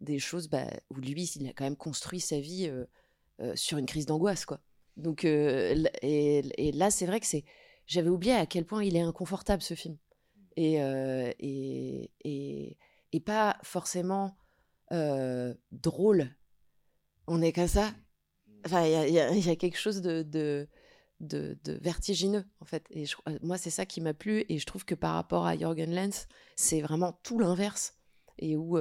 des 0.00 0.18
choses 0.18 0.48
bah, 0.48 0.66
où 0.90 0.96
lui, 0.96 1.22
il 1.36 1.48
a 1.48 1.52
quand 1.52 1.64
même 1.64 1.76
construit 1.76 2.20
sa 2.20 2.40
vie 2.40 2.66
euh, 2.68 2.84
euh, 3.40 3.54
sur 3.54 3.78
une 3.78 3.86
crise 3.86 4.06
d'angoisse, 4.06 4.44
quoi. 4.44 4.60
Donc, 4.96 5.24
euh, 5.24 5.84
et 6.02 6.72
là, 6.74 6.90
c'est 6.90 7.06
vrai 7.06 7.20
que 7.20 7.26
c'est. 7.26 7.44
J'avais 7.86 8.08
oublié 8.08 8.34
à 8.34 8.46
quel 8.46 8.64
point 8.64 8.82
il 8.84 8.96
est 8.96 9.00
inconfortable 9.00 9.62
ce 9.62 9.74
film. 9.74 9.96
Et, 10.56 10.82
euh, 10.82 11.32
et, 11.38 12.10
et, 12.24 12.76
et 13.12 13.20
pas 13.20 13.58
forcément 13.62 14.36
euh, 14.92 15.54
drôle. 15.70 16.28
On 17.26 17.40
est 17.40 17.52
comme 17.52 17.68
ça. 17.68 17.94
Enfin, 18.66 18.84
il 18.84 19.12
y 19.12 19.18
a, 19.18 19.32
y 19.34 19.40
y 19.40 19.56
quelque 19.56 19.78
chose 19.78 20.02
de, 20.02 20.22
de, 20.22 20.68
de, 21.20 21.58
de 21.64 21.72
vertigineux, 21.80 22.44
en 22.60 22.64
fait. 22.64 22.86
Et 22.90 23.06
je- 23.06 23.16
euh, 23.28 23.38
moi, 23.42 23.58
c'est 23.58 23.70
ça 23.70 23.86
qui 23.86 24.00
m'a 24.00 24.14
plu. 24.14 24.44
Et 24.48 24.58
je 24.58 24.66
trouve 24.66 24.84
que 24.84 24.94
par 24.94 25.14
rapport 25.14 25.46
à 25.46 25.56
Jorgen 25.56 25.90
Lenz, 25.90 26.28
c'est 26.56 26.80
vraiment 26.80 27.18
tout 27.22 27.38
l'inverse. 27.38 27.96
Et 28.38 28.56
où 28.56 28.78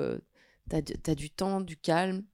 tu 0.69 0.75
as, 0.75 1.15
du 1.15 1.29
temps, 1.29 1.61
du 1.61 1.77
calme, 1.77 2.25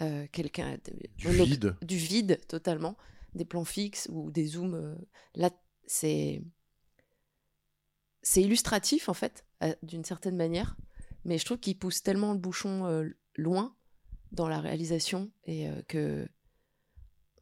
euh, 0.00 0.26
quelqu'un. 0.32 0.78
Du 1.16 1.28
vide. 1.28 1.76
Du 1.82 1.96
vide, 1.96 2.40
totalement. 2.48 2.96
Des 3.34 3.44
plans 3.44 3.64
fixes 3.64 4.08
ou 4.12 4.30
des 4.30 4.46
zooms. 4.46 4.74
euh, 4.74 4.94
là, 5.34 5.50
c'est. 5.86 6.42
C'est 8.22 8.42
illustratif, 8.42 9.10
en 9.10 9.14
fait, 9.14 9.44
euh, 9.62 9.74
d'une 9.82 10.04
certaine 10.04 10.36
manière. 10.36 10.76
Mais 11.24 11.38
je 11.38 11.44
trouve 11.44 11.58
qu'il 11.58 11.78
pousse 11.78 12.02
tellement 12.02 12.32
le 12.32 12.38
bouchon 12.38 12.86
euh, 12.86 13.08
loin 13.36 13.76
dans 14.32 14.48
la 14.48 14.60
réalisation 14.60 15.30
et 15.44 15.68
euh, 15.68 15.82
que 15.88 16.28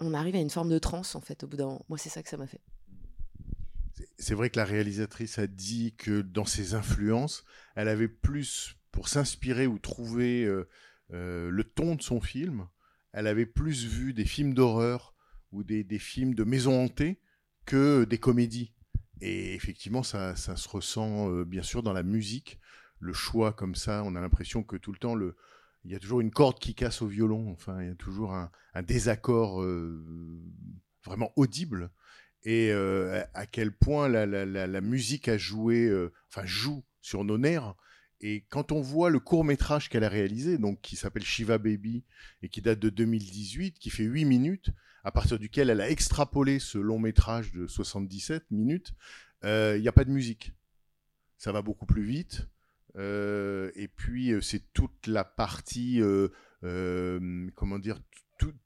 on 0.00 0.14
arrive 0.14 0.34
à 0.34 0.40
une 0.40 0.50
forme 0.50 0.70
de 0.70 0.78
transe 0.78 1.14
en 1.14 1.20
fait 1.20 1.44
au 1.44 1.46
bout 1.46 1.56
d'un 1.56 1.66
moment. 1.66 1.86
Moi 1.88 1.98
c'est 1.98 2.08
ça 2.08 2.22
que 2.22 2.28
ça 2.28 2.36
m'a 2.36 2.46
fait. 2.46 2.60
C'est- 4.18 4.34
vrai 4.34 4.50
que 4.50 4.58
la 4.58 4.64
réalisatrice 4.64 5.38
a 5.38 5.46
dit 5.46 5.94
que 5.96 6.20
dans 6.22 6.44
ses 6.44 6.74
influences, 6.74 7.44
elle 7.76 7.88
avait 7.88 8.08
plus, 8.08 8.76
pour 8.90 9.08
s'inspirer 9.08 9.66
ou 9.66 9.78
trouver 9.78 10.44
euh, 10.44 11.50
le 11.50 11.64
ton 11.64 11.94
de 11.94 12.02
son 12.02 12.20
film, 12.20 12.66
elle 13.12 13.26
avait 13.26 13.46
plus 13.46 13.84
vu 13.84 14.12
des 14.12 14.24
films 14.24 14.54
d'horreur 14.54 15.14
ou 15.52 15.62
des, 15.62 15.84
des 15.84 15.98
films 15.98 16.34
de 16.34 16.44
maison 16.44 16.84
hantée 16.84 17.20
que 17.64 18.04
des 18.04 18.18
comédies. 18.18 18.72
Et 19.20 19.54
effectivement, 19.54 20.02
ça, 20.02 20.34
ça 20.36 20.56
se 20.56 20.68
ressent 20.68 21.30
euh, 21.30 21.44
bien 21.44 21.62
sûr 21.62 21.82
dans 21.82 21.92
la 21.92 22.02
musique. 22.02 22.58
Le 22.98 23.12
choix 23.12 23.52
comme 23.52 23.74
ça, 23.74 24.02
on 24.04 24.14
a 24.14 24.20
l'impression 24.20 24.62
que 24.62 24.76
tout 24.76 24.92
le 24.92 24.98
temps, 24.98 25.14
le, 25.14 25.36
il 25.84 25.92
y 25.92 25.94
a 25.94 25.98
toujours 25.98 26.20
une 26.20 26.30
corde 26.30 26.58
qui 26.58 26.74
casse 26.74 27.02
au 27.02 27.06
violon. 27.06 27.50
Enfin, 27.50 27.80
il 27.82 27.88
y 27.88 27.92
a 27.92 27.94
toujours 27.94 28.34
un, 28.34 28.50
désaccord 28.82 29.62
euh, 29.62 30.04
vraiment 31.04 31.32
audible 31.36 31.90
et 32.44 32.72
euh, 32.72 33.22
à 33.34 33.46
quel 33.46 33.70
point 33.70 34.08
la, 34.08 34.26
la, 34.26 34.44
la, 34.44 34.80
musique 34.80 35.28
a 35.28 35.38
joué, 35.38 35.92
enfin 36.28 36.44
joue 36.44 36.82
sur 37.00 37.22
nos 37.24 37.38
nerfs. 37.38 37.74
Et 38.22 38.44
quand 38.48 38.70
on 38.70 38.80
voit 38.80 39.10
le 39.10 39.18
court 39.18 39.44
métrage 39.44 39.88
qu'elle 39.88 40.04
a 40.04 40.08
réalisé, 40.08 40.56
donc 40.56 40.80
qui 40.80 40.94
s'appelle 40.94 41.24
Shiva 41.24 41.58
Baby 41.58 42.04
et 42.42 42.48
qui 42.48 42.62
date 42.62 42.78
de 42.78 42.88
2018, 42.88 43.78
qui 43.78 43.90
fait 43.90 44.04
8 44.04 44.24
minutes, 44.24 44.70
à 45.02 45.10
partir 45.10 45.40
duquel 45.40 45.70
elle 45.70 45.80
a 45.80 45.90
extrapolé 45.90 46.60
ce 46.60 46.78
long 46.78 47.00
métrage 47.00 47.52
de 47.52 47.66
77 47.66 48.44
minutes, 48.52 48.94
euh, 49.44 49.74
il 49.76 49.82
n'y 49.82 49.88
a 49.88 49.92
pas 49.92 50.04
de 50.04 50.10
musique. 50.10 50.52
ça 51.36 51.50
va 51.50 51.62
beaucoup 51.62 51.86
plus 51.86 52.04
vite. 52.04 52.46
Euh, 52.96 53.72
et 53.74 53.88
puis, 53.88 54.30
euh, 54.30 54.40
c'est 54.40 54.72
toute 54.72 55.08
la 55.08 55.24
partie, 55.24 56.00
comment 56.60 57.80
dire, 57.80 58.00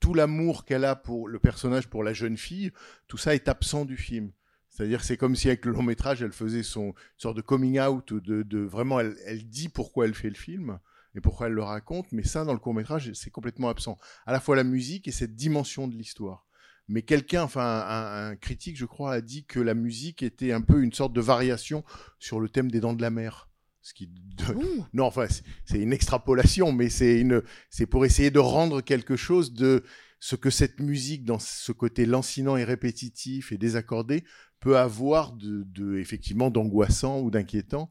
tout 0.00 0.14
l'amour 0.14 0.66
qu'elle 0.66 0.84
a 0.84 0.96
pour 0.96 1.28
le 1.28 1.38
personnage, 1.38 1.88
pour 1.88 2.04
la 2.04 2.12
jeune 2.12 2.36
fille, 2.36 2.72
tout 3.08 3.16
ça 3.16 3.34
est 3.34 3.48
absent 3.48 3.86
du 3.86 3.96
film. 3.96 4.32
C'est-à-dire, 4.76 5.02
c'est 5.02 5.16
comme 5.16 5.34
si 5.36 5.48
avec 5.48 5.64
le 5.64 5.72
long 5.72 5.82
métrage, 5.82 6.20
elle 6.22 6.32
faisait 6.32 6.62
son 6.62 6.92
sorte 7.16 7.34
de 7.38 7.40
coming 7.40 7.80
out, 7.80 8.12
de, 8.12 8.42
de 8.42 8.58
vraiment, 8.58 9.00
elle, 9.00 9.16
elle 9.24 9.48
dit 9.48 9.70
pourquoi 9.70 10.04
elle 10.04 10.14
fait 10.14 10.28
le 10.28 10.34
film 10.34 10.78
et 11.14 11.22
pourquoi 11.22 11.46
elle 11.46 11.54
le 11.54 11.62
raconte, 11.62 12.12
mais 12.12 12.22
ça, 12.22 12.44
dans 12.44 12.52
le 12.52 12.58
court 12.58 12.74
métrage, 12.74 13.10
c'est 13.14 13.30
complètement 13.30 13.70
absent. 13.70 13.96
À 14.26 14.32
la 14.32 14.40
fois 14.40 14.54
la 14.54 14.64
musique 14.64 15.08
et 15.08 15.12
cette 15.12 15.34
dimension 15.34 15.88
de 15.88 15.94
l'histoire. 15.94 16.46
Mais 16.88 17.00
quelqu'un, 17.00 17.42
enfin 17.44 17.62
un, 17.88 18.28
un 18.32 18.36
critique, 18.36 18.76
je 18.76 18.84
crois, 18.84 19.14
a 19.14 19.20
dit 19.22 19.46
que 19.46 19.58
la 19.60 19.72
musique 19.72 20.22
était 20.22 20.52
un 20.52 20.60
peu 20.60 20.82
une 20.82 20.92
sorte 20.92 21.14
de 21.14 21.22
variation 21.22 21.82
sur 22.18 22.38
le 22.38 22.50
thème 22.50 22.70
des 22.70 22.80
Dents 22.80 22.92
de 22.92 23.00
la 23.00 23.10
Mer. 23.10 23.48
Ce 23.80 23.94
qui 23.94 24.10
Ouh. 24.54 24.84
non, 24.92 25.04
enfin, 25.06 25.26
c'est- 25.30 25.44
c'est 25.64 25.78
une 25.78 25.92
extrapolation, 25.94 26.72
mais 26.72 26.90
c'est 26.90 27.18
une, 27.18 27.42
c'est 27.70 27.86
pour 27.86 28.04
essayer 28.04 28.30
de 28.30 28.38
rendre 28.40 28.82
quelque 28.82 29.16
chose 29.16 29.54
de 29.54 29.84
ce 30.20 30.36
que 30.36 30.50
cette 30.50 30.80
musique, 30.80 31.24
dans 31.24 31.38
ce 31.38 31.72
côté 31.72 32.04
lancinant 32.04 32.56
et 32.56 32.64
répétitif 32.64 33.52
et 33.52 33.58
désaccordé, 33.58 34.24
avoir 34.74 35.32
de, 35.32 35.64
de 35.64 35.98
effectivement 35.98 36.50
d'angoissant 36.50 37.20
ou 37.20 37.30
d'inquiétant, 37.30 37.90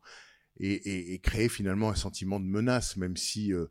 et, 0.60 1.20
créer 1.20 1.50
finalement 1.50 1.90
un 1.90 1.96
sentiment 1.96 2.40
de 2.40 2.46
menace, 2.46 2.98
même 2.98 3.18
si 3.18 3.54
euh, 3.54 3.68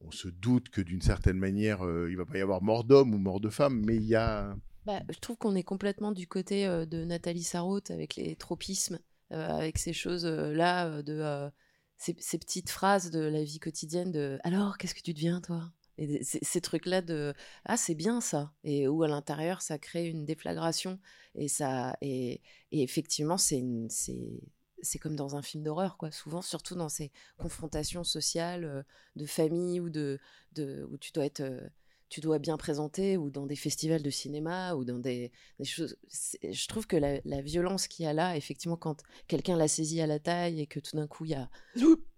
on 0.00 0.10
se 0.10 0.28
doute 0.28 0.68
que 0.70 0.80
d'une 0.80 1.02
certaine 1.02 1.38
manière, 1.38 1.84
euh, 1.84 2.10
il 2.10 2.16
va 2.16 2.24
pas 2.24 2.38
y 2.38 2.40
avoir 2.40 2.62
mort 2.62 2.84
d'homme 2.84 3.14
ou 3.14 3.18
mort 3.18 3.40
de 3.40 3.50
femme, 3.50 3.82
mais 3.84 3.96
il 3.96 4.04
y 4.04 4.14
a 4.14 4.56
Bah, 4.86 5.02
je 5.10 5.18
trouve 5.18 5.36
qu'on 5.36 5.54
est 5.54 5.62
complètement 5.62 6.12
du 6.12 6.26
côté 6.26 6.66
euh, 6.66 6.86
de 6.86 7.04
Nathalie 7.04 7.42
Sarraute 7.42 7.90
avec 7.90 8.16
les 8.16 8.36
tropismes, 8.36 8.98
avec 9.30 9.78
ces 9.78 9.94
choses-là, 9.94 11.00
de 11.00 11.50
ces, 11.96 12.14
ces 12.18 12.38
petites 12.38 12.68
phrases 12.68 13.10
de 13.10 13.20
la 13.20 13.42
vie 13.42 13.60
quotidienne 13.60 14.12
de 14.12 14.38
Alors, 14.44 14.76
qu'est-ce 14.76 14.94
que 14.94 15.00
tu 15.00 15.14
deviens, 15.14 15.40
toi? 15.40 15.70
Et 15.98 16.22
ces, 16.24 16.60
trucs-là 16.60 17.02
de 17.02 17.34
Ah, 17.64 17.76
c'est 17.76 17.94
bien 17.94 18.20
ça. 18.20 18.52
Et 18.64 18.88
où 18.88 19.02
à 19.02 19.08
l'intérieur, 19.08 19.62
ça 19.62 19.78
crée 19.78 20.08
une 20.08 20.24
déflagration. 20.24 20.98
Et, 21.34 21.48
ça, 21.48 21.96
et, 22.00 22.40
et 22.72 22.82
effectivement, 22.82 23.38
c'est 23.38 23.62
c'est. 23.88 24.40
C'est 24.84 24.98
comme 24.98 25.14
dans 25.14 25.36
un 25.36 25.42
film 25.42 25.62
d'horreur, 25.62 25.96
quoi. 25.96 26.10
Souvent, 26.10 26.42
surtout 26.42 26.74
dans 26.74 26.88
ces 26.88 27.12
confrontations 27.38 28.02
sociales 28.02 28.84
de 29.14 29.26
famille 29.26 29.78
ou 29.78 29.90
de, 29.90 30.18
de 30.54 30.84
où 30.90 30.98
tu 30.98 31.12
dois 31.12 31.24
être 31.24 31.70
tu 32.12 32.20
dois 32.20 32.38
bien 32.38 32.58
présenter 32.58 33.16
ou 33.16 33.30
dans 33.30 33.46
des 33.46 33.56
festivals 33.56 34.02
de 34.02 34.10
cinéma 34.10 34.74
ou 34.74 34.84
dans 34.84 34.98
des, 34.98 35.32
des 35.58 35.64
choses. 35.64 35.96
Je 36.10 36.66
trouve 36.68 36.86
que 36.86 36.96
la, 36.96 37.20
la 37.24 37.40
violence 37.40 37.88
qu'il 37.88 38.04
y 38.04 38.06
a 38.06 38.12
là, 38.12 38.36
effectivement, 38.36 38.76
quand 38.76 39.02
quelqu'un 39.28 39.56
l'a 39.56 39.66
saisi 39.66 39.98
à 40.02 40.06
la 40.06 40.18
taille 40.18 40.60
et 40.60 40.66
que 40.66 40.78
tout 40.78 40.94
d'un 40.94 41.06
coup 41.06 41.24
il 41.24 41.30
y 41.30 41.34
a 41.34 41.48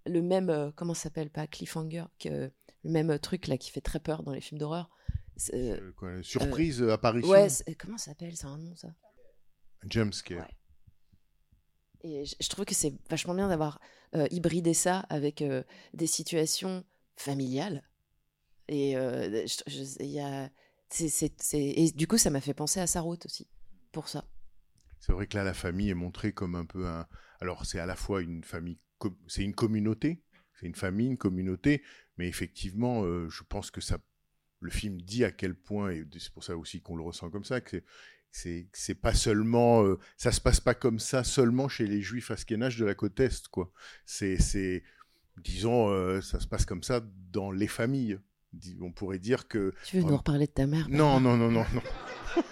le 0.07 0.21
même, 0.21 0.73
comment 0.75 0.95
ça 0.95 1.05
s'appelle, 1.05 1.31
pas 1.31 1.47
cliffhanger, 1.47 2.07
que 2.19 2.51
le 2.85 2.90
même 2.90 3.18
truc 3.18 3.47
là 3.49 3.57
qui 3.59 3.70
fait 3.70 3.81
très 3.81 4.01
peur 4.01 4.23
dans 4.23 4.33
les 4.33 4.40
films 4.40 4.59
d'horreur. 4.59 4.90
Euh, 5.53 5.92
quoi, 5.97 6.23
surprise, 6.23 6.83
apparition, 6.83 7.31
Ouais, 7.31 7.49
comment 7.79 7.99
ça 7.99 8.07
s'appelle 8.12 8.37
C'est 8.37 8.47
un 8.47 8.59
nom 8.59 8.75
ça? 8.77 8.88
Jumpscare. 9.88 10.47
Ouais. 10.47 10.55
Et 12.03 12.25
je, 12.25 12.35
je 12.40 12.49
trouve 12.49 12.64
que 12.64 12.75
c'est 12.75 12.94
vachement 13.09 13.35
bien 13.35 13.49
d'avoir 13.49 13.81
euh, 14.14 14.27
hybridé 14.31 14.75
ça 14.75 15.01
avec 15.09 15.42
euh, 15.42 15.62
des 15.94 16.07
situations 16.07 16.85
familiales. 17.16 17.83
Et 18.68 18.97
euh, 18.97 19.47
je- 19.47 20.05
y 20.05 20.20
a, 20.20 20.51
et 21.55 21.90
du 21.92 22.07
coup, 22.07 22.18
ça 22.18 22.31
m'a 22.31 22.40
fait 22.40 22.55
penser 22.55 22.79
à 22.79 22.87
Sarraute 22.87 23.27
aussi, 23.27 23.49
pour 23.90 24.09
ça. 24.09 24.25
C'est 25.01 25.12
vrai 25.12 25.27
que 25.27 25.37
là, 25.37 25.44
la 25.44 25.55
famille 25.55 25.90
est 25.90 25.94
montrée 25.94 26.33
comme 26.33 26.55
un 26.55 26.64
peu 26.64 26.87
un. 26.87 27.07
Alors, 27.40 27.66
c'est 27.66 27.79
à 27.79 27.87
la 27.87 27.97
fois 27.97 28.23
une 28.23 28.42
famille, 28.44 28.79
c'est 29.27 29.42
une 29.42 29.55
communauté, 29.55 30.23
c'est 30.59 30.67
une 30.67 30.75
famille, 30.75 31.09
une 31.09 31.19
communauté, 31.19 31.83
mais 32.17 32.29
effectivement, 32.29 33.05
euh, 33.05 33.29
je 33.29 33.43
pense 33.43 33.71
que 33.71 33.81
ça, 33.81 33.99
le 34.61 34.71
film 34.71 35.01
dit 35.01 35.25
à 35.25 35.33
quel 35.33 35.55
point, 35.55 35.90
et 35.90 36.05
c'est 36.19 36.33
pour 36.33 36.45
ça 36.45 36.57
aussi 36.57 36.81
qu'on 36.81 36.97
le 36.97 37.03
ressent 37.03 37.31
comme 37.31 37.45
ça, 37.45 37.61
que 37.61 37.83
c'est, 38.31 38.69
c'est, 38.73 38.95
pas 38.97 39.14
seulement, 39.14 39.85
euh, 39.85 39.99
ça 40.17 40.33
se 40.33 40.40
passe 40.40 40.61
pas 40.61 40.75
comme 40.75 40.99
ça 40.99 41.23
seulement 41.23 41.69
chez 41.69 41.87
les 41.87 42.03
Juifs 42.03 42.31
askénages 42.33 42.77
de 42.79 42.85
la 42.85 42.95
côte 42.95 43.19
est, 43.21 43.47
quoi. 43.49 43.73
C'est, 44.07 44.40
c'est, 44.40 44.83
disons, 45.37 45.90
euh, 45.90 46.21
ça 46.21 46.40
se 46.40 46.47
passe 46.49 46.64
comme 46.64 46.83
ça 46.83 47.01
dans 47.33 47.53
les 47.53 47.69
familles. 47.69 48.19
On 48.81 48.93
pourrait 48.93 49.19
dire 49.19 49.47
que 49.49 49.73
Tu 49.85 49.97
veux 49.97 50.03
nous 50.03 50.07
Vraiment. 50.09 50.19
reparler 50.19 50.47
de 50.47 50.53
ta 50.53 50.67
mère 50.67 50.88
non, 50.88 51.19
non, 51.21 51.37
non, 51.37 51.51
non, 51.51 51.64
non. 51.75 51.83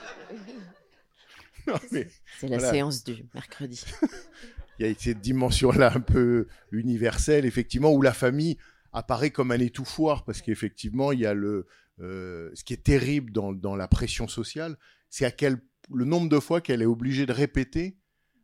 non 1.69 1.75
mais 1.93 2.09
C'est 2.39 2.49
la 2.49 2.59
Voilà. 2.59 2.73
séance 2.73 3.05
du 3.05 3.25
mercredi. 3.35 3.85
il 4.83 4.89
y 4.89 4.91
a 4.91 4.99
cette 4.99 5.21
dimension-là 5.21 5.93
un 5.95 6.01
peu 6.01 6.47
universelle, 6.71 7.45
effectivement, 7.45 7.93
où 7.93 8.03
la 8.03 8.13
famille 8.13 8.59
apparaît 8.93 9.31
comme 9.31 9.53
un 9.53 9.59
étouffoir, 9.59 10.25
parce 10.25 10.43
qu'effectivement, 10.43 11.13
il 11.13 11.21
y 11.21 11.27
a 11.27 11.35
le, 11.35 11.67
euh, 12.01 12.51
ce 12.55 12.65
qui 12.65 12.73
est 12.73 12.85
terrible 12.85 13.33
dans, 13.33 13.77
la 13.77 13.89
pression 13.89 14.29
sociale, 14.29 14.77
c'est 15.09 15.25
à 15.25 15.31
quel 15.31 15.59
le 15.93 16.05
nombre 16.05 16.29
de 16.29 16.39
fois 16.39 16.61
qu'elle 16.61 16.81
est 16.81 16.87
obligée 16.87 17.27
de 17.27 17.33
répéter 17.33 17.99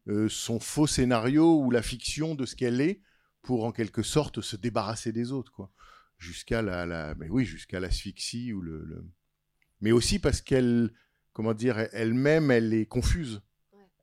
euh, 0.08 0.28
son 0.28 0.58
faux 0.58 0.86
scénario 0.86 1.60
ou 1.60 1.70
la 1.70 1.82
fiction 1.82 2.34
de 2.34 2.46
ce 2.46 2.56
qu'elle 2.56 2.80
est 2.80 3.00
pour 3.42 3.64
en 3.64 3.72
quelque 3.72 4.02
sorte 4.02 4.40
se 4.40 4.56
débarrasser 4.56 5.12
des 5.12 5.32
autres, 5.32 5.52
quoi, 5.52 5.72
jusqu'à 6.18 6.62
la, 6.62 6.84
la, 6.84 7.14
mais 7.14 7.28
oui, 7.28 7.44
jusqu'à 7.44 7.80
l'asphyxie 7.80 8.52
ou 8.52 8.60
le- 8.60 9.04
mais 9.80 9.92
aussi 9.92 10.18
parce 10.18 10.40
qu'elle, 10.40 10.92
comment 11.32 11.54
dire, 11.54 11.78
elle-même, 11.92 12.50
elle 12.50 12.74
est 12.74 12.86
confuse 12.86 13.42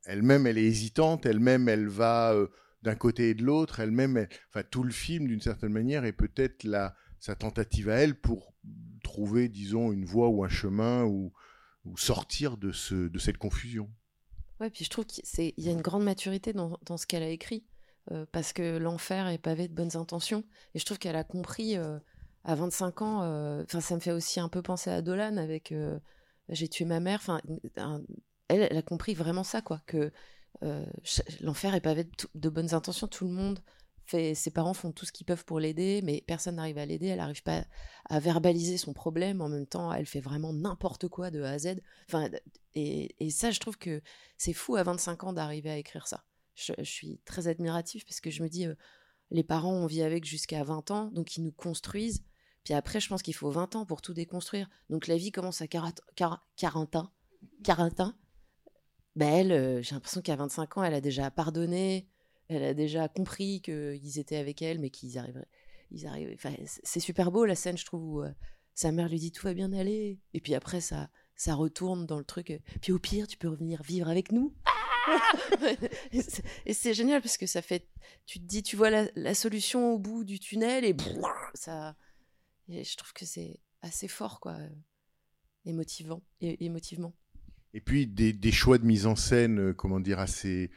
elle-même, 0.05 0.47
elle 0.47 0.57
est 0.57 0.63
hésitante, 0.65 1.25
elle-même, 1.25 1.67
elle 1.69 1.87
va 1.87 2.33
euh, 2.33 2.47
d'un 2.83 2.95
côté 2.95 3.29
et 3.31 3.33
de 3.33 3.43
l'autre, 3.43 3.79
elle-même, 3.79 4.17
elle- 4.17 4.29
enfin, 4.49 4.63
tout 4.69 4.83
le 4.83 4.91
film, 4.91 5.27
d'une 5.27 5.41
certaine 5.41 5.71
manière, 5.73 6.05
est 6.05 6.13
peut-être 6.13 6.63
la, 6.63 6.95
sa 7.19 7.35
tentative 7.35 7.89
à 7.89 7.95
elle 7.95 8.15
pour 8.19 8.53
trouver, 9.03 9.49
disons, 9.49 9.91
une 9.91 10.05
voie 10.05 10.29
ou 10.29 10.43
un 10.43 10.49
chemin 10.49 11.03
ou, 11.05 11.33
sortir 11.97 12.57
de, 12.57 12.71
ce, 12.71 13.07
de 13.07 13.19
cette 13.19 13.37
confusion. 13.37 13.89
Ouais, 14.59 14.71
puis 14.71 14.85
je 14.85 14.89
trouve 14.89 15.05
qu'il 15.05 15.53
y 15.57 15.69
a 15.69 15.71
une 15.71 15.81
grande 15.81 16.03
maturité 16.03 16.51
dans, 16.51 16.79
ce 16.97 17.05
qu'elle 17.05 17.21
a 17.21 17.29
écrit, 17.29 17.63
euh, 18.11 18.25
parce 18.31 18.53
que 18.53 18.77
l'enfer 18.77 19.27
est 19.27 19.37
pavé 19.37 19.67
de 19.67 19.73
bonnes 19.73 19.95
intentions. 19.95 20.43
Et 20.73 20.79
je 20.79 20.85
trouve 20.85 20.97
qu'elle 20.97 21.15
a 21.15 21.23
compris 21.23 21.77
euh, 21.77 21.99
à 22.43 22.55
25 22.55 23.01
ans, 23.03 23.61
enfin 23.61 23.81
ça 23.81 23.95
me 23.95 23.99
fait 23.99 24.11
aussi 24.11 24.39
un 24.39 24.49
peu 24.49 24.63
penser 24.63 24.89
à 24.89 25.01
Dolan 25.03 25.37
avec 25.37 25.73
J'ai 26.49 26.67
tué 26.67 26.85
ma 26.85 26.99
mère. 26.99 27.19
Enfin, 27.21 27.41
elle, 28.47 28.77
a 28.77 28.81
compris 28.81 29.13
vraiment 29.13 29.43
ça, 29.43 29.61
quoi, 29.61 29.81
que 29.85 30.11
euh, 30.63 30.85
l'enfer 31.41 31.75
est 31.75 31.81
pavé 31.81 32.07
de, 32.33 32.49
bonnes 32.49 32.73
intentions. 32.73 33.07
Tout 33.07 33.25
le 33.25 33.31
monde 33.31 33.59
fait, 34.05 34.35
ses 34.35 34.51
parents 34.51 34.73
font 34.73 34.91
tout 34.91 35.05
ce 35.05 35.11
qu'ils 35.11 35.25
peuvent 35.25 35.45
pour 35.45 35.59
l'aider, 35.59 36.01
mais 36.03 36.23
personne 36.27 36.55
n'arrive 36.55 36.77
à 36.77 36.85
l'aider. 36.85 37.07
Elle 37.07 37.17
n'arrive 37.17 37.43
pas 37.43 37.65
à 38.09 38.19
verbaliser 38.19 38.77
son 38.77 38.93
problème. 38.93 39.41
En 39.41 39.49
même 39.49 39.65
temps, 39.65 39.91
elle 39.91 40.05
fait 40.05 40.21
vraiment 40.21 40.53
n'importe 40.53 41.07
quoi 41.07 41.31
de 41.31 41.41
A 41.41 41.51
à 41.51 41.59
Z. 41.59 41.81
Enfin, 42.07 42.29
et, 42.75 43.29
ça, 43.31 43.51
je 43.51 43.59
trouve 43.59 43.77
que 43.77 44.01
c'est 44.37 44.53
fou 44.53 44.75
à 44.75 44.83
25 44.83 45.23
ans 45.23 45.33
d'arriver 45.33 45.71
à 45.71 45.77
écrire 45.77 46.07
ça. 46.07 46.23
Je, 46.55 46.73
suis 46.83 47.19
très 47.25 47.47
admiratif 47.47 48.05
parce 48.05 48.21
que 48.21 48.29
je 48.29 48.41
me 48.41 48.47
dis, 48.47 48.65
euh, 48.65 48.75
les 49.31 49.43
parents, 49.43 49.73
on 49.73 49.87
vit 49.87 50.03
avec 50.03 50.23
jusqu'à 50.23 50.63
20 50.63 50.91
ans, 50.91 51.05
donc 51.11 51.35
ils 51.35 51.43
nous 51.43 51.51
construisent. 51.51 52.23
Puis 52.63 52.73
après, 52.73 52.99
je 52.99 53.09
pense 53.09 53.21
qu'il 53.21 53.35
faut 53.35 53.51
20 53.51 53.75
ans 53.75 53.85
pour 53.85 54.01
tout 54.01 54.13
déconstruire. 54.13 54.69
Donc 54.89 55.07
la 55.07 55.17
vie 55.17 55.31
commence 55.31 55.61
à 55.61 55.67
40, 55.67 56.01
40 56.55 56.95
ans. 56.95 57.11
40 57.63 57.99
ans. 57.99 58.13
Ben 59.15 59.29
elle, 59.29 59.51
euh, 59.51 59.81
j'ai 59.81 59.95
l'impression 59.95 60.21
qu'à 60.21 60.35
25 60.35 60.77
ans, 60.77 60.83
elle 60.83 60.93
a 60.93 61.01
déjà 61.01 61.31
pardonné, 61.31 62.07
elle 62.49 62.63
a 62.63 62.73
déjà 62.73 63.07
compris 63.07 63.61
qu'ils 63.61 64.19
étaient 64.19 64.35
avec 64.37 64.61
elle, 64.61 64.79
mais 64.79 64.89
qu'ils 64.89 65.17
arriveraient. 65.17 65.47
Ils 65.91 66.05
arrivent, 66.07 66.31
enfin, 66.33 66.53
c'est- 66.83 66.99
super 66.99 67.31
beau 67.31 67.45
la 67.45 67.55
scène, 67.55 67.77
je 67.77 67.85
trouve, 67.85 68.03
où 68.03 68.21
euh, 68.23 68.31
sa 68.73 68.91
mère 68.91 69.07
lui 69.07 69.19
dit 69.19 69.31
tout 69.31 69.45
va 69.47 69.53
bien 69.53 69.71
aller. 69.73 70.19
Et 70.33 70.41
puis 70.41 70.53
après, 70.55 70.81
ça, 70.81 71.09
ça 71.35 71.53
retourne 71.55 72.05
dans 72.05 72.17
le 72.17 72.25
truc. 72.25 72.59
Puis 72.81 72.91
au 72.91 72.99
pire, 72.99 73.27
tu 73.27 73.37
peux 73.37 73.47
revenir 73.47 73.81
vivre 73.83 74.09
avec 74.09 74.31
nous. 74.31 74.53
Et 76.11 76.21
c'est- 76.21 76.43
et 76.65 76.73
c'est 76.73 76.93
génial 76.95 77.21
parce 77.21 77.37
que 77.37 77.45
ça 77.45 77.61
fait. 77.61 77.87
Tu 78.25 78.39
te 78.39 78.43
dis, 78.45 78.63
tu 78.63 78.75
vois 78.75 78.89
la, 78.89 79.05
la 79.15 79.35
solution 79.35 79.93
au 79.93 79.99
bout 79.99 80.23
du 80.23 80.39
tunnel 80.39 80.83
et 80.83 80.95
ça. 81.53 81.95
et 82.69 82.83
je 82.83 82.97
trouve 82.97 83.13
que 83.13 83.23
c'est 83.25 83.59
assez 83.83 84.07
fort, 84.07 84.39
quoi. 84.39 84.57
Émotivant. 85.65 86.21
Et, 86.41 86.65
émotivement. 86.65 87.13
Et 87.75 87.81
puis 87.81 88.07
des, 88.07 88.51
choix 88.53 88.77
de 88.77 88.85
mise 88.85 89.05
en 89.05 89.17
scène, 89.17 89.59
euh, 89.59 89.73
comment 89.73 89.99
dire, 89.99 90.19
assez, 90.19 90.69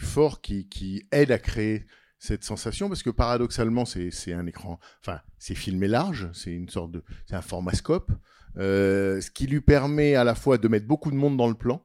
forts 0.00 0.40
qui, 0.40 1.04
aident 1.10 1.32
à 1.32 1.38
créer 1.40 1.84
cette 2.20 2.44
sensation, 2.44 2.88
parce 2.88 3.02
que 3.02 3.10
paradoxalement, 3.10 3.84
c'est 3.84 4.32
un 4.32 4.46
écran, 4.46 4.78
enfin, 5.00 5.20
c'est 5.36 5.56
filmé 5.56 5.88
large, 5.88 6.30
c'est 6.32 6.52
une 6.52 6.68
sorte 6.68 6.92
de, 6.92 7.02
c'est 7.26 7.34
un 7.34 7.42
formascope, 7.42 8.12
euh, 8.56 9.20
ce 9.20 9.32
qui 9.32 9.48
lui 9.48 9.60
permet 9.60 10.14
à 10.14 10.22
la 10.22 10.36
fois 10.36 10.58
de 10.58 10.68
mettre 10.68 10.86
beaucoup 10.86 11.10
de 11.10 11.16
monde 11.16 11.36
dans 11.36 11.48
le 11.48 11.54
plan, 11.54 11.84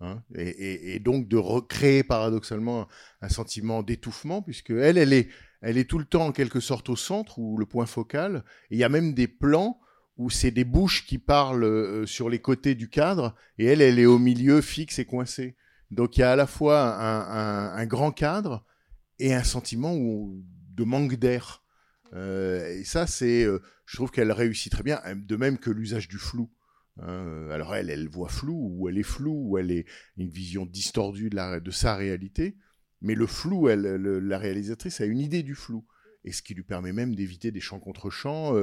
hein, 0.00 0.22
et, 0.34 0.98
donc 0.98 1.28
de 1.28 1.36
recréer 1.36 2.02
paradoxalement 2.02 2.80
un, 2.80 2.86
un 3.20 3.28
sentiment 3.28 3.82
d'étouffement, 3.82 4.40
puisque 4.40 4.70
elle, 4.70 4.96
elle 4.96 5.12
est, 5.12 5.28
elle 5.60 5.76
est 5.76 5.88
tout 5.88 5.98
le 5.98 6.06
temps 6.06 6.24
en 6.24 6.32
quelque 6.32 6.58
sorte 6.58 6.88
au 6.88 6.96
centre 6.96 7.38
ou 7.38 7.58
le 7.58 7.66
point 7.66 7.84
focal, 7.84 8.44
et 8.70 8.76
il 8.76 8.78
y 8.78 8.84
a 8.84 8.88
même 8.88 9.12
des 9.12 9.28
plans 9.28 9.78
où 10.20 10.28
c'est 10.28 10.50
des 10.50 10.64
bouches 10.64 11.06
qui 11.06 11.16
parlent 11.16 11.64
euh, 11.64 12.04
sur 12.04 12.28
les 12.28 12.40
côtés 12.40 12.74
du 12.74 12.90
cadre, 12.90 13.34
et 13.56 13.64
elle, 13.64 13.80
elle 13.80 13.98
est 13.98 14.04
au 14.04 14.18
milieu, 14.18 14.60
fixe 14.60 14.98
et 14.98 15.06
coincée. 15.06 15.56
Donc 15.90 16.18
il 16.18 16.20
y 16.20 16.22
a 16.22 16.32
à 16.32 16.36
la 16.36 16.46
fois 16.46 16.94
un, 16.94 17.86
grand 17.86 18.12
cadre, 18.12 18.66
et 19.18 19.32
un 19.32 19.42
sentiment 19.42 19.96
de 19.96 20.84
manque 20.84 21.14
d'air. 21.14 21.64
Euh, 22.12 22.68
et 22.68 22.84
ça, 22.84 23.06
c'est, 23.06 23.44
euh, 23.44 23.60
je 23.86 23.96
trouve 23.96 24.10
qu'elle 24.10 24.30
réussit 24.30 24.70
très 24.70 24.82
bien, 24.82 25.00
de 25.16 25.36
même 25.36 25.56
que 25.56 25.70
l'usage 25.70 26.06
du 26.06 26.18
flou. 26.18 26.50
Alors 26.98 27.74
elle, 27.74 27.88
elle 27.88 28.10
voit 28.10 28.28
flou, 28.28 28.74
ou 28.76 28.90
elle 28.90 28.98
est 28.98 29.02
floue, 29.02 29.48
ou 29.48 29.56
elle 29.56 29.70
est 29.70 29.86
une 30.18 30.28
vision 30.28 30.66
distordue 30.66 31.30
de, 31.30 31.36
la, 31.36 31.60
sa 31.70 31.96
réalité. 31.96 32.58
Mais 33.00 33.14
le 33.14 33.26
flou, 33.26 33.70
elle, 33.70 33.80
le- 33.96 34.20
la 34.20 34.36
réalisatrice 34.36 35.00
a 35.00 35.06
une 35.06 35.18
idée 35.18 35.42
du 35.42 35.54
flou, 35.54 35.86
et 36.24 36.32
ce 36.32 36.42
qui 36.42 36.52
lui 36.52 36.62
permet 36.62 36.92
même 36.92 37.14
d'éviter 37.14 37.52
des 37.52 37.60
chants 37.60 37.80
contre 37.80 38.10
chants. 38.10 38.54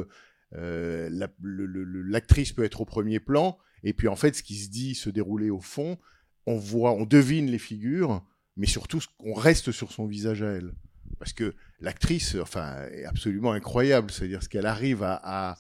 Euh, 0.56 1.10
L'actrice 1.42 2.54
peut 2.54 2.64
être 2.64 2.82
au 2.82 2.86
premier 2.86 3.20
plan, 3.20 3.58
et 3.84 3.94
puis 3.94 4.08
en 4.08 4.16
fait, 4.16 4.36
ce 4.36 4.44
qui 4.44 4.56
se 4.56 4.70
dit 4.70 4.96
se 4.96 5.10
dérouler 5.10 5.50
au 5.50 5.60
fond, 5.60 5.98
on 6.46 6.58
voit, 6.58 6.94
on 6.94 7.06
devine 7.06 7.52
les 7.52 7.60
figures, 7.60 8.24
mais 8.56 8.68
surtout, 8.68 9.02
on 9.20 9.34
reste 9.34 9.72
sur 9.72 9.92
son 9.92 10.08
visage 10.08 10.42
à 10.42 10.52
elle. 10.52 10.74
Parce 11.20 11.34
que 11.34 11.56
l'actrice, 11.80 12.36
enfin, 12.36 12.84
est 12.92 13.06
absolument 13.06 13.52
incroyable. 13.52 14.12
C'est-à-dire 14.12 14.44
ce 14.44 14.50
qu'elle 14.50 14.66
arrive 14.66 15.04
à, 15.04 15.58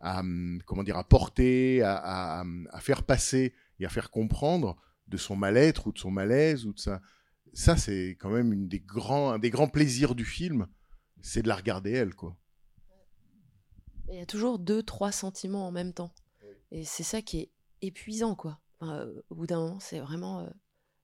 à, 0.00 0.20
hum, 0.20 0.60
comment 0.66 0.82
dire, 0.82 0.96
à 0.96 1.04
porter, 1.04 1.82
à, 1.82 2.42
à, 2.70 2.80
faire 2.80 3.02
passer 3.02 3.54
et 3.80 3.86
à 3.86 3.88
faire 3.88 4.10
comprendre 4.10 4.76
de 5.08 5.16
son 5.16 5.36
mal-être 5.36 5.86
ou 5.86 5.92
de 5.92 5.98
son 5.98 6.10
malaise 6.10 6.66
ou 6.66 6.72
de 6.72 6.78
ça. 6.78 7.00
Ça, 7.52 7.76
c'est 7.76 8.16
quand 8.20 8.30
même 8.30 8.52
une 8.52 8.68
un 8.68 9.38
des 9.38 9.50
grands 9.50 9.68
plaisirs 9.68 10.14
du 10.14 10.24
film, 10.24 10.66
c'est 11.20 11.42
de 11.42 11.48
la 11.48 11.56
regarder 11.56 11.92
elle, 11.92 12.14
quoi. 12.14 12.36
Il 14.10 14.16
y 14.16 14.20
a 14.20 14.26
toujours 14.26 14.58
deux, 14.58 14.82
trois 14.82 15.12
sentiments 15.12 15.66
en 15.66 15.70
même 15.70 15.92
temps. 15.92 16.12
Et 16.70 16.84
c'est 16.84 17.02
ça 17.02 17.22
qui 17.22 17.40
est 17.40 17.50
épuisant, 17.82 18.34
quoi. 18.34 18.58
Enfin, 18.80 19.00
euh, 19.00 19.22
au 19.30 19.34
bout 19.34 19.46
d'un 19.46 19.60
moment, 19.60 19.80
c'est 19.80 20.00
vraiment 20.00 20.40
euh, 20.40 20.48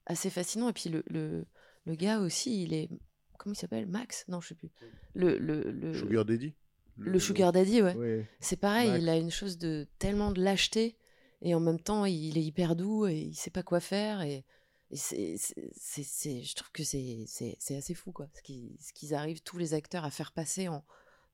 assez 0.05 0.29
fascinant. 0.29 0.69
Et 0.69 0.73
puis 0.73 0.89
le, 0.89 1.03
le, 1.07 1.45
le 1.85 1.95
gars 1.95 2.19
aussi, 2.19 2.63
il 2.63 2.73
est. 2.73 2.89
Comment 3.37 3.53
il 3.53 3.57
s'appelle? 3.57 3.85
Max? 3.87 4.25
Non, 4.27 4.41
je 4.41 4.49
sais 4.49 4.55
plus. 4.55 4.71
Le, 5.13 5.37
le, 5.37 5.71
le, 5.71 5.93
Sugar 5.93 6.23
Daddy? 6.25 6.53
le 6.97 7.19
Sugar 7.19 7.51
Daddy, 7.51 7.81
ouais. 7.81 7.95
Ouais. 7.95 8.27
C'est 8.39 8.55
pareil, 8.59 8.89
Max. 8.89 9.01
il 9.03 9.09
a 9.09 9.17
une 9.17 9.31
chose 9.31 9.57
de 9.57 9.87
tellement 9.99 10.31
de 10.31 10.41
lâcheté. 10.41 10.97
Et 11.41 11.53
en 11.53 11.59
même 11.59 11.79
temps, 11.79 12.05
il 12.05 12.37
est 12.37 12.43
hyper 12.43 12.75
doux 12.75 13.05
et 13.07 13.17
il 13.19 13.35
sait 13.35 13.51
pas 13.51 13.61
quoi 13.61 13.79
faire. 13.79 14.21
Et, 14.21 14.45
et 14.89 14.95
c'est, 14.95 15.35
c'est, 15.37 15.71
c'est- 15.75 16.03
c'est- 16.03 16.41
je 16.41 16.55
trouve 16.55 16.71
que 16.71 16.83
c'est, 16.83 17.25
c'est, 17.27 17.55
c'est 17.59 17.75
assez 17.75 17.93
fou, 17.93 18.11
quoi. 18.11 18.27
Ce 18.33 18.41
qu'ils, 18.41 18.77
ce 18.79 18.93
qu'ils 18.93 19.13
arrivent, 19.13 19.41
tous 19.43 19.57
les 19.57 19.73
acteurs, 19.73 20.05
à 20.05 20.11
faire 20.11 20.31
passer 20.31 20.69
en, 20.69 20.83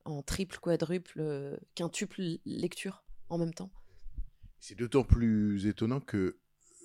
en 0.04 0.22
triple, 0.22 0.58
quadruple, 0.58 1.18
euh, 1.20 1.56
quintuple 1.74 2.22
lecture 2.44 3.04
en 3.28 3.38
même 3.38 3.54
temps. 3.54 3.70
C'est 4.60 4.76
d'autant 4.76 5.04
plus 5.04 5.66
étonnant 5.66 6.00
que, 6.00 6.38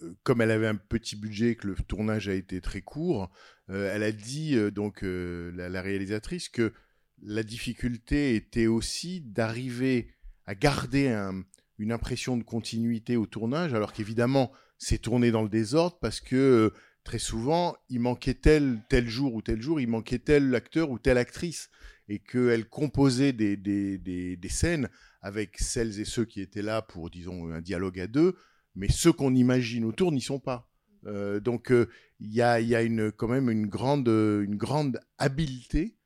euh, 0.03 0.13
comme 0.23 0.41
elle 0.41 0.51
avait 0.51 0.67
un 0.67 0.75
petit 0.75 1.15
budget, 1.15 1.55
que 1.55 1.67
le 1.67 1.75
tournage 1.75 2.27
a 2.27 2.33
été 2.33 2.61
très 2.61 2.81
court, 2.81 3.29
euh, 3.69 3.91
elle 3.93 4.03
a 4.03 4.11
dit, 4.11 4.55
donc, 4.71 5.01
la, 5.03 5.81
réalisatrice, 5.81 6.49
que 6.49 6.73
la 7.21 7.43
difficulté 7.43 8.35
était 8.35 8.67
aussi 8.67 9.21
d'arriver 9.21 10.13
à 10.45 10.55
garder 10.55 11.09
un- 11.09 11.43
une 11.79 11.91
impression 11.91 12.37
de 12.37 12.43
continuité 12.43 13.17
au 13.17 13.25
tournage, 13.25 13.73
alors 13.73 13.93
qu'évidemment, 13.93 14.51
c'est 14.77 14.99
tourné 14.99 15.31
dans 15.31 15.43
le 15.43 15.49
désordre 15.49 15.97
parce 15.99 16.21
que 16.21 16.73
très 17.03 17.19
souvent, 17.19 17.75
il 17.89 17.99
manquait 17.99 18.33
tel, 18.33 18.81
tel 18.89 19.07
jour 19.07 19.33
ou 19.33 19.41
tel 19.41 19.61
jour, 19.61 19.79
il 19.79 19.87
manquait 19.87 20.19
tel 20.19 20.53
acteur 20.55 20.89
ou 20.91 20.99
telle 20.99 21.17
actrice, 21.17 21.69
et 22.09 22.19
qu'elle 22.19 22.67
composait 22.67 23.33
des, 23.33 23.57
des, 23.57 23.97
des, 23.97 24.49
scènes 24.49 24.89
avec 25.21 25.57
celles 25.59 25.99
et 25.99 26.05
ceux 26.05 26.25
qui 26.25 26.41
étaient 26.41 26.61
là 26.61 26.81
pour, 26.81 27.09
disons, 27.09 27.51
un 27.51 27.61
dialogue 27.61 27.99
à 27.99 28.07
deux, 28.07 28.35
mais 28.75 28.87
ceux 28.89 29.11
qu'on 29.11 29.35
imagine 29.35 29.83
autour 29.83 30.11
n'y 30.11 30.21
sont 30.21 30.39
pas. 30.39 30.69
Euh, 31.05 31.39
donc, 31.39 31.71
euh, 31.71 31.89
il 32.19 32.33
y 32.33 32.41
a, 32.41 32.59
y 32.59 32.75
a 32.75 32.81
une, 32.81 33.11
quand 33.11 33.27
même 33.27 33.49
une 33.49 33.67
grande, 33.67 34.07
une 34.07 34.55
grande 34.55 34.99
habileté 35.17 35.97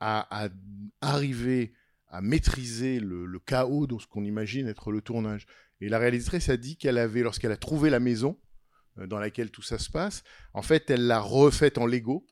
à, 0.00 0.48
arriver 1.00 1.72
à 2.08 2.20
maîtriser 2.20 3.00
le, 3.00 3.38
chaos 3.44 3.86
dans 3.86 3.98
ce 3.98 4.06
qu'on 4.06 4.24
imagine 4.24 4.68
être 4.68 4.90
le 4.92 5.02
tournage. 5.02 5.46
Et 5.80 5.88
la 5.88 5.98
réalisatrice 5.98 6.48
a 6.48 6.56
dit 6.56 6.76
qu'elle 6.76 6.98
avait, 6.98 7.22
lorsqu'elle 7.22 7.52
a 7.52 7.56
trouvé 7.56 7.90
la 7.90 8.00
maison 8.00 8.38
euh, 8.98 9.06
dans 9.06 9.18
laquelle 9.18 9.50
tout 9.50 9.62
ça 9.62 9.78
se 9.78 9.90
passe, 9.90 10.22
en 10.54 10.62
fait, 10.62 10.90
elle 10.90 11.06
l'a 11.06 11.20
refaite 11.20 11.78
en 11.78 11.86
Lego, 11.86 12.26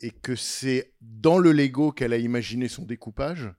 et 0.00 0.10
que 0.10 0.36
c'est 0.36 0.92
dans 1.00 1.38
le 1.38 1.52
Lego 1.52 1.92
qu'elle 1.92 2.12
a 2.12 2.18
imaginé 2.18 2.68
son 2.68 2.84
découpage, 2.84 3.50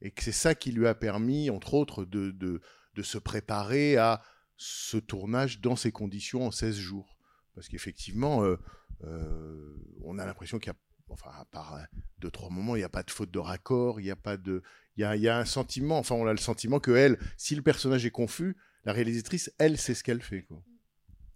et 0.00 0.10
que 0.10 0.22
c'est 0.22 0.32
ça 0.32 0.54
qui 0.54 0.72
lui 0.72 0.86
a 0.86 0.94
permis, 0.94 1.50
entre 1.50 1.74
autres, 1.74 2.04
de, 2.04 2.60
se 3.02 3.18
préparer 3.18 3.96
à 3.96 4.22
ce 4.56 4.96
tournage 4.96 5.60
dans 5.60 5.76
ces 5.76 5.92
conditions 5.92 6.46
en 6.46 6.50
16 6.50 6.76
jours. 6.76 7.16
Parce 7.54 7.68
qu'effectivement, 7.68 8.44
euh, 8.44 8.56
euh, 9.04 9.76
on 10.04 10.18
a 10.18 10.26
l'impression 10.26 10.58
qu'il 10.58 10.72
y 10.72 10.74
a, 10.74 10.78
enfin, 11.08 11.30
à 11.38 11.44
part 11.44 11.78
deux, 12.18 12.30
trois 12.30 12.50
moments, 12.50 12.74
il 12.74 12.78
n'y 12.78 12.84
a 12.84 12.88
pas 12.88 13.02
de 13.02 13.10
faute 13.10 13.30
de 13.30 13.38
raccord, 13.38 14.00
il 14.00 14.04
n'y 14.04 14.10
a 14.10 14.16
pas 14.16 14.36
de. 14.36 14.62
Il 14.96 15.02
y 15.02 15.28
a, 15.28 15.38
un 15.38 15.44
sentiment, 15.44 15.98
enfin, 15.98 16.14
on 16.14 16.26
a 16.26 16.32
le 16.32 16.38
sentiment 16.38 16.80
que 16.80 16.90
elle, 16.90 17.18
si 17.36 17.54
le 17.54 17.62
personnage 17.62 18.04
est 18.04 18.10
confus, 18.10 18.56
la 18.84 18.92
réalisatrice, 18.92 19.52
elle, 19.58 19.78
sait 19.78 19.94
ce 19.94 20.04
qu'elle 20.04 20.20
fait. 20.20 20.46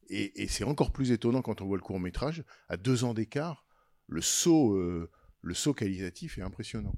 Et 0.08 0.46
c'est 0.48 0.64
encore 0.64 0.92
plus 0.92 1.10
étonnant 1.10 1.42
quand 1.42 1.62
on 1.62 1.66
voit 1.66 1.78
le 1.78 1.82
court 1.82 1.98
métrage, 1.98 2.44
à 2.68 2.76
deux 2.76 3.04
ans 3.04 3.14
d'écart, 3.14 3.65
le 4.08 4.20
saut, 4.20 4.74
euh, 4.74 5.10
le 5.42 5.54
saut 5.54 5.74
qualitatif 5.74 6.38
est 6.38 6.42
impressionnant. 6.42 6.94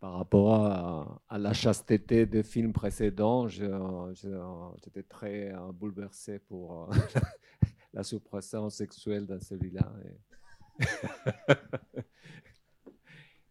Par 0.00 0.12
rapport 0.18 1.20
à, 1.28 1.38
la 1.38 1.52
chasteté 1.52 2.26
des 2.26 2.42
films 2.42 2.72
précédents, 2.72 3.48
j'étais 3.48 5.02
très 5.02 5.52
euh, 5.52 5.72
bouleversé 5.72 6.38
pour 6.38 6.92
euh, 6.92 6.94
la 7.94 8.02
suppression 8.02 8.68
sexuelle 8.70 9.26
dans 9.26 9.40
celui-là. 9.40 9.92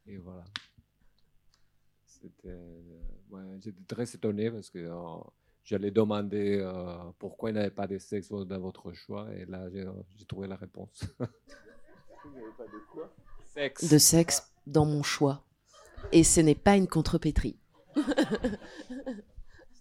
Et... 0.08 0.18
Voilà. 0.18 0.44
J'étais 3.60 3.84
très 3.88 4.16
étonné 4.16 4.52
parce 4.52 4.70
que 4.70 4.88
j'allais 5.64 5.92
demander 5.92 6.64
pourquoi 7.20 7.50
il 7.50 7.54
n'y 7.54 7.60
avait 7.60 7.70
pas 7.72 7.88
de 7.88 7.98
sexe 7.98 8.30
dans 8.30 8.60
votre 8.60 8.94
choix 8.94 9.32
et 9.34 9.46
là 9.46 9.68
j'ai 9.70 9.86
trouvé 10.26 10.48
la 10.48 10.56
réponse. 10.56 11.06
De 13.90 13.98
sexe 13.98 14.52
dans 14.68 14.86
mon 14.86 15.04
choix. 15.04 15.44
Et 16.12 16.24
ce 16.24 16.40
n'est 16.42 16.56
pas 16.56 16.76
une 16.78 16.88
contrepétrie. 16.88 17.58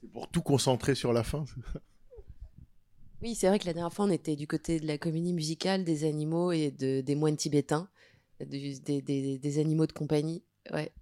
C'est 0.01 0.11
pour 0.13 0.29
tout 0.29 0.43
concentrer 0.43 0.95
sur 0.95 1.13
la 1.13 1.23
fin. 1.25 1.45
Oui, 3.23 3.35
c'est 3.35 3.49
vrai 3.49 3.59
que 3.59 3.67
la 3.67 3.73
dernière 3.73 3.93
fois, 3.93 4.05
on 4.05 4.11
était 4.11 4.37
du 4.37 4.47
côté 4.47 4.79
de 4.81 4.87
la 4.87 4.99
comédie 4.99 5.33
musicale, 5.33 5.85
des 5.85 6.05
animaux 6.05 6.53
et 6.53 6.71
de, 6.71 7.01
des 7.01 7.15
moines 7.15 7.37
tibétains, 7.37 7.89
du- 8.45 8.79
des, 8.81 9.01
des- 9.01 9.39
des 9.39 9.59
animaux 9.59 9.87
de 9.87 9.93
compagnie. 9.93 10.45
Ouais. 10.73 10.93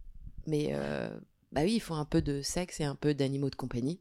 Mais 0.47 0.69
euh, 0.73 1.09
bah 1.51 1.63
oui, 1.65 1.75
il 1.75 1.81
faut 1.81 1.95
un 1.95 2.05
peu 2.05 2.23
de 2.23 2.41
sexe 2.43 2.79
et 2.81 2.85
un 2.85 2.95
peu 2.95 3.15
d'animaux 3.15 3.51
de 3.51 3.57
compagnie 3.57 4.01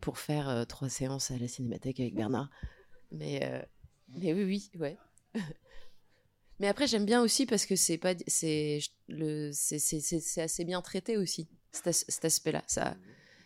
pour 0.00 0.18
faire 0.18 0.48
euh, 0.48 0.64
trois 0.64 0.88
séances 0.90 1.30
à 1.30 1.38
la 1.38 1.48
cinémathèque 1.48 2.00
avec 2.00 2.14
Bernard. 2.14 2.50
Mais, 3.10 3.40
euh, 3.44 3.62
mais 4.08 4.34
oui, 4.34 4.44
oui, 4.44 4.70
ouais. 4.80 4.98
mais 6.62 6.68
après, 6.68 6.86
j'aime 6.86 7.04
bien 7.04 7.20
aussi 7.20 7.44
parce 7.44 7.66
que 7.66 7.74
c'est 7.74 7.98
pas, 7.98 8.14
c'est 8.28 8.78
le, 9.08 9.50
c'est, 9.52 10.40
assez 10.40 10.64
bien 10.64 10.80
traité 10.80 11.16
aussi 11.16 11.48
cet, 11.72 11.88
as- 11.88 12.04
cet 12.08 12.24
aspect-là. 12.24 12.62
Ça, 12.68 12.96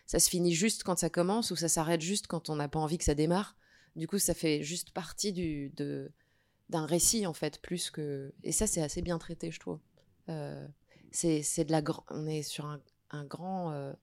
ça 0.05 0.19
se 0.21 0.29
finit 0.29 0.53
juste 0.55 0.85
quand 0.85 0.99
ça 0.99 1.09
commence 1.09 1.51
ou 1.51 1.57
ça 1.57 1.69
s'arrête 1.69 2.03
juste 2.03 2.27
quand 2.27 2.51
on 2.51 2.57
n'a 2.57 2.69
pas 2.69 2.79
envie 2.79 2.99
que 2.99 3.05
ça 3.05 3.15
démarre. 3.15 3.57
Du 3.97 4.07
coup, 4.07 4.19
ça 4.19 4.35
fait 4.35 4.63
juste 4.63 4.91
partie 4.91 5.33
du, 5.33 5.71
de, 5.71 6.13
d'un 6.69 6.85
récit, 6.85 7.27
en 7.27 7.33
fait, 7.33 7.59
plus 7.63 7.91
que. 7.91 8.35
Et 8.45 8.53
ça, 8.53 8.67
c'est 8.67 8.83
assez 8.83 9.01
bien 9.01 9.17
traité, 9.19 9.51
je 9.51 9.61
trouve. 9.61 9.81
Euh, 10.29 10.69
c'est, 11.11 11.43
c'est 11.43 11.65
de 11.65 11.73
la. 11.73 11.83
On 12.11 12.27
est 12.27 12.43
sur 12.43 12.67
un, 12.67 12.83
un 13.11 13.25
grand. 13.25 13.73
euh, 13.73 13.95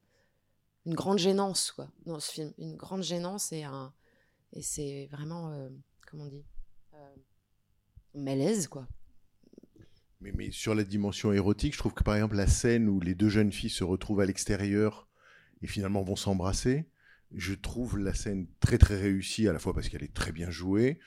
une 0.87 0.95
grande 0.95 1.19
gênance, 1.19 1.71
quoi, 1.71 1.87
dans 2.07 2.19
ce 2.19 2.31
film. 2.31 2.51
Une 2.57 2.75
grande 2.75 3.03
gênance 3.03 3.51
et 3.53 3.63
un. 3.63 3.93
Et 4.53 4.63
c'est 4.63 5.07
vraiment. 5.11 5.51
euh, 5.51 5.69
comment 6.09 6.23
on 6.23 6.29
dit 6.29 6.43
Malaise, 8.15 8.67
quoi. 8.67 8.87
Mais, 10.23 10.31
mais 10.35 10.51
sur 10.51 10.73
la 10.73 10.83
dimension 10.83 11.33
érotique, 11.33 11.73
je 11.73 11.79
trouve 11.79 11.93
que 11.93 12.03
par 12.03 12.15
exemple 12.15 12.35
la 12.35 12.47
scène 12.47 12.87
où 12.87 12.99
les 13.01 13.13
deux 13.15 13.29
jeunes 13.29 13.51
filles 13.51 13.69
se 13.69 13.83
retrouvent 13.83 14.21
à 14.21 14.25
l'extérieur 14.25 15.07
et 15.61 15.67
finalement 15.67 16.01
vont 16.03 16.15
s'embrasser, 16.15 16.85
je 17.35 17.53
trouve 17.53 17.97
la 17.97 18.13
scène 18.13 18.47
très 18.59 18.77
très 18.77 18.95
réussie 18.99 19.47
à 19.47 19.53
la 19.53 19.59
fois 19.59 19.73
parce 19.73 19.89
qu'elle 19.89 20.03
est 20.03 20.13
très 20.13 20.31
bien 20.31 20.49
jouée, 20.49 20.99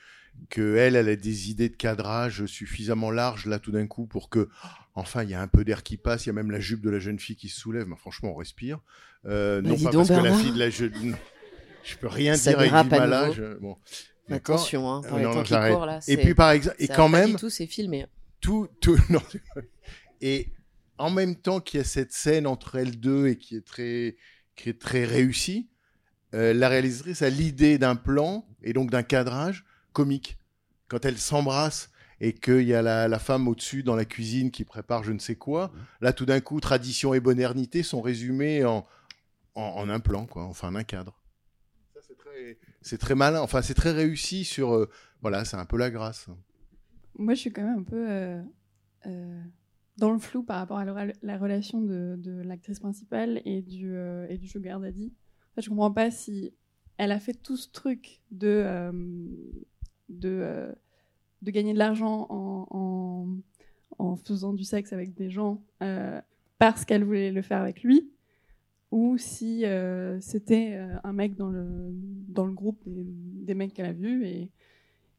que 0.49 0.75
elle, 0.75 0.95
elle 0.95 1.09
a 1.09 1.15
des 1.15 1.49
idées 1.49 1.69
de 1.69 1.75
cadrage 1.75 2.45
suffisamment 2.45 3.09
larges 3.11 3.45
là 3.47 3.57
tout 3.59 3.71
d'un 3.71 3.87
coup 3.87 4.05
pour 4.05 4.29
que 4.29 4.49
enfin 4.93 5.23
il 5.23 5.29
y 5.31 5.33
a 5.33 5.41
un 5.41 5.47
peu 5.47 5.63
d'air 5.65 5.81
qui 5.83 5.97
passe, 5.97 6.25
il 6.25 6.29
y 6.29 6.31
a 6.31 6.33
même 6.33 6.51
la 6.51 6.59
jupe 6.59 6.81
de 6.81 6.89
la 6.91 6.99
jeune 6.99 7.17
fille 7.17 7.35
qui 7.35 7.49
se 7.49 7.59
soulève, 7.59 7.87
mais 7.87 7.95
franchement 7.95 8.31
on 8.33 8.35
respire. 8.35 8.79
Euh, 9.25 9.61
Bah, 9.61 9.69
non 9.69 9.75
pas 9.77 9.91
donc, 9.91 9.93
parce 9.93 10.09
que 10.09 10.13
la 10.13 10.21
Bernard. 10.21 10.39
fille 10.41 10.51
de 10.53 10.59
la 10.59 10.69
jeune, 10.69 11.15
je 11.83 11.95
peux 11.95 12.07
rien 12.07 12.35
Ça 12.35 12.51
dire 12.51 12.59
avec 12.59 12.71
nouveau. 12.71 13.33
je- 13.33 13.57
bon. 13.59 13.77
D'accord. 14.29 14.55
Attention, 14.57 14.91
hein, 14.91 15.01
pour 15.01 15.15
Euh, 15.15 15.19
les 15.19 15.23
non, 15.23 15.31
temps 15.31 15.37
non, 15.37 15.43
qui 15.43 15.49
j'arrête. 15.49 15.73
courent, 15.73 15.85
là. 15.85 15.99
Et 16.07 16.17
puis 16.17 16.33
par 16.35 16.51
exemple, 16.51 16.75
et 16.79 16.87
quand 16.89 17.07
même, 17.09 17.29
du 17.31 17.35
tout, 17.37 17.49
c'est 17.49 17.65
filmé. 17.65 18.05
Tout, 18.41 18.67
tout, 18.81 18.97
non. 19.09 19.21
Et 20.21 20.51
en 20.97 21.09
même 21.09 21.35
temps 21.35 21.59
qu'il 21.59 21.79
y 21.79 21.81
a 21.81 21.85
cette 21.85 22.11
scène 22.11 22.47
entre 22.47 22.75
elles 22.75 22.99
deux 22.99 23.27
et 23.27 23.37
qui 23.37 23.55
est 23.55 23.65
très, 23.65 24.17
qui 24.55 24.69
est 24.69 24.79
très 24.79 25.05
réussie, 25.05 25.69
euh, 26.33 26.53
la 26.53 26.69
réalisatrice 26.69 27.21
a 27.21 27.29
l'idée 27.29 27.77
d'un 27.77 27.95
plan 27.95 28.47
et 28.61 28.73
donc 28.73 28.91
d'un 28.91 29.03
cadrage 29.03 29.65
comique. 29.93 30.37
Quand 30.87 31.05
elles 31.05 31.17
s'embrassent 31.17 31.89
et 32.19 32.33
qu'il 32.33 32.63
y 32.63 32.73
a 32.73 32.81
la, 32.81 33.07
la 33.07 33.19
femme 33.19 33.47
au-dessus 33.47 33.83
dans 33.83 33.95
la 33.95 34.05
cuisine 34.05 34.49
qui 34.49 34.63
prépare 34.63 35.03
je 35.03 35.11
ne 35.11 35.19
sais 35.19 35.35
quoi. 35.35 35.71
Là, 36.01 36.13
tout 36.13 36.25
d'un 36.25 36.39
coup, 36.39 36.59
tradition 36.59 37.13
et 37.13 37.19
modernité 37.19 37.83
sont 37.83 38.01
résumées 38.01 38.65
en, 38.65 38.87
en, 39.53 39.61
en 39.61 39.89
un 39.89 39.99
plan, 39.99 40.25
quoi, 40.25 40.43
enfin 40.45 40.69
en 40.69 40.75
un 40.75 40.83
cadre. 40.83 41.21
Ça, 41.93 41.99
c'est 42.07 42.17
très, 42.17 42.57
c'est 42.81 42.97
très 42.97 43.15
malin, 43.15 43.41
enfin 43.41 43.61
c'est 43.61 43.75
très 43.75 43.91
réussi 43.91 44.45
sur... 44.45 44.73
euh, 44.73 44.89
voilà, 45.21 45.45
c'est 45.45 45.57
un 45.57 45.65
peu 45.65 45.77
la 45.77 45.91
grâce. 45.91 46.27
Moi, 47.17 47.33
je 47.33 47.41
suis 47.41 47.51
quand 47.51 47.63
même 47.63 47.79
un 47.79 47.83
peu 47.83 48.09
euh, 48.09 48.41
euh, 49.07 49.41
dans 49.97 50.11
le 50.11 50.19
flou 50.19 50.43
par 50.43 50.57
rapport 50.57 50.77
à 50.77 50.85
la, 50.85 51.07
la 51.21 51.37
relation 51.37 51.81
de, 51.81 52.41
l'actrice 52.43 52.79
principale 52.79 53.41
et 53.45 53.61
du, 53.61 53.91
euh, 53.95 54.27
et 54.29 54.37
du 54.37 54.47
sugar 54.47 54.79
daddy. 54.79 55.11
En 55.51 55.55
fait, 55.55 55.61
je 55.63 55.69
comprends 55.69 55.91
pas 55.91 56.11
si 56.11 56.53
elle 56.97 57.11
a 57.11 57.19
fait 57.19 57.33
tout 57.33 57.57
ce 57.57 57.71
truc 57.71 58.21
de, 58.29 58.47
euh, 58.47 58.91
de, 60.09 60.75
de 61.41 61.51
gagner 61.51 61.73
de 61.73 61.79
l'argent 61.79 62.27
en, 62.29 63.27
en, 63.97 64.15
faisant 64.17 64.53
du 64.53 64.63
sexe 64.63 64.93
avec 64.93 65.15
des 65.15 65.29
gens 65.29 65.63
parce 66.59 66.85
qu'elle 66.85 67.03
voulait 67.03 67.31
le 67.31 67.41
faire 67.41 67.61
avec 67.61 67.83
lui, 67.83 68.11
ou 68.91 69.17
si 69.17 69.63
c'était 70.21 70.79
un 71.03 71.13
mec 71.13 71.35
dans 71.35 71.49
le, 71.49 71.89
dans 72.27 72.45
le 72.45 72.53
groupe 72.53 72.81
des, 72.85 73.03
des 73.05 73.53
mecs 73.55 73.73
qu'elle 73.73 73.85
a 73.85 73.93
vus 73.93 74.25
et, 74.25 74.51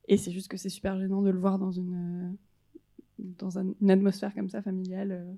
et 0.09 0.17
c'est 0.17 0.33
juste 0.33 0.49
que 0.49 0.57
c'est 0.57 0.69
super 0.69 0.99
gênant 0.99 1.23
de 1.23 1.31
le 1.31 1.39
voir 1.39 1.59
dans 1.59 1.71
une, 1.73 2.35
euh, 3.21 3.23
dans 3.39 3.59
un- 3.59 3.75
une 3.81 3.91
atmosphère 3.91 4.35
comme 4.35 4.49
ça, 4.49 4.63
familiale, 4.63 5.13
euh, 5.13 5.35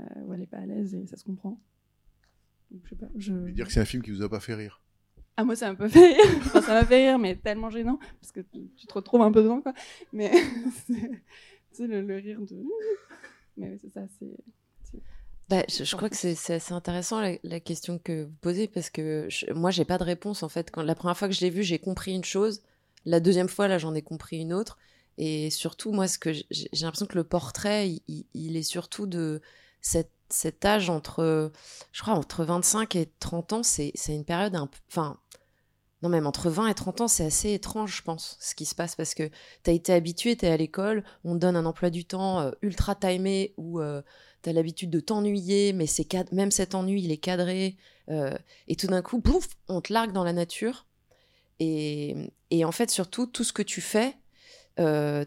euh, 0.00 0.20
où 0.26 0.32
elle 0.34 0.40
n'est 0.40 0.46
pas 0.46 0.58
à 0.58 0.66
l'aise 0.66 0.94
et 0.94 1.06
ça 1.06 1.16
se 1.16 1.24
comprend. 1.24 1.60
Donc, 2.70 2.80
je 2.84 2.90
sais 2.90 2.96
pas, 2.96 3.08
je... 3.16 3.32
Je 3.32 3.32
veux 3.32 3.52
dire 3.52 3.66
que 3.66 3.72
c'est 3.72 3.80
un 3.80 3.84
film 3.84 4.02
qui 4.02 4.10
vous 4.10 4.22
a 4.22 4.28
pas 4.28 4.40
fait 4.40 4.54
rire. 4.54 4.80
Ah, 5.36 5.44
moi, 5.44 5.54
ça 5.56 5.66
m'a 5.66 5.72
un 5.72 5.74
peu 5.76 5.88
fait 5.88 6.06
rire. 6.14 6.36
Enfin, 6.38 6.60
ça 6.62 6.74
m'a 6.74 6.84
fait 6.84 7.06
rire, 7.08 7.18
mais 7.18 7.36
tellement 7.36 7.70
gênant, 7.70 7.98
parce 8.20 8.32
que 8.32 8.40
tu, 8.40 8.68
tu 8.76 8.86
te 8.86 8.92
retrouves 8.94 9.22
un 9.22 9.30
peu 9.32 9.42
dedans, 9.42 9.60
quoi. 9.60 9.72
Mais 10.12 10.32
c'est 10.86 10.94
tu 11.70 11.76
sais, 11.84 11.86
le, 11.86 12.02
le 12.02 12.16
rire 12.16 12.40
de. 12.40 12.62
Mais 13.56 13.76
c'est 13.78 13.90
ça, 13.90 14.02
c'est. 14.18 14.36
Bah, 15.48 15.62
je, 15.68 15.82
je 15.84 15.96
crois 15.96 16.10
que 16.10 16.16
c'est 16.16 16.34
c'est 16.34 16.54
assez 16.54 16.72
intéressant 16.74 17.20
la, 17.20 17.36
la 17.42 17.58
question 17.60 17.98
que 17.98 18.24
vous 18.24 18.34
posez 18.42 18.68
parce 18.68 18.90
que 18.90 19.26
je- 19.30 19.50
moi 19.52 19.70
j'ai 19.70 19.84
pas 19.86 19.96
de 19.98 20.04
réponse 20.04 20.42
en 20.42 20.48
fait. 20.50 20.70
Quand 20.70 20.82
la 20.82 20.94
première 20.94 21.16
fois 21.16 21.26
que 21.28 21.34
je 21.34 21.40
l'ai 21.40 21.48
vu, 21.50 21.62
j'ai 21.62 21.78
compris 21.78 22.14
une 22.14 22.24
chose. 22.24 22.62
La 23.08 23.20
deuxième 23.20 23.48
fois, 23.48 23.68
là, 23.68 23.78
j'en 23.78 23.94
ai 23.94 24.02
compris 24.02 24.38
une 24.38 24.52
autre. 24.52 24.76
Et 25.16 25.50
surtout, 25.50 25.92
moi, 25.92 26.06
ce 26.06 26.18
que 26.18 26.32
j'ai 26.32 26.44
l'impression 26.82 27.06
que 27.06 27.16
le 27.16 27.24
portrait, 27.24 28.00
il, 28.06 28.56
est 28.56 28.62
surtout 28.62 29.06
de 29.06 29.40
cet, 29.80 30.64
âge 30.64 30.90
entre, 30.90 31.50
je 31.92 32.02
crois, 32.02 32.14
entre 32.14 32.44
25 32.44 32.96
et 32.96 33.10
30 33.18 33.52
ans. 33.54 33.62
C'est 33.62 33.92
une 34.08 34.24
période 34.24 34.54
un 34.54 34.66
peu, 34.66 34.78
enfin, 34.88 35.18
non 36.02 36.08
même 36.08 36.26
entre 36.26 36.50
20 36.50 36.68
et 36.68 36.74
30 36.74 37.00
ans, 37.00 37.08
c'est 37.08 37.24
assez 37.24 37.52
étrange, 37.52 37.96
je 37.96 38.02
pense, 38.02 38.36
ce 38.40 38.54
qui 38.54 38.66
se 38.66 38.74
passe 38.74 38.94
parce 38.94 39.14
que 39.14 39.30
t'as 39.62 39.72
été 39.72 39.92
habitué, 39.92 40.36
t'es 40.36 40.48
à 40.48 40.56
l'école, 40.56 41.02
on 41.24 41.34
te 41.34 41.40
donne 41.40 41.56
un 41.56 41.66
emploi 41.66 41.90
du 41.90 42.04
temps 42.04 42.40
euh, 42.40 42.50
ultra 42.62 42.94
timé 42.94 43.54
où 43.56 43.80
euh, 43.80 44.02
t'as 44.42 44.52
l'habitude 44.52 44.90
de 44.90 45.00
t'ennuyer, 45.00 45.72
mais 45.72 45.86
c'est 45.86 46.06
même 46.32 46.52
cet 46.52 46.74
ennui, 46.74 47.02
il 47.02 47.10
est 47.10 47.16
cadré. 47.18 47.76
euh, 48.10 48.36
et 48.68 48.76
tout 48.76 48.86
d'un 48.86 49.02
coup, 49.02 49.20
pouf, 49.20 49.48
on 49.68 49.80
te 49.80 49.92
largue 49.92 50.12
dans 50.12 50.24
la 50.24 50.32
nature. 50.32 50.87
Et, 51.60 52.30
en 52.64 52.72
fait, 52.72 52.90
surtout, 52.90 53.26
tout 53.26 53.44
ce 53.44 53.52
que 53.52 53.62
tu 53.62 53.80
fais, 53.80 54.16
euh, 54.78 55.24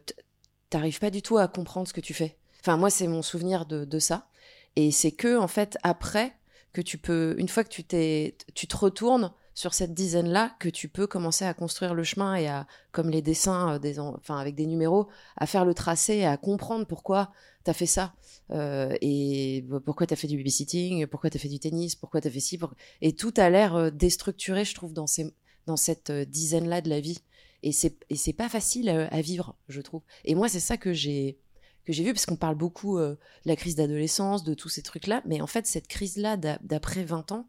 t'arrives 0.69 0.99
pas 0.99 1.09
du 1.09 1.21
tout 1.21 1.37
à 1.37 1.47
comprendre 1.47 1.87
ce 1.87 1.93
que 1.93 2.01
tu 2.01 2.13
fais. 2.13 2.37
Enfin, 2.61 2.77
moi, 2.77 2.89
c'est 2.89 3.07
mon 3.07 3.21
souvenir 3.21 3.65
de, 3.65 3.99
ça. 3.99 4.27
Et 4.75 4.91
c'est 4.91 5.11
que, 5.11 5.37
en 5.37 5.47
fait, 5.47 5.77
après, 5.83 6.33
que 6.73 6.81
tu 6.81 6.97
peux, 6.97 7.35
une 7.37 7.49
fois 7.49 7.63
que 7.63 7.69
tu 7.69 7.83
t'es, 7.83 8.37
tu 8.53 8.67
te 8.67 8.77
retournes 8.77 9.33
sur 9.53 9.73
cette 9.73 9.93
dizaine-là, 9.93 10.55
que 10.59 10.69
tu 10.69 10.87
peux 10.87 11.07
commencer 11.07 11.43
à 11.43 11.53
construire 11.53 11.93
le 11.93 12.03
chemin 12.03 12.35
et 12.35 12.47
à, 12.47 12.65
comme 12.93 13.09
les 13.09 13.21
dessins, 13.21 13.73
euh, 13.75 13.79
des, 13.79 13.99
en- 13.99 14.15
enfin, 14.15 14.37
avec 14.37 14.55
des 14.55 14.65
numéros, 14.65 15.09
à 15.35 15.45
faire 15.45 15.65
le 15.65 15.73
tracé 15.73 16.15
et 16.15 16.25
à 16.25 16.37
comprendre 16.37 16.85
pourquoi 16.85 17.31
t'as 17.65 17.73
fait 17.73 17.85
ça. 17.85 18.13
Euh, 18.51 18.95
et 19.01 19.65
pourquoi 19.85 20.07
t'as 20.07 20.15
fait 20.15 20.27
du 20.27 20.37
babysitting, 20.37 21.05
pourquoi 21.07 21.29
t'as 21.29 21.39
fait 21.39 21.49
du 21.49 21.59
tennis, 21.59 21.95
pourquoi 21.95 22.21
t'as 22.21 22.29
fait 22.29 22.39
ci, 22.39 22.59
et 23.01 23.13
tout 23.13 23.33
a 23.37 23.49
l'air 23.49 23.75
euh, 23.75 23.89
déstructuré, 23.91 24.65
je 24.65 24.73
trouve, 24.73 24.93
dans 24.93 25.07
ces, 25.07 25.33
dans 25.65 25.77
cette 25.77 26.09
euh, 26.09 26.25
dizaine-là 26.25 26.81
de 26.81 26.89
la 26.89 26.99
vie. 26.99 27.19
Et 27.63 27.71
c'est, 27.71 27.97
et 28.09 28.15
c'est 28.15 28.33
pas 28.33 28.49
facile 28.49 28.89
euh, 28.89 29.07
à 29.11 29.21
vivre, 29.21 29.55
je 29.67 29.81
trouve. 29.81 30.01
Et 30.25 30.35
moi, 30.35 30.49
c'est 30.49 30.59
ça 30.59 30.77
que 30.77 30.93
j'ai, 30.93 31.37
que 31.85 31.93
j'ai 31.93 32.03
vu, 32.03 32.13
parce 32.13 32.25
qu'on 32.25 32.35
parle 32.35 32.55
beaucoup 32.55 32.97
euh, 32.97 33.11
de 33.45 33.49
la 33.49 33.55
crise 33.55 33.75
d'adolescence, 33.75 34.43
de 34.43 34.53
tous 34.53 34.69
ces 34.69 34.81
trucs-là, 34.81 35.21
mais 35.25 35.41
en 35.41 35.47
fait, 35.47 35.67
cette 35.67 35.87
crise-là 35.87 36.37
d'a- 36.37 36.59
d'après 36.61 37.03
20 37.03 37.31
ans, 37.31 37.47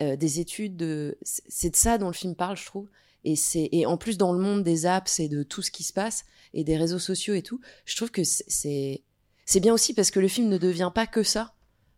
des 0.00 0.40
études, 0.40 0.78
de... 0.78 1.18
c'est 1.20 1.68
de 1.68 1.76
ça 1.76 1.98
dont 1.98 2.06
le 2.06 2.14
film 2.14 2.34
parle, 2.34 2.56
je 2.56 2.64
trouve. 2.64 2.88
Et, 3.24 3.36
c'est, 3.36 3.68
et 3.70 3.84
en 3.84 3.98
plus, 3.98 4.16
dans 4.16 4.32
le 4.32 4.38
monde 4.38 4.62
des 4.62 4.86
apps 4.86 5.20
et 5.20 5.28
de 5.28 5.42
tout 5.42 5.60
ce 5.60 5.70
qui 5.70 5.82
se 5.82 5.92
passe, 5.92 6.24
et 6.54 6.64
des 6.64 6.78
réseaux 6.78 6.98
sociaux 6.98 7.34
et 7.34 7.42
tout, 7.42 7.60
je 7.84 7.96
trouve 7.96 8.10
que 8.10 8.24
c'est, 8.24 9.02
c'est 9.44 9.60
bien 9.60 9.74
aussi 9.74 9.94
parce 9.94 10.10
que 10.10 10.20
le 10.20 10.28
film 10.28 10.48
ne 10.48 10.58
devient 10.58 10.90
pas 10.94 11.06
que 11.06 11.22
ça. 11.22 11.54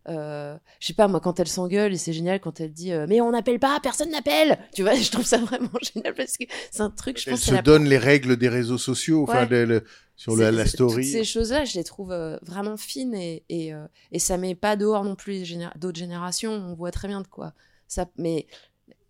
Euh, 0.09 0.57
je 0.81 0.87
sais 0.87 0.93
pas 0.93 1.07
moi 1.07 1.21
quand 1.21 1.39
elle 1.39 1.47
s'engueule 1.47 1.93
et 1.93 1.97
c'est 1.97 2.11
génial 2.11 2.41
quand 2.41 2.59
elle 2.59 2.73
dit 2.73 2.91
euh, 2.91 3.05
mais 3.07 3.21
on 3.21 3.31
n'appelle 3.31 3.57
pas 3.57 3.79
personne 3.81 4.11
n'appelle 4.11 4.59
tu 4.73 4.81
vois 4.81 4.95
je 5.01 5.09
trouve 5.09 5.25
ça 5.25 5.37
vraiment 5.37 5.69
génial 5.81 6.13
parce 6.13 6.35
que 6.35 6.43
c'est 6.71 6.81
un 6.81 6.89
truc 6.89 7.17
je 7.17 7.29
Elle 7.29 7.35
pense 7.35 7.43
se 7.45 7.55
donne 7.61 7.85
les 7.85 7.97
règles 7.97 8.35
des 8.35 8.49
réseaux 8.49 8.77
sociaux, 8.77 9.23
enfin, 9.23 9.47
Ouais. 9.47 9.65
le- 9.65 9.85
sur 10.17 10.35
la, 10.35 10.51
la 10.51 10.65
c'est- 10.65 10.75
Toutes 10.77 10.89
story. 10.89 11.05
ces 11.05 11.23
choses-là, 11.23 11.63
je 11.63 11.75
les 11.75 11.85
trouve 11.85 12.11
euh, 12.11 12.37
vraiment 12.41 12.75
fines 12.75 13.15
et, 13.15 13.45
et, 13.47 13.71
et 14.11 14.19
ça 14.19 14.37
met 14.37 14.55
pas 14.55 14.75
dehors 14.75 15.05
non 15.05 15.15
plus 15.15 15.43
géné- 15.43 15.71
d'autres 15.77 15.97
générations. 15.99 16.51
On 16.51 16.75
voit 16.75 16.91
très 16.91 17.07
bien 17.07 17.21
de 17.21 17.27
quoi 17.27 17.53
ça. 17.87 18.05
Mais 18.17 18.45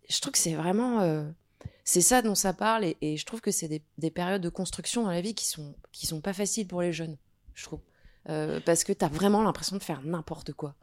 je 0.09 0.19
trouve 0.21 0.31
que 0.33 0.37
c'est 0.39 0.53
vraiment. 0.53 1.25
c'est 1.83 2.01
ça 2.01 2.21
dont 2.21 2.35
ça 2.35 2.53
parle 2.53 2.85
et, 2.85 2.97
et 3.01 3.17
je 3.17 3.25
trouve 3.25 3.41
que 3.41 3.51
c'est 3.51 3.67
des, 3.67 3.81
des 3.97 4.11
périodes 4.11 4.41
de 4.43 4.49
construction 4.49 5.03
dans 5.03 5.11
la 5.11 5.21
vie 5.21 5.33
qui 5.35 5.45
sont, 5.47 5.73
qui 5.91 6.05
sont 6.07 6.21
pas 6.21 6.33
faciles 6.33 6.67
pour 6.67 6.81
les 6.83 6.93
jeunes, 6.93 7.17
je 7.55 7.63
trouve. 7.63 7.79
Parce 8.65 8.83
que 8.85 8.93
tu 8.93 9.03
as 9.03 9.09
vraiment 9.09 9.41
l'impression 9.43 9.75
de 9.75 9.83
faire 9.83 10.01
n'importe 10.03 10.53
quoi. 10.53 10.75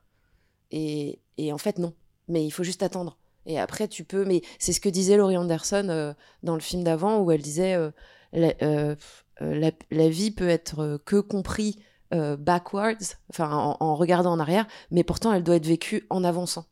Et, 0.70 1.18
en 1.52 1.58
fait, 1.58 1.78
non. 1.78 1.94
Mais 2.28 2.44
il 2.44 2.50
faut 2.50 2.62
juste 2.62 2.82
attendre. 2.82 3.18
Et 3.46 3.58
après, 3.58 3.88
tu 3.88 4.04
peux. 4.04 4.24
Mais 4.24 4.42
c'est 4.58 4.72
ce 4.72 4.80
que 4.80 4.88
disait 4.88 5.16
Laurie 5.16 5.36
Anderson 5.36 5.86
euh, 5.88 6.14
dans 6.42 6.54
le 6.54 6.60
film 6.60 6.84
d'avant, 6.84 7.20
où 7.20 7.30
elle 7.30 7.42
disait 7.42 7.74
euh, 7.74 7.90
la, 8.32 8.54
euh, 8.62 8.94
la, 9.40 10.08
vie 10.08 10.30
peut 10.30 10.48
être 10.48 11.00
que 11.04 11.20
compris 11.20 11.78
backwards, 12.12 13.16
enfin 13.28 13.76
en, 13.78 13.94
regardant 13.94 14.32
en 14.32 14.40
arrière, 14.40 14.66
mais 14.90 15.04
pourtant 15.04 15.32
elle 15.32 15.44
doit 15.44 15.54
être 15.54 15.66
vécue 15.66 16.06
en 16.10 16.24
avançant. 16.24 16.66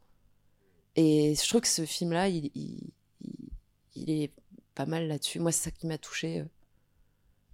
Et 0.97 1.37
je 1.37 1.49
trouve 1.49 1.61
que 1.61 1.69
ce 1.69 1.85
film-là, 1.85 2.29
il, 2.29 2.93
est 3.95 4.33
pas 4.75 4.85
mal 4.85 5.07
là-dessus. 5.07 5.39
Moi, 5.39 5.53
c'est 5.53 5.63
ça 5.63 5.71
qui 5.71 5.87
m'a 5.87 5.97
touché. 5.97 6.45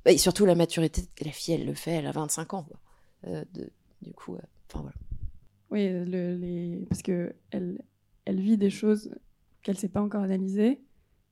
Et 0.07 0.17
surtout 0.17 0.47
la 0.47 0.55
maturité. 0.55 1.03
La 1.21 1.31
fille, 1.31 1.55
elle 1.55 1.67
le 1.67 1.75
fait, 1.75 1.93
elle 1.93 2.07
a 2.07 2.13
25 2.13 2.55
ans. 2.55 2.67
du 4.03 4.13
coup, 4.15 4.39
enfin 4.69 4.81
voilà. 4.81 4.97
Oui, 5.75 5.89
le- 5.91 6.37
les... 6.37 6.87
parce 6.89 7.03
que 7.03 7.35
elle, 7.51 7.83
elle 8.25 8.41
vit 8.41 8.57
des 8.57 8.71
choses 8.71 9.11
qu'elle 9.63 9.77
sait 9.77 9.89
pas 9.89 10.01
encore 10.01 10.23
analyser, 10.23 10.81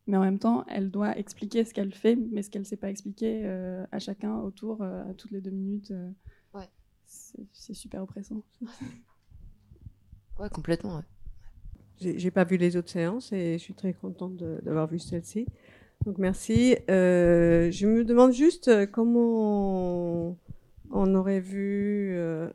mais 0.09 0.17
en 0.17 0.23
même 0.23 0.41
temps, 0.41 0.65
elle 0.67 0.91
doit 0.91 1.17
expliquer 1.17 1.65
ce 1.65 1.73
qu'elle 1.73 1.95
fait, 1.95 2.17
mais 2.17 2.43
ce 2.43 2.51
qu'elle 2.51 2.67
sait 2.67 2.77
pas 2.77 2.91
expliquer 2.91 3.43
euh, 3.45 3.87
à 3.93 4.01
chacun 4.01 4.37
autour, 4.41 4.83
euh, 4.83 5.09
à 5.09 5.15
toutes 5.15 5.31
les 5.31 5.41
deux 5.41 5.53
minutes. 5.53 5.93
euh. 5.93 6.11
Ouais. 6.55 6.69
C'est 7.07 7.47
c'est 7.53 7.75
super 7.75 8.03
oppressant. 8.03 8.43
Ouais, 10.39 10.49
complètement. 10.51 10.97
ouais. 10.97 11.03
J'ai 12.01 12.19
j'ai 12.19 12.31
pas 12.33 12.43
vu 12.45 12.57
les 12.57 12.77
autres 12.77 12.91
séances 12.91 13.33
et 13.33 13.59
je 13.59 13.63
suis 13.63 13.75
très 13.75 13.93
contente 13.93 14.37
de- 14.37 14.61
d'avoir 14.65 14.89
vu 14.89 14.99
celle-ci. 14.99 15.47
Donc 16.05 16.19
merci. 16.19 16.77
Euh, 16.91 17.71
je 17.71 17.87
me 17.87 18.05
demande 18.05 18.33
juste 18.33 18.91
comment 18.91 20.37
on 20.91 21.15
aurait 21.15 21.39
vu 21.41 22.13
euh, 22.17 22.51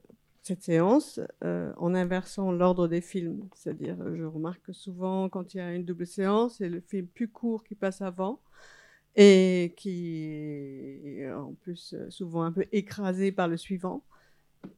cette 0.48 0.64
séance 0.64 1.20
euh, 1.44 1.74
en 1.78 1.94
inversant 1.94 2.52
l'ordre 2.52 2.88
des 2.88 3.02
films. 3.02 3.48
C'est-à-dire, 3.54 3.98
je 4.16 4.24
remarque 4.24 4.62
que 4.64 4.74
souvent, 4.74 5.30
quand 5.30 5.54
il 5.54 5.58
y 5.58 5.60
a 5.60 5.74
une 5.74 5.86
double 5.86 6.08
séance, 6.08 6.58
c'est 6.58 6.70
le 6.70 6.80
film 6.80 7.08
plus 7.08 7.28
court 7.28 7.64
qui 7.64 7.76
passe 7.76 8.02
avant 8.02 8.42
et 9.16 9.74
qui 9.78 11.20
est 11.20 11.32
en 11.32 11.54
plus 11.54 11.96
souvent 12.10 12.44
un 12.44 12.52
peu 12.52 12.66
écrasé 12.72 13.32
par 13.32 13.48
le 13.48 13.58
suivant. 13.58 14.04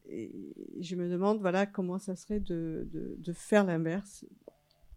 Et 0.09 0.31
je 0.79 0.95
me 0.95 1.09
demande 1.09 1.39
voilà 1.39 1.65
comment 1.65 1.99
ça 1.99 2.15
serait 2.15 2.39
de 2.39 3.33
faire 3.33 3.63
l'inverse. 3.65 4.25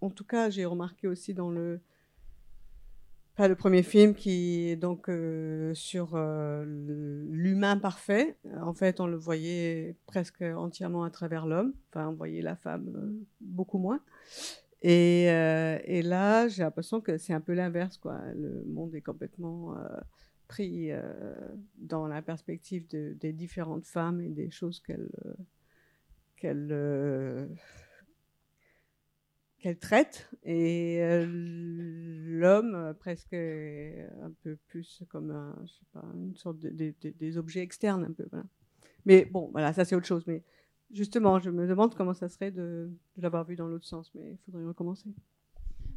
En 0.01 0.11
tout 0.11 0.25
cas, 0.25 0.51
j'ai 0.51 0.65
remarqué 0.65 1.07
aussi 1.07 1.35
dans 1.35 1.51
le 1.51 1.81
pas 3.37 3.49
le 3.49 3.55
premier 3.55 3.83
film 3.83 4.15
qui 4.15 4.69
est 4.69 4.77
donc 4.77 5.09
euh, 5.09 5.73
sur 5.75 6.15
euh, 6.15 6.65
l'humain 7.31 7.77
parfait. 7.77 8.37
En 8.61 8.75
fait, 8.75 9.01
on 9.01 9.07
le 9.07 9.17
voyait 9.17 9.97
presque 10.07 10.43
entièrement 10.43 11.05
à 11.05 11.11
travers 11.11 11.47
l'homme. 11.47 11.73
Enfin, 11.91 12.09
on 12.09 12.15
voyait 12.15 12.43
la 12.43 12.57
femme 12.57 12.93
euh, 12.95 13.27
beaucoup 13.41 13.79
moins. 13.79 14.01
Et, 14.83 15.27
et 15.27 16.03
là, 16.03 16.49
j'ai 16.49 16.65
l'impression 16.65 17.01
que 17.01 17.17
c'est 17.17 17.33
un 17.33 17.41
peu 17.41 17.53
l'inverse, 17.53 17.99
quoi. 17.99 18.21
Le 18.35 18.65
monde 18.67 18.93
est 18.97 19.01
complètement 19.01 19.77
pris 20.49 20.91
dans 21.79 22.09
la 22.09 22.21
perspective 22.21 22.89
de- 22.89 23.17
des 23.21 23.33
différentes 23.33 23.87
femmes 23.87 24.21
et 24.21 24.29
des 24.29 24.51
choses 24.51 24.81
qu'elles 24.81 25.09
qu'elles 26.37 27.49
qu'elle 29.63 29.79
traite 29.79 30.29
et 30.43 30.99
euh, 31.01 31.25
l'homme 31.25 32.75
euh, 32.75 32.93
presque 32.93 33.33
euh, 33.33 34.09
un 34.23 34.33
peu 34.43 34.57
plus 34.67 35.05
comme 35.09 35.31
une 36.15 36.37
sorte 36.37 36.59
de, 36.59 36.69
de- 36.71 36.95
de- 37.01 37.15
des 37.19 37.39
objets 37.39 37.61
externes 37.61 38.05
un 38.05 38.13
peu. 38.13 38.27
Mais 39.07 39.25
bon, 39.25 39.49
voilà, 39.53 39.73
ça 39.73 39.85
c'est 39.85 39.95
autre 39.95 40.07
chose. 40.07 40.25
Mais 40.27 40.43
justement, 40.93 41.39
je 41.39 41.51
me 41.51 41.67
demande 41.67 41.95
comment 41.95 42.13
ça 42.13 42.29
serait 42.29 42.51
de, 42.51 42.91
l'avoir 43.17 43.45
vu 43.45 43.55
dans 43.55 43.69
l'autre 43.69 43.87
sens, 43.87 44.11
mais 44.15 44.33
il 44.33 44.39
faudrait 44.45 44.67
recommencer. 44.67 45.09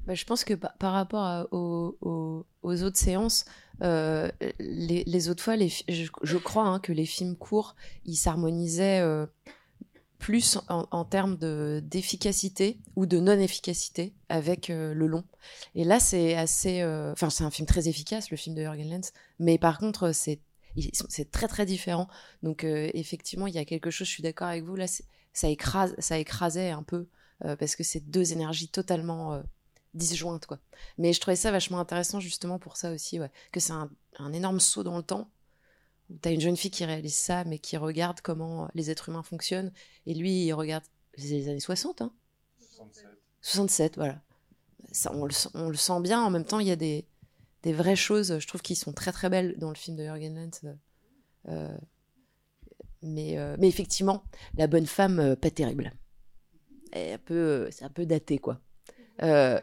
Bah, 0.06 0.14
je 0.14 0.26
pense 0.26 0.44
que 0.44 0.54
par, 0.54 0.94
rapport 0.94 1.48
aux, 1.52 2.46
autres 2.64 2.98
séances, 2.98 3.46
les, 3.82 5.30
autres 5.30 5.44
fois, 5.44 5.56
les, 5.56 5.70
je, 5.70 6.38
crois 6.38 6.68
hein, 6.68 6.80
que 6.80 6.94
les 6.94 7.08
films 7.08 7.36
courts, 7.36 7.76
ils 8.06 8.16
s'harmonisaient 8.16 9.02
plus 10.26 10.58
en, 10.70 11.06
termes 11.06 11.38
de- 11.38 11.84
d'efficacité 11.84 12.80
ou 12.96 13.06
de 13.06 13.20
non-efficacité 13.20 14.16
avec 14.28 14.72
euh, 14.72 14.96
le 14.96 15.06
long. 15.06 15.24
Et 15.76 15.84
là, 15.84 16.00
c'est 16.00 16.34
assez... 16.36 16.82
euh, 16.82 17.12
Enfin, 17.12 17.30
c'est 17.30 17.44
un 17.44 17.52
film 17.52 17.68
très 17.68 17.88
efficace, 17.88 18.32
le 18.32 18.38
film 18.38 18.56
de 18.56 18.64
Jürgen 18.64 18.90
Lenz, 18.90 19.12
mais 19.38 19.60
par 19.60 19.78
contre, 19.78 20.12
sont- 20.14 21.06
c'est 21.10 21.30
très 21.30 21.48
très 21.48 21.68
différent. 21.68 22.08
Donc 22.42 22.64
euh, 22.64 22.90
effectivement, 22.96 23.46
il 23.46 23.54
y 23.54 23.60
a 23.60 23.66
quelque 23.66 23.92
chose, 23.92 24.08
je 24.08 24.14
suis 24.14 24.24
d'accord 24.24 24.48
avec 24.48 24.64
vous, 24.64 24.76
là, 24.76 24.88
ça, 25.32 25.48
écrase, 25.48 25.94
ça 26.00 26.18
écrasait 26.18 26.72
un 26.72 26.82
peu, 26.82 27.08
euh, 27.44 27.56
parce 27.56 27.76
que 27.76 27.84
c'est 27.84 28.10
deux 28.10 28.34
énergies 28.34 28.70
totalement... 28.70 29.34
euh, 29.34 29.44
disjointes. 29.94 30.48
Mais 30.98 31.14
je 31.14 31.22
trouvais 31.22 31.38
ça 31.38 31.52
vachement 31.52 31.80
intéressant 31.80 32.20
justement 32.20 32.60
pour 32.60 32.76
ça 32.78 32.92
aussi, 32.92 33.20
que 33.54 33.60
c'est 33.62 33.72
un 33.72 34.34
énorme 34.34 34.60
saut 34.60 34.84
dans 34.84 34.98
le 34.98 35.04
temps. 35.04 35.30
T'as 36.22 36.32
une 36.32 36.42
jeune 36.42 36.58
fille 36.58 36.72
qui 36.72 36.86
réalise 36.86 37.16
ça, 37.16 37.44
mais 37.46 37.60
qui 37.60 37.78
regarde 37.78 38.22
comment 38.22 38.70
les 38.76 38.92
êtres 38.92 39.10
humains 39.10 39.24
fonctionnent, 39.24 39.72
et 40.06 40.14
lui 40.14 40.46
il 40.46 40.54
regarde 40.54 40.84
les 41.18 41.50
années 41.50 41.60
60, 41.60 42.02
hein 42.02 42.12
67, 43.42 43.96
voilà. 43.96 44.22
Ça, 44.92 45.12
on, 45.14 45.26
le, 45.26 45.32
sent- 45.32 45.50
on 45.56 45.70
le 45.70 45.76
sent 45.76 46.00
bien, 46.02 46.22
en 46.24 46.30
même 46.30 46.46
temps 46.46 46.60
il 46.60 46.68
y 46.68 46.72
a 46.72 46.76
des, 46.76 47.06
des 47.64 47.74
vraies 47.74 47.96
choses, 47.96 48.40
je 48.40 48.48
trouve, 48.48 48.62
qui 48.62 48.76
sont 48.76 48.94
très 48.94 49.12
très 49.12 49.30
belles 49.30 49.56
dans 49.58 49.70
le 49.70 49.76
film 49.76 49.98
de 49.98 50.04
Jürgen 50.04 50.36
Lenz. 50.36 50.62
euh, 50.66 50.74
euh, 51.50 51.78
mais, 53.02 53.38
euh, 53.38 53.56
mais 53.60 53.68
effectivement, 53.68 54.24
la 54.58 54.68
bonne 54.68 54.86
femme, 54.88 55.20
euh, 55.20 55.36
pas 55.36 55.52
terrible. 55.52 55.92
Et 56.94 57.14
un 57.14 57.18
peu, 57.18 57.68
c'est 57.72 57.86
un 57.86 57.90
peu 57.90 58.06
daté, 58.06 58.38
quoi. 58.40 58.60
Euh, 59.24 59.60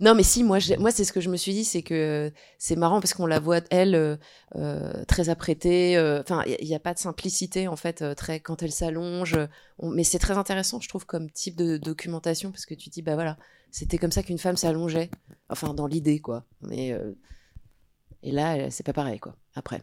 non, 0.00 0.14
mais 0.14 0.22
si, 0.22 0.44
moi, 0.44 0.58
moi 0.78 0.90
c'est 0.90 1.04
ce 1.04 1.12
que 1.12 1.20
je 1.20 1.30
me 1.30 1.36
suis 1.36 1.52
dit, 1.52 1.64
c'est 1.64 1.82
que 1.82 2.32
c'est 2.58 2.76
marrant 2.76 3.00
parce 3.00 3.14
qu'on 3.14 3.26
la 3.26 3.40
voit, 3.40 3.60
elle, 3.70 3.94
euh, 3.94 4.16
euh, 4.56 5.04
très 5.06 5.28
apprêtée. 5.30 5.96
euh, 5.96 6.20
Enfin, 6.20 6.42
il 6.46 6.66
n'y 6.66 6.74
a, 6.74 6.80
pas 6.80 6.94
de 6.94 6.98
simplicité, 6.98 7.66
en 7.68 7.76
fait, 7.76 8.04
très, 8.14 8.40
quand 8.40 8.62
elle 8.62 8.72
s'allonge. 8.72 9.38
on- 9.78 9.90
Mais 9.90 10.04
c'est 10.04 10.18
très 10.18 10.36
intéressant, 10.36 10.80
je 10.80 10.88
trouve, 10.88 11.06
comme 11.06 11.30
type 11.30 11.56
de 11.56 11.76
documentation 11.78 12.50
parce 12.50 12.66
que 12.66 12.74
tu 12.74 12.90
dis, 12.90 13.02
bah 13.02 13.14
voilà, 13.14 13.36
c'était 13.70 13.98
comme 13.98 14.12
ça 14.12 14.22
qu'une 14.22 14.38
femme 14.38 14.56
s'allongeait. 14.56 15.10
Enfin, 15.48 15.74
dans 15.74 15.86
l'idée, 15.86 16.20
quoi. 16.20 16.44
Mais. 16.62 16.94
Et 18.22 18.32
là, 18.32 18.70
c'est 18.70 18.84
pas 18.84 18.92
pareil, 18.92 19.18
quoi. 19.18 19.34
Après. 19.54 19.82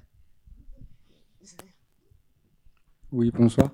Oui, 3.12 3.32
bonsoir. 3.32 3.72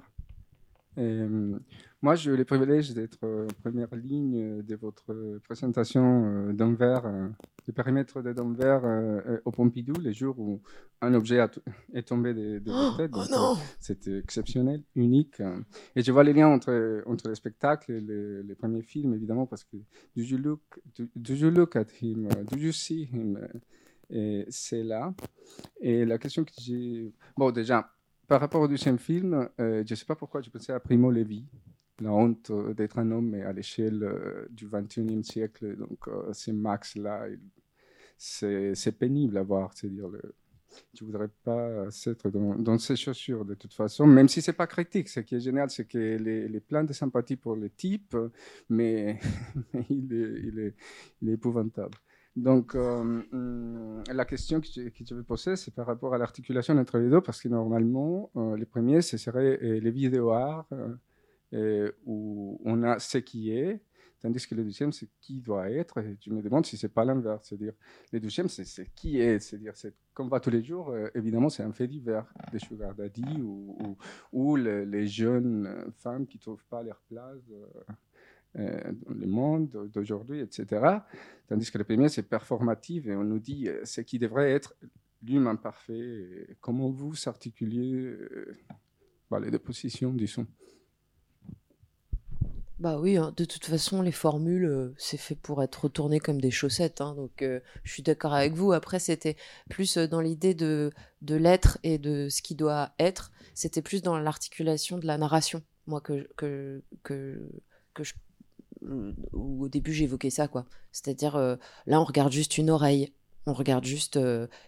Euh, 2.03 2.05
moi, 2.05 2.15
j'ai 2.15 2.31
eu 2.31 2.35
le 2.35 2.45
privilège 2.45 2.93
d'être 2.93 3.19
euh, 3.23 3.45
en 3.45 3.61
première 3.61 3.95
ligne 3.95 4.61
de 4.61 4.75
votre 4.75 5.13
euh, 5.13 5.39
présentation 5.43 6.25
euh, 6.25 6.53
d'Anvers, 6.53 7.05
euh, 7.05 7.29
du 7.65 7.73
périmètre 7.73 8.21
de 8.21 8.29
euh, 8.29 9.21
euh, 9.25 9.41
au 9.45 9.51
Pompidou, 9.51 9.93
le 10.01 10.11
jour 10.11 10.37
où 10.39 10.61
un 11.01 11.13
objet 11.13 11.39
est 11.93 12.07
tombé 12.07 12.33
de, 12.33 12.59
de 12.59 12.71
votre 12.71 12.97
tête. 12.97 13.11
Oh 13.13 13.19
euh, 13.21 13.55
C'était 13.79 14.17
exceptionnel, 14.17 14.83
unique. 14.95 15.39
euh. 15.39 15.59
Et 15.95 16.03
je 16.03 16.11
vois 16.11 16.23
les 16.23 16.33
liens 16.33 16.49
entre, 16.49 17.03
entre 17.05 17.29
le 17.29 17.35
spectacle 17.35 17.91
et 17.91 18.01
le, 18.01 18.41
le 18.41 18.55
premier 18.55 18.81
film, 18.81 19.13
évidemment, 19.13 19.45
parce 19.45 19.63
que 19.63 19.77
do 20.15 20.21
you 20.23 20.37
look, 20.37 20.61
do, 20.97 21.05
do 21.15 21.33
you 21.33 21.49
look 21.49 21.75
at 21.75 21.87
him, 22.01 22.27
do 22.51 22.57
you 22.57 22.71
see 22.71 23.03
him? 23.11 23.37
euh, 23.37 23.47
Et 24.09 24.45
c'est 24.49 24.83
là. 24.83 25.13
Et 25.79 26.05
la 26.05 26.17
question 26.17 26.43
que 26.43 26.51
j'ai... 26.59 27.13
Bon, 27.37 27.51
déjà, 27.51 27.89
par 28.27 28.41
rapport 28.41 28.61
au 28.61 28.67
deuxième 28.67 28.99
film, 28.99 29.49
euh, 29.59 29.83
je 29.85 29.93
ne 29.93 29.95
sais 29.95 30.05
pas 30.05 30.15
pourquoi 30.15 30.41
je 30.41 30.49
pensais 30.49 30.73
à 30.73 30.79
Primo 30.79 31.09
Levi, 31.09 31.45
la 31.99 32.11
honte 32.11 32.49
euh, 32.51 32.73
d'être 32.73 32.99
un 32.99 33.11
homme 33.11 33.29
mais 33.29 33.43
à 33.43 33.53
l'échelle 33.53 34.03
euh, 34.03 34.47
du 34.49 34.67
21e 34.67 35.23
siècle. 35.23 35.75
Donc, 35.77 36.07
euh, 36.07 36.31
ces 36.33 36.53
Max-là, 36.53 37.27
c'est 38.17 38.75
c'est 38.75 38.93
pénible 38.93 39.37
à 39.37 39.43
voir. 39.43 39.71
C'est-à-dire, 39.73 40.09
tu 40.93 41.03
voudrais 41.03 41.29
pas 41.43 41.87
être 42.07 42.29
dans, 42.29 42.55
dans 42.55 42.77
ces 42.77 42.95
chaussures 42.95 43.45
de 43.45 43.53
toute 43.53 43.73
façon, 43.73 44.07
même 44.07 44.27
si 44.27 44.41
ce 44.41 44.51
n'est 44.51 44.57
pas 44.57 44.67
critique. 44.67 45.09
Ce 45.09 45.19
qui 45.19 45.35
est 45.35 45.39
génial, 45.39 45.69
c'est 45.69 45.87
qu'il 45.87 46.27
est, 46.27 46.45
est 46.45 46.59
plein 46.59 46.83
de 46.83 46.93
sympathie 46.93 47.35
pour 47.35 47.55
le 47.55 47.69
type, 47.69 48.15
mais, 48.69 49.19
il, 49.89 50.13
est, 50.13 50.39
il, 50.43 50.59
est, 50.59 50.75
il 51.21 51.29
est 51.29 51.33
épouvantable. 51.33 51.97
Donc, 52.35 52.73
hum, 52.73 54.03
la 54.11 54.25
question 54.25 54.59
que 54.59 54.65
je, 54.67 54.89
que 54.89 55.13
vais 55.13 55.21
poser, 55.23 55.55
c'est 55.55 55.73
par 55.73 55.85
rapport 55.85 56.15
à 56.15 56.17
l'articulation 56.17 56.75
entre 56.77 56.97
les 56.97 57.09
deux, 57.09 57.21
parce 57.21 57.39
que 57.39 57.47
normalement, 57.47 58.31
euh, 58.35 58.57
les 58.57 58.65
premiers, 58.65 59.03
ce 59.03 59.17
serait 59.17 59.59
les 59.61 59.91
vidéos 59.91 60.31
art, 60.31 60.67
où 62.05 62.59
on 62.65 62.83
a 62.83 62.99
ce 62.99 63.17
qui 63.19 63.51
est, 63.51 63.81
tandis 64.21 64.47
que 64.47 64.55
le 64.55 64.63
deuxième, 64.63 64.91
c'est 64.91 65.09
qui 65.19 65.41
doit 65.41 65.69
être. 65.69 65.97
Et 65.99 66.17
je 66.21 66.31
me 66.31 66.41
demande 66.41 66.65
si 66.65 66.77
c'est 66.77 66.89
pas 66.93 67.03
l'inverse, 67.05 67.47
c'est-à-dire, 67.49 67.73
le 68.11 68.19
deuxième, 68.19 68.47
c'est 68.47 68.65
qui 68.95 69.19
est, 69.19 69.39
c'est-à-dire, 69.39 69.75
c'est 69.75 69.93
comme 70.13 70.29
va 70.29 70.39
tous 70.39 70.49
les 70.51 70.63
jours, 70.63 70.89
euh, 70.91 71.09
évidemment, 71.15 71.49
c'est 71.49 71.63
un 71.63 71.73
fait 71.73 71.87
divers, 71.87 72.31
des 72.51 72.59
sugar 72.59 72.93
daddy 72.95 73.41
ou, 73.41 73.75
ou, 73.81 73.97
ou 74.31 74.55
le- 74.55 74.85
les 74.85 75.07
jeunes 75.07 75.65
euh, 75.67 75.91
femmes 75.97 76.25
qui 76.27 76.37
trouvent 76.39 76.63
pas 76.69 76.83
leur 76.83 77.01
place. 77.09 77.41
euh, 77.51 77.65
euh, 78.55 78.91
dans 79.07 79.15
le 79.15 79.25
monde 79.25 79.89
d'aujourd'hui, 79.91 80.39
etc. 80.41 80.85
Tandis 81.47 81.71
que 81.71 81.77
le 81.79 81.83
premier, 81.83 82.07
c'est 82.07 82.21
performatif 82.29 83.07
et 83.07 83.15
on 83.15 83.23
nous 83.23 83.39
dit 83.39 83.67
euh, 83.67 83.83
ce 83.83 84.01
qui 84.01 84.19
devrait 84.19 84.51
être 84.51 84.75
l'humain 85.23 85.55
parfait. 85.55 86.55
Comment 86.61 86.91
vous 86.91 87.15
s'articulez 87.15 87.95
euh, 87.95 88.55
les 89.41 89.49
deux 89.49 89.57
positions, 89.57 90.13
disons 90.13 90.45
Bah 92.79 92.97
oui, 92.99 93.17
hein, 93.17 93.33
de 93.37 93.45
toute 93.45 93.65
façon, 93.65 94.01
les 94.01 94.11
formules, 94.11 94.65
euh, 94.65 94.93
c'est 94.97 95.17
fait 95.17 95.35
pour 95.35 95.61
être 95.63 95.83
retourné 95.85 96.19
comme 96.19 96.41
des 96.41 96.51
chaussettes. 96.51 97.01
hein, 97.01 97.13
donc, 97.15 97.41
euh, 97.41 97.59
je 97.83 97.91
suis 97.93 98.03
d'accord 98.03 98.33
avec 98.33 98.53
vous. 98.53 98.71
Après, 98.73 98.99
c'était 98.99 99.37
plus 99.69 99.97
euh, 99.97 100.07
dans 100.07 100.19
l'idée 100.21 100.53
de, 100.55 100.91
de 101.21 101.35
l'être 101.35 101.77
et 101.83 101.97
de 101.99 102.29
ce 102.29 102.41
qui 102.41 102.55
doit 102.55 102.91
être. 102.99 103.31
C'était 103.53 103.81
plus 103.83 104.01
dans 104.01 104.17
l'articulation 104.17 104.97
de 104.97 105.05
la 105.05 105.17
narration, 105.17 105.61
moi, 105.85 106.01
que, 106.01 106.27
que, 106.35 106.81
que, 107.03 107.47
que 107.93 108.03
je. 108.03 108.13
au 109.33 109.69
début, 109.69 109.93
j'évoquais 109.93 110.31
ça, 110.31 110.47
quoi. 110.47 110.65
C'est-à-dire, 110.91 111.37
là, 111.37 112.01
on 112.01 112.03
regarde 112.03 112.31
juste 112.31 112.57
une 112.57 112.69
oreille. 112.71 113.13
On 113.45 113.53
regarde 113.53 113.85
juste 113.85 114.19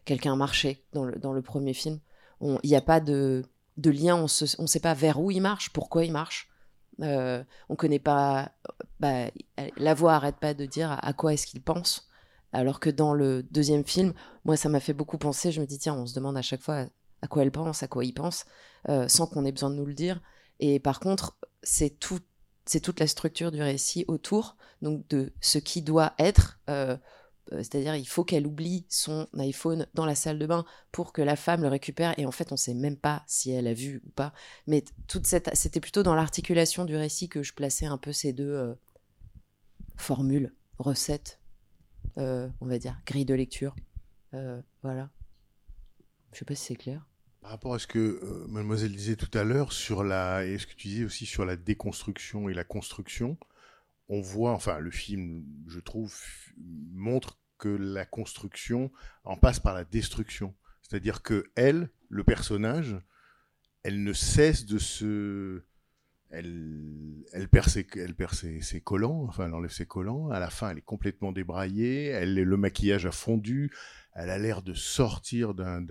quelqu'un 0.06 0.36
marcher 0.36 0.84
dans 0.94 1.06
le, 1.06 1.18
dans 1.18 1.34
le 1.34 1.42
premier 1.42 1.74
film. 1.74 2.00
Il 2.42 2.60
n'y 2.70 2.76
a 2.76 2.82
pas 2.82 3.00
de, 3.00 3.44
de 3.78 3.90
lien, 3.90 4.16
on 4.16 4.24
ne 4.62 4.68
sait 4.68 4.80
pas 4.80 4.94
vers 4.94 5.20
où 5.20 5.32
il 5.32 5.42
marche, 5.42 5.72
pourquoi 5.72 6.06
il 6.06 6.12
marche. 6.12 6.50
Euh, 7.02 7.44
on 7.70 7.76
connaît 7.76 8.00
pas. 8.00 8.52
Bah, 9.00 9.30
la 9.78 9.94
voix 9.94 10.14
arrête 10.14 10.38
pas 10.38 10.54
de 10.54 10.66
dire 10.66 10.98
à, 11.02 11.14
quoi 11.14 11.34
est-ce 11.34 11.48
qu'il 11.48 11.62
pense. 11.62 12.08
Alors 12.54 12.80
que 12.80 12.90
dans 12.90 13.14
le 13.14 13.44
deuxième 13.44 13.86
film, 13.86 14.14
moi, 14.46 14.56
ça 14.56 14.70
m'a 14.70 14.80
fait 14.80 14.94
beaucoup 14.94 15.18
penser. 15.18 15.52
Je 15.52 15.62
me 15.62 15.66
dis, 15.66 15.78
tiens, 15.78 15.96
on 15.96 16.06
se 16.06 16.16
demande 16.16 16.38
à 16.38 16.42
chaque 16.42 16.62
fois 16.62 16.88
à, 17.22 17.28
quoi 17.28 17.44
elle 17.44 17.52
pense, 17.52 17.84
à 17.84 17.88
quoi 17.88 18.06
il 18.06 18.14
pense, 18.14 18.46
euh, 18.90 19.08
sans 19.08 19.28
qu'on 19.28 19.46
ait 19.46 19.52
besoin 19.52 19.70
de 19.70 19.76
nous 19.76 19.86
le 19.86 19.94
dire. 19.94 20.22
Et 20.60 20.80
par 20.80 21.00
contre, 21.00 21.38
c'est 21.64 22.00
tout, 22.00 22.20
c'est 22.66 22.80
toute 22.80 23.00
la 23.00 23.08
structure 23.08 23.52
du 23.52 23.62
récit 23.62 24.06
autour, 24.08 24.56
donc 24.82 25.08
de 25.10 25.34
ce 25.42 25.58
qui 25.58 25.82
doit 25.82 26.14
être. 26.18 26.60
euh, 26.70 26.98
C'est-à-dire, 27.52 27.96
il 27.96 28.08
faut 28.08 28.24
qu'elle 28.24 28.48
oublie 28.48 28.86
son 28.90 29.28
iPhone 29.38 29.88
dans 29.94 30.06
la 30.06 30.16
salle 30.16 30.40
de 30.40 30.48
bain 30.48 30.66
pour 30.92 31.14
que 31.14 31.22
la 31.22 31.36
femme 31.36 31.62
le 31.62 31.68
récupère. 31.68 32.18
Et 32.18 32.26
en 32.26 32.32
fait, 32.32 32.52
on 32.52 32.58
sait 32.58 32.74
même 32.74 32.98
pas 32.98 33.24
si 33.28 33.52
elle 33.52 33.68
a 33.68 33.74
vu 33.74 34.02
ou 34.06 34.10
pas. 34.12 34.34
Mais 34.68 34.84
toute 35.08 35.28
cette, 35.28 35.56
c'était 35.56 35.80
plutôt 35.80 36.02
dans 36.02 36.16
l'articulation 36.16 36.86
du 36.86 36.96
récit 36.96 37.30
que 37.30 37.44
je 37.44 37.54
plaçais 37.54 37.86
un 37.86 37.98
peu 37.98 38.12
ces 38.12 38.34
deux 38.34 38.52
euh, 38.52 38.74
formules, 39.98 40.54
recettes, 40.80 41.40
euh, 42.18 42.50
on 42.62 42.68
va 42.68 42.78
dire, 42.78 43.00
grille 43.06 43.26
de 43.26 43.34
lecture. 43.34 43.76
Euh, 44.34 44.62
voilà. 44.84 45.10
Je 46.32 46.40
sais 46.40 46.46
pas 46.46 46.56
si 46.56 46.66
c'est 46.66 46.76
clair. 46.76 47.06
Par 47.42 47.52
rapport 47.52 47.74
à 47.74 47.80
ce 47.80 47.88
que 47.88 48.00
euh, 48.00 48.48
mademoiselle 48.48 48.92
disait 48.92 49.16
tout 49.16 49.36
à 49.38 49.44
l'heure 49.44 49.72
sur 49.72 50.04
la 50.04 50.46
et 50.46 50.58
ce 50.58 50.66
que 50.66 50.74
tu 50.74 50.88
disais 50.88 51.06
aussi 51.06 51.26
sur 51.26 51.46
la 51.46 51.56
déconstruction 51.56 52.50
et 52.50 52.54
la 52.54 52.64
construction, 52.64 53.38
on 54.08 54.22
voit 54.22 54.52
enfin 54.52 54.80
le 54.80 54.92
film 54.92 55.44
je 55.68 55.80
trouve 55.80 56.16
montre 56.58 57.40
que 57.58 57.70
la 57.70 58.06
construction 58.06 58.92
en 59.24 59.38
passe 59.38 59.60
par 59.60 59.74
la 59.74 59.84
destruction. 59.84 60.56
C'est-à-dire 60.82 61.22
que 61.22 61.46
elle, 61.56 61.90
le 62.10 62.24
personnage, 62.24 62.98
elle 63.84 64.04
ne 64.04 64.14
cesse 64.14 64.66
de 64.66 64.78
se 64.78 65.64
elle, 66.32 67.24
elle 67.34 67.48
perd, 67.48 67.70
ses, 67.70 67.88
elle 67.96 68.16
perd 68.16 68.34
ses, 68.34 68.60
ses 68.60 68.82
collants, 68.82 69.26
enfin 69.30 69.46
elle 69.46 69.54
enlève 69.54 69.72
ses 69.72 69.86
collants, 69.86 70.30
à 70.32 70.40
la 70.40 70.50
fin 70.50 70.72
elle 70.72 70.80
est 70.80 70.82
complètement 70.82 71.32
débraillée, 71.32 72.08
elle, 72.08 72.34
le 72.34 72.58
maquillage 72.58 73.06
a 73.06 73.12
fondu, 73.12 73.72
elle 74.16 74.30
a 74.30 74.38
l'air 74.38 74.62
de 74.62 74.74
sortir 74.74 75.54
d'un, 75.54 75.84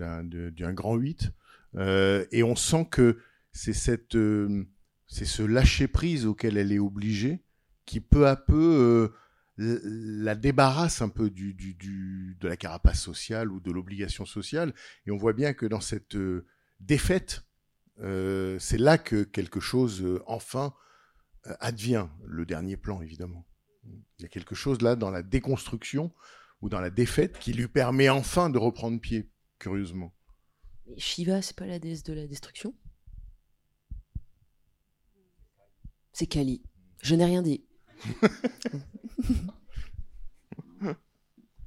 grand 0.73 0.95
8, 0.95 1.31
euh, 1.75 2.25
et 2.31 2.43
on 2.43 2.55
sent 2.55 2.87
que 2.91 3.17
c'est, 3.53 3.73
cette, 3.73 4.15
euh, 4.15 4.67
c'est 5.07 5.25
ce 5.25 5.41
lâcher-prise 5.41 6.25
auquel 6.25 6.57
elle 6.57 6.73
est 6.73 6.79
obligée 6.79 7.44
qui 7.85 8.01
peu 8.01 8.27
à 8.27 8.35
peu 8.35 9.13
euh, 9.57 9.81
la 9.87 10.35
débarrasse 10.35 11.01
un 11.01 11.09
peu 11.09 11.29
du, 11.29 11.53
du, 11.53 12.35
de 12.39 12.47
la 12.47 12.57
carapace 12.57 13.01
sociale 13.01 13.51
ou 13.51 13.59
de 13.59 13.71
l'obligation 13.71 14.25
sociale. 14.25 14.73
Et 15.05 15.11
on 15.11 15.17
voit 15.17 15.33
bien 15.33 15.53
que 15.53 15.65
dans 15.65 15.81
cette 15.81 16.15
euh, 16.15 16.45
défaite, 16.79 17.45
euh, 18.01 18.59
c'est 18.59 18.77
là 18.77 18.97
que 18.97 19.23
quelque 19.23 19.59
chose, 19.59 20.05
enfin, 20.27 20.73
advient. 21.59 22.07
Le 22.25 22.45
dernier 22.45 22.75
plan, 22.75 23.01
évidemment. 23.01 23.45
Il 24.17 24.23
y 24.23 24.25
a 24.25 24.29
quelque 24.29 24.55
chose 24.55 24.81
là 24.81 24.95
dans 24.95 25.11
la 25.11 25.21
déconstruction 25.21 26.11
ou 26.61 26.69
dans 26.69 26.81
la 26.81 26.89
défaite 26.89 27.37
qui 27.39 27.53
lui 27.53 27.67
permet 27.67 28.09
enfin 28.09 28.49
de 28.49 28.57
reprendre 28.57 28.99
pied, 28.99 29.29
curieusement. 29.59 30.13
Mais 30.87 30.99
Shiva, 30.99 31.41
c'est 31.41 31.55
pas 31.55 31.65
la 31.67 31.79
déesse 31.79 32.03
de 32.03 32.13
la 32.13 32.27
destruction? 32.27 32.73
C'est 36.13 36.27
Kali. 36.27 36.63
Je 37.01 37.13
n'ai 37.15 37.25
rien 37.25 37.41
dit. 37.41 37.65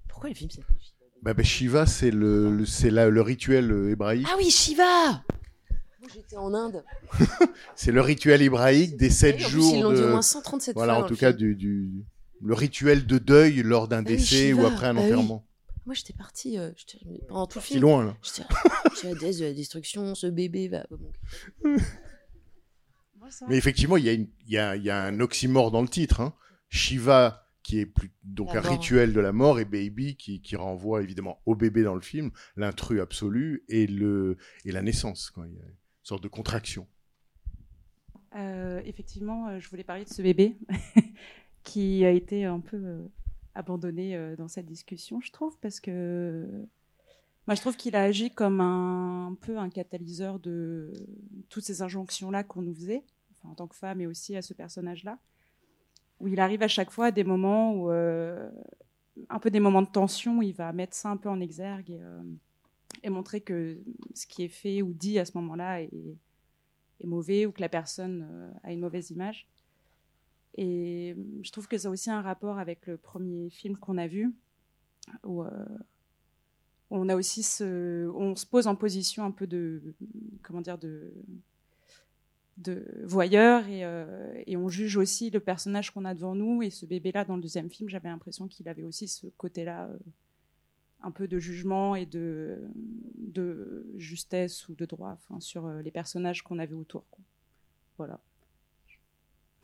Pourquoi 0.09 0.31
le 0.31 0.35
film 0.35 0.51
s'appelle 0.51 0.76
Shiva 0.81 1.07
Bah, 1.22 1.35
bah, 1.35 1.43
Shiva, 1.43 1.87
c'est 1.87 2.11
le, 2.11 2.51
le- 2.51 2.66
c'est 2.66 2.91
la- 2.91 3.09
le 3.09 3.22
rituel 3.22 3.70
euh, 3.70 3.91
hébraïque. 3.91 4.26
Ah 4.31 4.35
oui, 4.37 4.51
Shiva 4.51 5.11
Moi 5.12 6.09
j'étais 6.12 6.37
en 6.37 6.53
Inde. 6.55 6.83
C'est 7.76 7.93
le 7.93 8.01
rituel 8.01 8.43
hébraïque 8.43 8.97
des 8.97 9.11
sept 9.11 9.37
plus, 9.37 9.49
jours. 9.49 9.72
ils 9.74 9.83
l'ont 9.83 9.93
dit 9.93 10.01
de- 10.01 10.07
au 10.07 10.11
moins 10.11 10.22
137 10.22 10.74
voilà, 10.74 10.95
fois 10.95 10.99
en 10.99 11.03
dans 11.03 11.09
tout 11.09 11.14
le 11.14 11.18
cas, 11.18 11.29
film. 11.29 11.39
du, 11.39 11.55
du- 11.55 12.05
le 12.41 12.55
rituel 12.55 13.07
de 13.07 13.18
deuil 13.18 13.62
lors 13.62 13.89
d'un 13.89 13.99
Ah 13.99 14.03
oui, 14.07 14.16
décès 14.16 14.53
ou 14.53 14.64
après 14.66 14.87
un 14.87 14.95
bah 14.95 15.01
oui. 15.01 15.07
enterrement. 15.07 15.45
Moi 15.87 15.95
j'étais 15.95 16.12
partie 16.12 16.59
euh, 16.59 16.70
j'étais- 16.76 16.99
pendant 17.29 17.47
tout 17.47 17.59
le 17.59 17.64
film. 17.64 17.81
loin, 17.81 18.05
là. 18.05 18.16
J'étais 18.22 18.43
j'étais 18.95 19.09
la 19.09 19.14
déesse 19.18 19.39
de 19.39 19.45
la 19.47 19.53
destruction, 19.55 20.14
ce 20.14 20.26
bébé 20.26 20.68
va. 20.68 20.87
bon, 20.91 21.11
Mais 23.49 23.57
effectivement, 23.57 23.97
il 23.97 24.05
y, 24.05 24.09
a 24.09 24.12
une- 24.12 24.29
il 24.47 24.53
y 24.53 24.59
a, 24.59 24.76
il 24.76 24.83
y 24.83 24.91
a 24.91 25.03
un 25.03 25.20
oxymore 25.20 25.70
dans 25.70 25.83
le 25.83 25.89
titre. 25.89 26.20
hein. 26.20 26.35
Shiva, 26.68 27.47
qui 27.62 27.79
est 27.81 27.87
plus, 27.87 28.11
donc 28.24 28.53
La 28.55 28.61
un 28.61 28.62
mort. 28.62 28.72
rituel 28.72 29.12
de 29.12 29.20
la 29.20 29.33
mort, 29.33 29.59
et 29.61 29.64
Baby, 29.64 30.16
qui, 30.16 30.41
qui 30.41 30.57
renvoie 30.57 31.03
évidemment 31.03 31.41
au 31.47 31.55
bébé 31.55 31.83
dans 31.83 31.95
le 31.95 32.01
film, 32.01 32.31
l'intrus 32.57 33.01
absolu, 33.01 33.64
et, 33.68 33.87
le, 33.87 34.37
et 34.64 34.72
la 34.72 34.83
naissance. 34.83 35.31
Quoi. 35.31 35.47
Il 35.49 35.55
y 35.55 35.61
a 35.61 35.64
une 35.64 35.74
sorte 36.03 36.22
de 36.22 36.29
contraction. 36.29 36.87
Euh, 38.37 38.81
effectivement, 38.85 39.49
euh, 39.49 39.59
je 39.61 39.68
voulais 39.70 39.85
parler 39.85 40.05
de 40.05 40.09
ce 40.11 40.20
bébé 40.22 40.57
qui 41.64 42.05
a 42.05 42.11
été 42.11 42.45
un 42.45 42.61
peu 42.61 42.76
euh, 42.76 43.07
abandonné 43.55 44.35
dans 44.37 44.49
cette 44.49 44.66
discussion, 44.66 45.20
je 45.20 45.33
trouve, 45.33 45.57
parce 45.61 45.81
que 45.81 46.47
moi, 47.47 47.55
je 47.55 47.61
trouve 47.62 47.76
qu'il 47.76 47.97
a 47.97 48.03
agi 48.03 48.31
comme 48.31 48.61
un, 48.61 49.29
un 49.29 49.35
peu 49.35 49.59
un 49.59 49.70
catalyseur 49.70 50.39
de 50.39 50.93
toutes 51.49 51.64
ces 51.64 51.81
injonctions-là 51.83 52.45
qu'on 52.45 52.62
nous 52.62 52.74
faisait, 52.74 53.03
en 53.45 53.55
tant 53.55 53.66
que 53.66 53.76
femme 53.76 54.01
et 54.01 54.07
aussi 54.07 54.36
à 54.36 54.43
ce 54.43 54.55
personnage-là, 54.55 55.18
où 56.20 56.28
il 56.28 56.41
arrive 56.41 56.62
à 56.62 56.68
chaque 56.68 56.91
fois 56.91 57.07
à 57.07 57.11
des 57.11 57.24
moments 57.24 57.72
où, 57.72 57.91
euh, 57.91 58.51
un 59.28 59.39
peu 59.39 59.51
des 59.51 59.61
moments 59.61 59.82
de 59.82 59.89
tension, 59.89 60.39
où 60.39 60.43
il 60.43 60.55
va 60.55 60.72
mettre 60.72 60.95
ça 60.95 61.11
un 61.11 61.16
peu 61.16 61.28
en 61.28 61.41
exergue 61.41 61.91
et, 61.91 62.01
euh, 62.01 63.11
montrer 63.11 63.41
que 63.41 63.78
ce 64.14 64.26
qui 64.26 64.43
est 64.43 64.49
fait 64.49 64.82
ou 64.82 64.93
dit 64.93 65.18
à 65.18 65.24
ce 65.24 65.32
moment-là 65.39 65.82
est, 65.82 66.16
mauvais 67.05 67.47
ou 67.47 67.53
que 67.53 67.61
la 67.61 67.68
personne 67.68 68.26
euh, 68.28 68.51
a 68.64 68.72
une 68.72 68.80
mauvaise 68.80 69.11
image. 69.11 69.49
Et 70.57 71.14
je 71.43 71.53
trouve 71.53 71.68
que 71.68 71.78
ça 71.78 71.89
a 71.89 71.91
aussi 71.93 72.11
un 72.11 72.20
rapport 72.20 72.59
avec 72.59 72.86
le 72.89 72.97
premier 72.97 73.49
film 73.51 73.76
qu'on 73.76 73.97
a 73.97 74.09
vu, 74.09 74.34
où, 75.24 75.45
on 76.91 77.09
a 77.09 77.14
aussi 77.14 77.47
on 77.62 78.34
se 78.34 78.47
pose 78.47 78.66
en 78.66 78.74
position 78.74 79.24
un 79.24 79.30
peu 79.30 79.47
de, 79.47 79.95
comment 80.43 80.61
dire, 80.61 80.76
de, 80.76 81.12
de 82.59 82.84
voyeur 83.04 83.66
et, 83.68 83.84
euh, 83.84 84.42
et 84.46 84.56
on 84.56 84.68
juge 84.68 84.96
aussi 84.96 85.30
le 85.30 85.40
personnage 85.40 85.90
qu'on 85.92 86.04
a 86.04 86.14
devant 86.14 86.34
nous. 86.34 86.62
Et 86.62 86.70
ce 86.70 86.86
bébé-là, 86.86 87.24
dans 87.24 87.36
le 87.36 87.42
deuxième 87.42 87.70
film, 87.70 87.88
j'avais 87.88 88.09
l'impression 88.09 88.48
qu'il 88.48 88.68
avait 88.68 88.82
aussi 88.82 89.09
ce 89.09 89.26
côté-là, 89.28 89.86
euh, 89.86 89.98
un 91.02 91.12
peu 91.12 91.28
de 91.28 91.38
jugement 91.38 91.94
et 91.94 92.04
de, 92.04 92.61
de 93.16 93.86
justesse 93.96 94.68
ou 94.68 94.74
de 94.74 94.84
droit 94.84 95.12
enfin, 95.12 95.38
sur 95.40 95.66
euh, 95.66 95.80
les 95.82 95.92
personnages 95.92 96.42
qu'on 96.42 96.59
avait 96.59 96.74
autour. 96.74 97.04
quoi. 97.11 97.24
Voilà. 97.96 98.20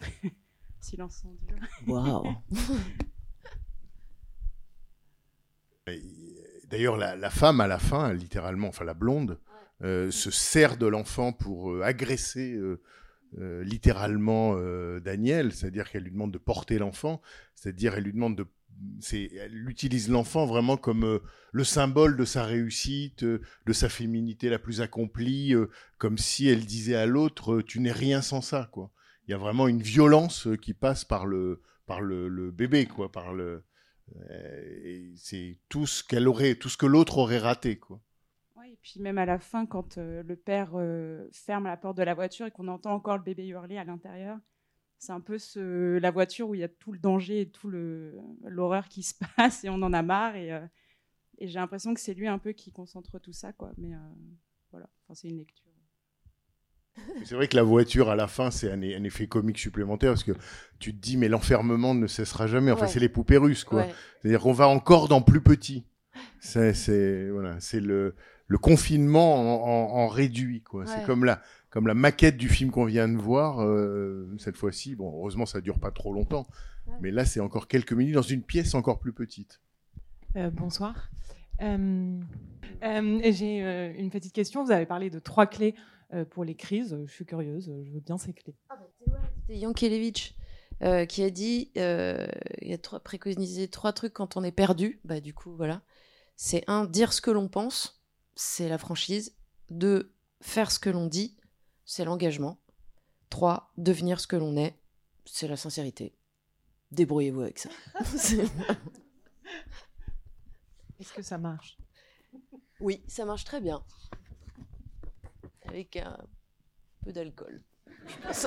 Silence. 0.80 1.24
Waouh. 1.88 2.24
D'ailleurs, 6.68 6.96
la, 6.96 7.16
la 7.16 7.30
femme, 7.30 7.60
à 7.60 7.66
la 7.66 7.78
fin, 7.78 8.12
littéralement, 8.12 8.68
enfin 8.68 8.84
la 8.84 8.94
blonde, 8.94 9.38
se 9.82 10.30
sert 10.30 10.76
de 10.76 10.86
l'enfant 10.86 11.32
pour 11.32 11.72
euh, 11.72 11.82
agresser 11.82 12.54
euh, 12.54 12.80
euh, 13.38 13.64
littéralement 13.64 14.54
euh, 14.56 15.00
Daniel, 15.00 15.52
c'est-à-dire 15.52 15.90
qu'elle 15.90 16.04
lui 16.04 16.12
demande 16.12 16.32
de 16.32 16.38
porter 16.38 16.78
l'enfant, 16.78 17.20
c'est-à-dire 17.54 17.94
elle 17.94 18.04
lui 18.04 18.12
demande 18.12 18.36
de 18.36 18.46
elle 19.12 19.68
utilise 19.68 20.08
l'enfant 20.08 20.46
vraiment 20.46 20.76
comme 20.76 21.04
euh, 21.04 21.18
le 21.52 21.64
symbole 21.64 22.16
de 22.16 22.24
sa 22.24 22.44
réussite, 22.44 23.22
euh, 23.22 23.40
de 23.66 23.72
sa 23.72 23.88
féminité 23.88 24.48
la 24.48 24.58
plus 24.58 24.80
accomplie, 24.80 25.54
euh, 25.54 25.70
comme 25.98 26.18
si 26.18 26.48
elle 26.48 26.64
disait 26.64 26.96
à 26.96 27.06
l'autre 27.06 27.54
euh, 27.54 27.62
tu 27.62 27.80
n'es 27.80 27.92
rien 27.92 28.22
sans 28.22 28.40
ça 28.40 28.68
quoi. 28.72 28.90
Il 29.26 29.30
y 29.30 29.34
a 29.34 29.38
vraiment 29.38 29.68
une 29.68 29.82
violence 29.82 30.46
euh, 30.46 30.56
qui 30.56 30.74
passe 30.74 31.04
par 31.04 31.26
le 31.26 31.62
par 31.86 32.00
le, 32.00 32.50
bébé 32.50 32.86
quoi, 32.86 33.12
par 33.12 33.32
le 33.34 33.64
euh, 34.30 35.12
c'est 35.16 35.58
tout 35.68 35.86
ce 35.86 36.02
qu'elle 36.02 36.28
aurait, 36.28 36.56
tout 36.56 36.68
ce 36.68 36.76
que 36.76 36.86
l'autre 36.86 37.18
aurait 37.18 37.38
raté 37.38 37.76
quoi. 37.78 38.00
Et 38.74 38.78
puis 38.82 39.00
même 39.00 39.18
à 39.18 39.24
la 39.24 39.38
fin, 39.38 39.66
quand 39.66 39.98
euh, 39.98 40.22
le 40.24 40.36
père 40.36 40.72
euh, 40.74 41.28
ferme 41.32 41.64
la 41.64 41.76
porte 41.76 41.96
de 41.96 42.02
la 42.02 42.12
voiture 42.14 42.46
et 42.46 42.50
qu'on 42.50 42.68
entend 42.68 42.92
encore 42.92 43.16
le 43.16 43.22
bébé 43.22 43.46
hurler 43.46 43.78
à 43.78 43.84
l'intérieur, 43.84 44.36
c'est 44.98 45.12
un 45.12 45.20
peu 45.20 45.38
ce, 45.38 45.96
la 45.98 46.10
voiture 46.10 46.48
où 46.48 46.54
il 46.54 46.60
y 46.60 46.64
a 46.64 46.68
tout 46.68 46.92
le 46.92 46.98
danger 46.98 47.42
et 47.42 47.48
tout 47.50 47.70
l'horreur 47.70 48.88
qui 48.88 49.02
se 49.02 49.14
passe 49.36 49.64
et 49.64 49.68
on 49.70 49.74
en 49.82 49.92
a 49.92 50.02
marre 50.02 50.36
et, 50.36 50.52
euh, 50.52 50.66
et 51.38 51.46
j'ai 51.46 51.58
l'impression 51.58 51.94
que 51.94 52.00
c'est 52.00 52.14
lui 52.14 52.26
un 52.26 52.38
peu 52.38 52.52
qui 52.52 52.72
concentre 52.72 53.18
tout 53.20 53.32
ça 53.32 53.52
quoi. 53.52 53.72
Mais 53.78 53.94
euh, 53.94 53.98
voilà, 54.70 54.88
enfin, 55.04 55.14
c'est 55.14 55.28
une 55.28 55.38
lecture. 55.38 55.70
C'est 57.24 57.34
vrai 57.34 57.48
que 57.48 57.56
la 57.56 57.64
voiture 57.64 58.08
à 58.08 58.14
la 58.14 58.28
fin, 58.28 58.52
c'est 58.52 58.70
un, 58.70 58.80
un 58.80 59.02
effet 59.02 59.26
comique 59.26 59.58
supplémentaire 59.58 60.12
parce 60.12 60.22
que 60.22 60.30
tu 60.78 60.94
te 60.94 61.00
dis, 61.00 61.16
mais 61.16 61.28
l'enfermement 61.28 61.92
ne 61.92 62.06
cessera 62.06 62.46
jamais. 62.46 62.70
Enfin, 62.70 62.82
Ouais. 62.82 62.88
c'est 62.88 63.00
les 63.00 63.08
poupées 63.08 63.36
russes, 63.36 63.64
quoi. 63.64 63.80
Ouais. 63.80 63.94
C'est-à-dire 64.22 64.40
qu'on 64.40 64.52
va 64.52 64.68
encore 64.68 65.08
dans 65.08 65.20
plus 65.20 65.40
petit. 65.40 65.84
C'est, 66.38 66.72
c'est, 66.72 67.30
voilà, 67.30 67.58
c'est 67.58 67.80
le, 67.80 68.14
le 68.46 68.58
confinement 68.58 69.34
en, 69.34 69.68
en- 69.68 69.94
en 70.04 70.08
réduit, 70.08 70.62
quoi. 70.62 70.86
C'est 70.86 71.04
comme 71.04 71.24
la, 71.24 71.40
comme 71.70 71.86
la 71.86 71.94
maquette 71.94 72.36
du 72.36 72.48
film 72.48 72.70
qu'on 72.70 72.84
vient 72.84 73.08
de 73.08 73.16
voir, 73.16 73.62
euh, 73.62 74.28
cette 74.38 74.56
fois-ci. 74.56 74.94
Bon, 74.96 75.10
heureusement, 75.16 75.46
ça 75.46 75.60
dure 75.60 75.78
pas 75.78 75.90
trop 75.90 76.12
longtemps. 76.12 76.46
Mais 77.00 77.10
là, 77.10 77.24
c'est 77.24 77.40
encore 77.40 77.66
quelques 77.68 77.94
minutes 77.94 78.14
dans 78.14 78.22
une 78.22 78.42
pièce 78.42 78.74
encore 78.74 78.98
plus 78.98 79.12
petite. 79.14 79.60
Euh, 80.36 80.50
bonsoir. 80.50 81.10
Euh, 81.62 82.20
euh, 82.82 83.20
et 83.22 83.32
J'ai 83.32 83.64
euh, 83.64 83.92
une 83.96 84.10
petite 84.10 84.32
question. 84.34 84.64
Vous 84.64 84.70
avez 84.72 84.84
parlé 84.86 85.08
de 85.08 85.18
trois 85.18 85.46
clés 85.46 85.74
euh, 86.12 86.24
pour 86.26 86.44
les 86.44 86.54
crises. 86.54 86.98
Je 87.06 87.10
suis 87.12 87.24
curieuse. 87.24 87.72
Je 87.86 87.90
veux 87.92 88.00
bien 88.00 88.18
ces 88.18 88.34
clés. 88.34 88.54
C'était 89.46 89.58
Yankelevitch 89.60 90.34
euh, 90.82 91.06
qui 91.06 91.22
a 91.22 91.30
dit 91.30 91.70
euh, 91.78 92.26
il 92.60 92.72
a 92.74 92.78
trois, 92.78 93.00
préconisé 93.00 93.68
trois 93.68 93.92
trucs 93.94 94.12
quand 94.12 94.36
on 94.36 94.44
est 94.44 94.52
perdu. 94.52 95.00
Bah, 95.04 95.20
du 95.20 95.32
coup, 95.32 95.54
voilà. 95.56 95.80
C'est 96.36 96.64
un, 96.66 96.84
dire 96.84 97.12
ce 97.12 97.20
que 97.22 97.30
l'on 97.30 97.48
pense, 97.48 98.03
c'est 98.36 98.68
la 98.68 98.78
franchise. 98.78 99.34
Deux, 99.70 100.14
faire 100.40 100.70
ce 100.70 100.78
que 100.78 100.90
l'on 100.90 101.06
dit, 101.06 101.36
c'est 101.84 102.04
l'engagement. 102.04 102.60
Trois, 103.30 103.72
devenir 103.76 104.20
ce 104.20 104.26
que 104.26 104.36
l'on 104.36 104.56
est, 104.56 104.78
c'est 105.24 105.48
la 105.48 105.56
sincérité. 105.56 106.14
Débrouillez-vous 106.90 107.40
avec 107.42 107.58
ça. 107.58 107.70
Est-ce 111.00 111.12
que 111.12 111.22
ça 111.22 111.38
marche? 111.38 111.76
Oui, 112.80 113.02
ça 113.08 113.24
marche 113.24 113.44
très 113.44 113.60
bien. 113.60 113.82
Avec 115.66 115.96
un 115.96 116.16
peu 117.04 117.12
d'alcool, 117.12 117.62
je 118.06 118.16
pense. 118.22 118.46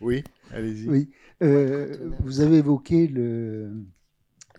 Oui, 0.00 0.24
allez-y. 0.50 0.88
Oui. 0.88 1.10
Euh, 1.42 2.10
vous 2.20 2.40
avez 2.40 2.56
évoqué 2.58 3.06
le, 3.06 3.84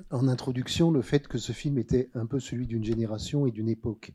en 0.09 0.27
introduction 0.27 0.91
le 0.91 1.01
fait 1.01 1.27
que 1.27 1.37
ce 1.37 1.51
film 1.51 1.77
était 1.77 2.09
un 2.13 2.25
peu 2.25 2.39
celui 2.39 2.67
d'une 2.67 2.83
génération 2.83 3.45
et 3.45 3.51
d'une 3.51 3.69
époque. 3.69 4.13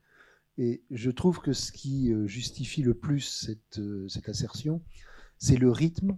Et 0.58 0.82
je 0.90 1.10
trouve 1.10 1.40
que 1.40 1.52
ce 1.52 1.70
qui 1.70 2.12
euh, 2.12 2.26
justifie 2.26 2.82
le 2.82 2.94
plus 2.94 3.20
cette, 3.20 3.78
euh, 3.78 4.08
cette 4.08 4.28
assertion, 4.28 4.82
c'est 5.38 5.56
le 5.56 5.70
rythme 5.70 6.16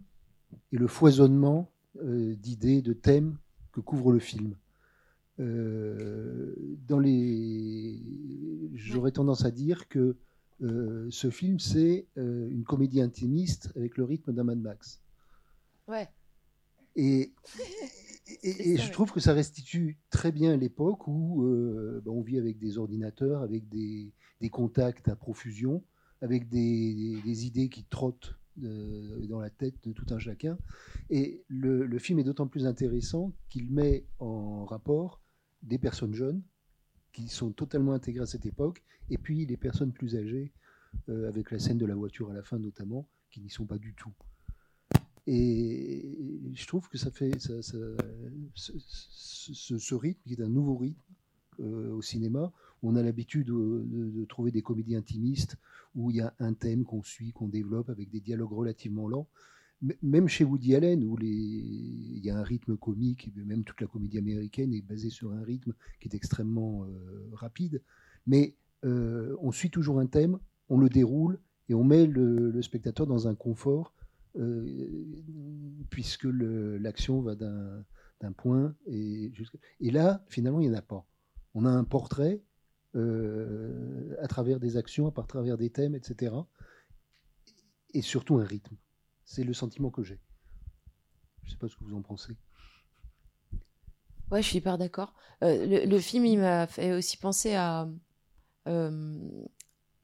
et 0.72 0.76
le 0.76 0.86
foisonnement 0.86 1.72
euh, 2.02 2.34
d'idées, 2.36 2.82
de 2.82 2.92
thèmes 2.92 3.36
que 3.72 3.80
couvre 3.80 4.12
le 4.12 4.20
film. 4.20 4.54
Euh, 5.40 6.54
dans 6.88 6.98
les, 6.98 8.00
j'aurais 8.74 9.12
tendance 9.12 9.44
à 9.44 9.52
dire 9.52 9.88
que 9.88 10.16
euh, 10.62 11.06
ce 11.10 11.30
film 11.30 11.60
c'est 11.60 12.06
euh, 12.16 12.48
une 12.50 12.64
comédie 12.64 13.00
intimiste 13.00 13.70
avec 13.76 13.96
le 13.96 14.04
rythme 14.04 14.32
d'un 14.32 14.42
Mad 14.42 14.58
Max. 14.58 15.00
Ouais. 15.86 16.08
Et, 16.96 17.32
et, 18.42 18.72
et 18.72 18.76
je 18.76 18.90
trouve 18.92 19.12
que 19.12 19.20
ça 19.20 19.32
restitue 19.32 19.98
très 20.10 20.32
bien 20.32 20.56
l'époque 20.56 21.06
où 21.06 21.44
euh, 21.44 22.02
ben, 22.04 22.12
on 22.12 22.22
vit 22.22 22.38
avec 22.38 22.58
des 22.58 22.78
ordinateurs, 22.78 23.42
avec 23.42 23.68
des, 23.68 24.12
des 24.40 24.50
contacts 24.50 25.08
à 25.08 25.16
profusion, 25.16 25.84
avec 26.20 26.48
des, 26.48 27.20
des 27.24 27.46
idées 27.46 27.68
qui 27.68 27.84
trottent 27.84 28.34
euh, 28.64 29.26
dans 29.28 29.40
la 29.40 29.50
tête 29.50 29.76
de 29.84 29.92
tout 29.92 30.06
un 30.10 30.18
chacun. 30.18 30.58
Et 31.10 31.44
le, 31.48 31.86
le 31.86 31.98
film 31.98 32.18
est 32.18 32.24
d'autant 32.24 32.48
plus 32.48 32.66
intéressant 32.66 33.32
qu'il 33.48 33.70
met 33.70 34.04
en 34.18 34.64
rapport 34.64 35.22
des 35.62 35.78
personnes 35.78 36.14
jeunes 36.14 36.42
qui 37.12 37.28
sont 37.28 37.52
totalement 37.52 37.92
intégrées 37.92 38.22
à 38.22 38.26
cette 38.26 38.46
époque, 38.46 38.84
et 39.10 39.18
puis 39.18 39.46
les 39.46 39.56
personnes 39.56 39.92
plus 39.92 40.16
âgées, 40.16 40.52
euh, 41.08 41.28
avec 41.28 41.50
la 41.50 41.58
scène 41.58 41.78
de 41.78 41.86
la 41.86 41.94
voiture 41.94 42.30
à 42.30 42.34
la 42.34 42.42
fin 42.42 42.58
notamment, 42.58 43.08
qui 43.30 43.40
n'y 43.40 43.50
sont 43.50 43.66
pas 43.66 43.78
du 43.78 43.94
tout. 43.94 44.12
Et 45.30 46.16
je 46.54 46.66
trouve 46.66 46.88
que 46.88 46.96
ça 46.96 47.10
fait 47.10 47.38
ce, 47.38 47.54
rythme, 49.94 50.20
qui 50.26 50.32
est 50.32 50.40
un 50.40 50.48
nouveau 50.48 50.74
rythme 50.78 51.02
euh, 51.60 51.92
au 51.92 52.00
cinéma, 52.00 52.50
où 52.82 52.88
on 52.90 52.96
a 52.96 53.02
l'habitude 53.02 53.48
de, 53.48 53.84
de- 53.84 54.24
trouver 54.24 54.52
des 54.52 54.62
comédies 54.62 54.96
intimistes, 54.96 55.56
où 55.94 56.10
il 56.10 56.16
y 56.16 56.22
a 56.22 56.32
un 56.38 56.54
thème 56.54 56.84
qu'on 56.84 57.02
suit, 57.02 57.32
qu'on 57.32 57.48
développe 57.48 57.90
avec 57.90 58.08
des 58.08 58.20
dialogues 58.20 58.52
relativement 58.52 59.06
lents. 59.06 59.28
Même 60.02 60.28
chez 60.28 60.44
Woody 60.44 60.74
Allen, 60.74 61.04
où 61.04 61.18
il 61.20 62.24
y 62.24 62.30
a 62.30 62.38
un 62.38 62.42
rythme 62.42 62.78
comique, 62.78 63.30
même 63.36 63.64
toute 63.64 63.82
la 63.82 63.86
comédie 63.86 64.16
américaine 64.16 64.72
est 64.72 64.80
basée 64.80 65.10
sur 65.10 65.32
un 65.32 65.42
rythme 65.42 65.74
qui 66.00 66.08
est 66.08 66.14
extrêmement 66.14 66.84
euh, 66.84 67.28
rapide, 67.34 67.82
mais 68.26 68.56
euh, 68.86 69.36
on 69.42 69.52
suit 69.52 69.68
toujours 69.70 70.00
un 70.00 70.06
thème, 70.06 70.38
on 70.70 70.78
le 70.78 70.88
déroule 70.88 71.38
et 71.68 71.74
on 71.74 71.84
met 71.84 72.06
le, 72.06 72.62
spectateur 72.62 73.06
dans 73.06 73.28
un 73.28 73.34
confort, 73.34 73.92
euh, 73.92 73.97
puisque 75.90 76.24
le- 76.24 76.78
l'action 76.78 77.20
va 77.20 77.34
d'un 77.34 78.32
point 78.36 78.74
et 78.86 79.32
là, 79.80 80.24
finalement, 80.28 80.60
il 80.60 80.68
n'y 80.68 80.74
en 80.74 80.78
a 80.78 80.82
pas. 80.82 81.06
On 81.54 81.64
a 81.64 81.70
un 81.70 81.84
portrait 81.84 82.42
euh, 82.94 84.16
à 84.22 84.28
travers 84.28 84.58
des 84.60 84.76
actions, 84.76 85.08
à 85.08 85.22
travers 85.22 85.58
des 85.58 85.70
thèmes, 85.70 85.94
etc. 85.94 86.34
Et 87.94 88.02
surtout 88.02 88.38
un 88.38 88.44
rythme. 88.44 88.76
C'est 89.24 89.44
le 89.44 89.52
sentiment 89.52 89.90
que 89.90 90.02
j'ai. 90.02 90.20
Je 91.42 91.48
ne 91.48 91.50
sais 91.52 91.58
pas 91.58 91.68
ce 91.68 91.76
que 91.76 91.84
vous 91.84 91.94
en 91.94 92.02
pensez. 92.02 92.36
Ouais, 94.30 94.42
je 94.42 94.48
suis 94.48 94.58
hyper 94.58 94.78
d'accord. 94.78 95.14
Euh, 95.42 95.86
le, 95.86 95.98
film, 95.98 96.26
il 96.26 96.38
m'a 96.38 96.66
fait 96.66 96.92
aussi 96.92 97.16
penser 97.16 97.54
à, 97.54 97.88
euh, 98.66 99.46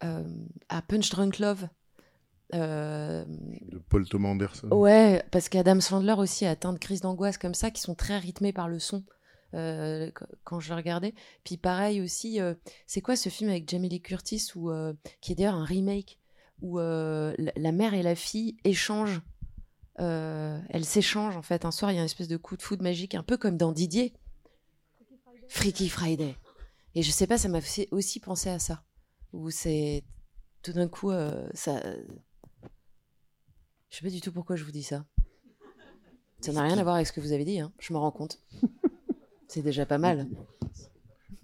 euh, 0.02 0.46
à 0.68 0.82
Punch 0.82 1.10
Drunk 1.10 1.38
Love. 1.38 1.68
Euh, 2.52 3.24
De 3.26 3.78
Paul 3.88 4.06
Thomas 4.08 4.28
Anderson. 4.28 4.68
ouais, 4.70 5.24
parce 5.30 5.48
qu'Adam 5.48 5.80
Sandler 5.80 6.14
aussi 6.18 6.44
a 6.44 6.50
atteint 6.50 6.72
de 6.72 6.78
crises 6.78 7.00
d'angoisse 7.00 7.38
comme 7.38 7.54
ça, 7.54 7.70
qui 7.70 7.80
sont 7.80 7.94
très 7.94 8.18
rythmées 8.18 8.52
par 8.52 8.68
le 8.68 8.78
son. 8.78 9.02
euh, 9.54 10.10
qu- 10.10 10.24
quand 10.42 10.58
je 10.60 10.70
le 10.70 10.76
regardais. 10.76 11.14
Puis 11.44 11.56
pareil 11.56 12.00
aussi, 12.00 12.40
euh, 12.40 12.54
c'est 12.86 13.00
quoi 13.00 13.14
ce 13.16 13.28
film 13.28 13.48
avec 13.50 13.68
Jamie 13.70 13.88
Lee 13.88 14.02
Curtis, 14.02 14.48
où, 14.56 14.70
qui 15.20 15.32
est 15.32 15.34
d'ailleurs 15.36 15.54
un 15.54 15.64
remake, 15.64 16.18
où 16.60 16.78
la, 16.78 17.72
mère 17.72 17.94
et 17.94 18.02
la 18.02 18.14
fille 18.16 18.56
échangent, 18.64 19.22
elles 19.98 20.84
s'échangent 20.84 21.36
en 21.36 21.42
fait. 21.42 21.64
Un 21.64 21.70
soir, 21.70 21.92
il 21.92 21.94
y 21.94 21.98
a 21.98 22.00
une 22.00 22.06
espèce 22.06 22.26
de 22.28 22.36
coup 22.36 22.56
de 22.56 22.62
foudre 22.62 22.82
magique, 22.82 23.14
un 23.14 23.22
peu 23.22 23.36
comme 23.36 23.56
dans 23.56 23.70
Didier. 23.72 24.12
Freaky 25.48 25.88
Friday. 25.88 26.34
Et 26.96 27.02
je 27.02 27.10
sais 27.10 27.26
pas, 27.26 27.38
ça 27.38 27.48
m'a 27.48 27.60
fait 27.60 27.88
aussi 27.92 28.18
penser 28.20 28.48
à 28.50 28.58
ça. 28.58 28.82
Où 29.32 29.50
c'est 29.50 30.02
tout 30.62 30.72
d'un 30.72 30.88
coup, 30.88 31.12
ça. 31.54 31.80
Je 33.94 34.00
sais 34.00 34.04
pas 34.06 34.10
du 34.10 34.20
tout 34.20 34.32
pourquoi 34.32 34.56
je 34.56 34.64
vous 34.64 34.72
dis 34.72 34.82
ça. 34.82 35.06
Ça 36.40 36.50
n'a 36.52 36.62
rien 36.64 36.76
à 36.78 36.82
voir 36.82 36.96
avec 36.96 37.06
ce 37.06 37.12
que 37.12 37.20
vous 37.20 37.30
avez 37.30 37.44
dit, 37.44 37.60
hein. 37.60 37.72
je 37.78 37.92
me 37.92 37.98
rends 37.98 38.10
compte. 38.10 38.40
C'est 39.46 39.62
déjà 39.62 39.86
pas 39.86 39.98
mal. 39.98 40.26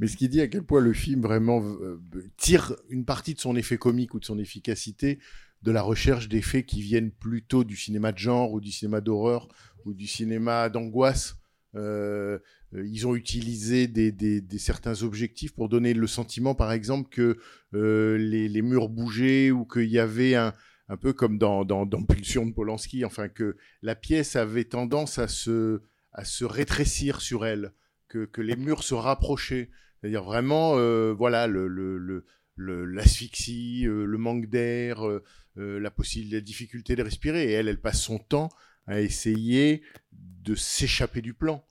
Mais 0.01 0.09
ce 0.09 0.17
qui 0.17 0.29
dit 0.29 0.41
à 0.41 0.49
quel 0.49 0.65
point 0.65 0.81
le 0.81 0.93
film 0.93 1.23
vraiment 1.23 1.63
euh, 1.63 2.01
tire 2.39 2.75
une 2.89 3.05
partie 3.05 3.35
de 3.35 3.39
son 3.39 3.55
effet 3.55 3.79
comique 3.79 4.15
ou 4.15 4.19
de 4.19 4.25
son 4.25 4.37
efficacité 4.37 5.21
de 5.63 5.71
la 5.71 5.81
recherche 5.81 6.29
d'effets 6.29 6.65
qui 6.65 6.83
viennent 6.83 7.13
plutôt 7.13 7.63
du 7.63 7.77
cinéma 7.77 8.11
de 8.11 8.19
genre 8.19 8.51
ou 8.53 8.61
du 8.61 8.73
cinéma 8.73 9.01
d'horreur 9.01 9.47
ou 9.85 9.95
du 9.95 10.09
cinéma 10.09 10.71
d'angoisse. 10.71 11.37
Euh, 11.77 12.41
euh, 12.75 12.85
ils 12.85 13.07
ont 13.07 13.15
utilisé 13.15 13.87
des, 13.87 14.11
des- 14.11 14.41
des 14.41 14.59
certains 14.59 15.05
objectifs 15.05 15.53
pour 15.55 15.69
donner 15.69 15.95
le 15.95 16.09
sentiment, 16.09 16.57
par 16.57 16.73
exemple, 16.73 17.11
que 17.11 17.39
euh, 17.75 18.19
les, 18.19 18.49
les 18.49 18.63
murs 18.63 18.89
bougeaient 18.89 19.53
ou 19.53 19.65
qu'il 19.65 19.89
y 19.89 20.01
avait 20.01 20.35
un, 20.35 20.53
un 20.91 20.97
peu 20.97 21.13
comme 21.13 21.39
dans, 21.39 21.65
dans, 21.65 21.87
dans 21.87 22.03
Pulsion 22.03 22.45
de 22.45 22.53
Polanski, 22.53 23.05
enfin 23.05 23.29
que 23.29 23.57
la 23.81 23.95
pièce 23.95 24.35
avait 24.35 24.65
tendance 24.65 25.19
à 25.19 25.29
se, 25.29 25.83
à 26.13 26.25
se 26.25 26.45
rétrécir 26.45 27.21
sur 27.21 27.47
elle, 27.47 27.73
que, 28.09 28.25
que 28.25 28.41
les 28.41 28.57
murs 28.57 28.83
se 28.83 28.95
rapprochaient. 28.95 29.71
C'est-à-dire 30.01 30.25
vraiment, 30.25 30.75
euh, 30.77 31.13
voilà, 31.13 31.47
le, 31.47 31.69
le, 31.69 31.97
le- 32.57 32.85
l'asphyxie, 32.85 33.87
euh, 33.87 34.05
le 34.05 34.19
manque 34.19 34.47
d'air, 34.47 35.07
euh, 35.07 35.23
la, 35.57 35.91
possi- 35.91 36.29
la 36.31 36.41
difficulté 36.41 36.97
de 36.97 37.03
respirer. 37.05 37.45
Et 37.51 37.53
elle, 37.53 37.69
elle 37.69 37.81
passe 37.81 38.03
son 38.03 38.19
temps 38.19 38.49
à 38.87 39.01
essayer 39.01 39.83
de 40.13 40.57
s'échapper 40.57 41.23
du 41.23 41.35
plan. 41.35 41.65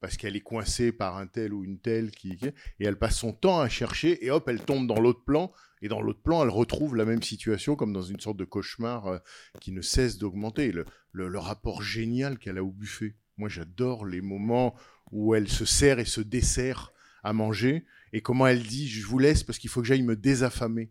Parce 0.00 0.16
qu'elle 0.16 0.36
est 0.36 0.40
coincée 0.40 0.92
par 0.92 1.16
un 1.16 1.26
tel 1.26 1.52
ou 1.52 1.64
une 1.64 1.80
telle 1.80 2.10
qui, 2.12 2.38
Et 2.78 2.84
elle 2.86 2.98
passe 2.98 3.16
son 3.18 3.32
temps 3.32 3.60
à 3.60 3.68
chercher, 3.68 4.24
et 4.24 4.30
hop, 4.30 4.48
elle 4.48 4.64
tombe 4.64 4.86
dans 4.86 5.00
l'autre 5.00 5.24
plan. 5.24 5.52
Et 5.82 5.88
dans 5.88 6.00
l'autre 6.00 6.22
plan, 6.22 6.42
elle 6.42 6.50
retrouve 6.50 6.94
la 6.96 7.04
même 7.04 7.22
situation, 7.22 7.74
comme 7.76 7.92
dans 7.92 8.02
une 8.02 8.18
sorte 8.20 8.36
de 8.36 8.44
cauchemar 8.44 9.06
euh, 9.08 9.18
qui 9.60 9.72
ne 9.72 9.80
cesse 9.80 10.18
d'augmenter. 10.18 10.70
Le, 10.72 10.84
le- 11.12 11.28
le 11.28 11.38
rapport 11.38 11.82
génial 11.82 12.38
qu'elle 12.38 12.58
a 12.58 12.64
au 12.64 12.70
buffet. 12.70 13.16
Moi, 13.36 13.48
j'adore 13.48 14.04
les 14.06 14.20
moments 14.20 14.74
où 15.10 15.34
elle 15.34 15.48
se 15.48 15.64
sert 15.64 15.98
et 16.00 16.04
se 16.04 16.20
dessert 16.20 16.92
à 17.24 17.32
manger, 17.32 17.84
et 18.12 18.20
comment 18.20 18.46
elle 18.46 18.62
dit 18.62 18.88
Je 18.88 19.04
vous 19.06 19.18
laisse 19.18 19.42
parce 19.42 19.58
qu'il 19.58 19.70
faut 19.70 19.80
que 19.80 19.86
j'aille 19.86 20.02
me 20.02 20.16
désaffamer. 20.16 20.90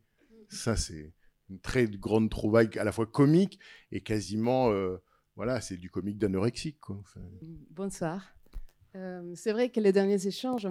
Ça, 0.49 0.75
c'est 0.75 1.13
une 1.49 1.59
très 1.59 1.87
grande 1.87 2.29
trouvaille, 2.29 2.69
à 2.77 2.83
la 2.83 2.91
fois 2.91 3.05
comique 3.05 3.59
et 3.91 4.01
quasiment. 4.01 4.71
euh, 4.71 4.97
voilà, 5.35 5.61
c'est 5.61 5.77
du 5.77 5.89
comique 5.89 6.17
d'anorexique. 6.17 6.79
quoi. 6.81 6.97
Enfin, 6.99 7.21
Bonsoir. 7.71 8.36
Euh, 8.97 9.21
c'est 9.35 9.51
vrai 9.51 9.69
que 9.69 9.79
les 9.79 9.91
derniers 9.91 10.25
échanges 10.25 10.67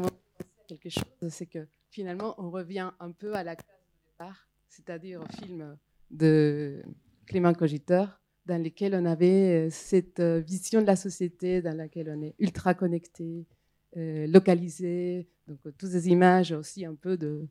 quelque 0.66 0.88
chose, 0.88 1.04
c'est 1.28 1.46
que 1.46 1.66
finalement 1.90 2.34
on 2.38 2.50
revient 2.50 2.90
un 2.98 3.12
peu 3.12 3.34
à 3.34 3.44
la 3.44 3.54
case 3.54 3.66
de 3.66 4.10
départ, 4.10 4.48
c'est-à-dire 4.68 5.22
au 5.22 5.44
film 5.44 5.76
de 6.10 6.82
Clément 7.26 7.54
Cogiteur, 7.54 8.20
dans 8.46 8.60
lequel 8.60 8.96
on 8.96 9.04
avait 9.04 9.66
euh, 9.66 9.70
cette 9.70 10.18
euh, 10.18 10.40
vision 10.40 10.80
de 10.80 10.86
la 10.86 10.96
société 10.96 11.62
dans 11.62 11.76
laquelle 11.76 12.12
on 12.16 12.20
est 12.22 12.34
ultra 12.38 12.74
connecté, 12.74 13.46
localisé, 13.94 15.26
donc 15.48 15.58
toutes 15.78 15.88
ces 15.88 16.08
images 16.08 16.52
aussi 16.52 16.84
un 16.84 16.94
peu 16.94 17.16
de 17.16 17.48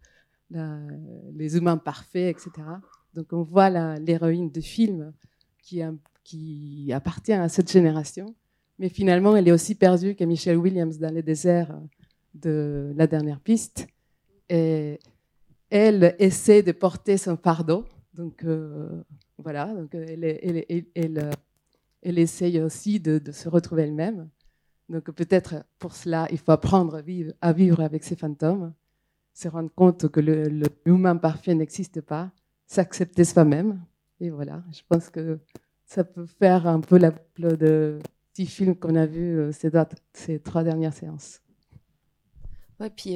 les 0.51 1.57
humains 1.57 1.78
parfaits, 1.78 2.38
etc. 2.38 2.67
Donc 3.15 3.34
on 3.34 3.41
voit 3.41 3.71
l'héroïne 3.97 4.51
de 4.51 4.61
film 4.61 5.11
qui 5.63 5.82
appartient 6.93 7.34
à 7.34 7.49
cette 7.49 7.71
génération, 7.71 8.36
mais 8.80 8.89
finalement 8.89 9.36
elle 9.36 9.47
est 9.47 9.51
aussi 9.51 9.76
perdue 9.76 10.15
que 10.15 10.23
Michelle 10.23 10.57
Williams 10.57 10.97
dans 10.97 11.13
les 11.13 11.23
déserts 11.23 11.76
de 12.34 12.93
la 12.95 13.07
dernière 13.07 13.39
piste. 13.39 13.88
Et 14.49 14.99
elle 15.69 16.15
essaie 16.19 16.61
de 16.61 16.71
porter 16.71 17.17
son 17.17 17.38
fardeau, 17.38 17.86
donc 18.13 18.43
euh, 18.43 19.03
voilà, 19.38 19.73
donc 19.73 19.93
elle, 19.95 20.23
elle, 20.23 20.65
elle, 20.95 21.19
euh, 21.19 21.32
elle 22.01 22.63
aussi 22.63 22.99
de, 22.99 23.32
se 23.32 23.49
retrouver 23.49 23.84
elle-même. 23.84 24.30
Donc 24.89 25.09
peut-être 25.11 25.65
pour 25.80 25.95
cela, 25.95 26.28
il 26.32 26.38
faut 26.38 26.51
apprendre 26.51 27.01
à 27.41 27.53
vivre, 27.53 27.82
avec 27.82 28.03
ces 28.03 28.15
fantômes, 28.15 28.73
se 29.34 29.47
rendre 29.47 29.71
compte 29.73 30.07
que 30.09 30.19
le, 30.19 30.67
humain 30.86 31.15
parfait 31.15 31.55
n'existe 31.55 32.01
pas, 32.01 32.32
s'accepter 32.67 33.23
soi-même. 33.23 33.82
Et 34.19 34.30
voilà, 34.30 34.63
je 34.71 34.82
pense 34.88 35.09
que 35.09 35.39
ça 35.86 36.03
peut 36.03 36.28
faire 36.28 36.67
un 36.67 36.80
peu 36.80 36.97
la 36.97 37.11
de 37.38 37.99
petits 38.36 38.47
films 38.47 38.75
qu'on 38.75 38.95
a 38.95 39.05
vus 39.05 39.39
euh, 39.39 39.51
ces, 40.13 40.39
trois 40.39 40.63
dernières 40.63 40.93
séances. 40.93 41.41
Ouais, 42.79 42.89
puis 42.89 43.15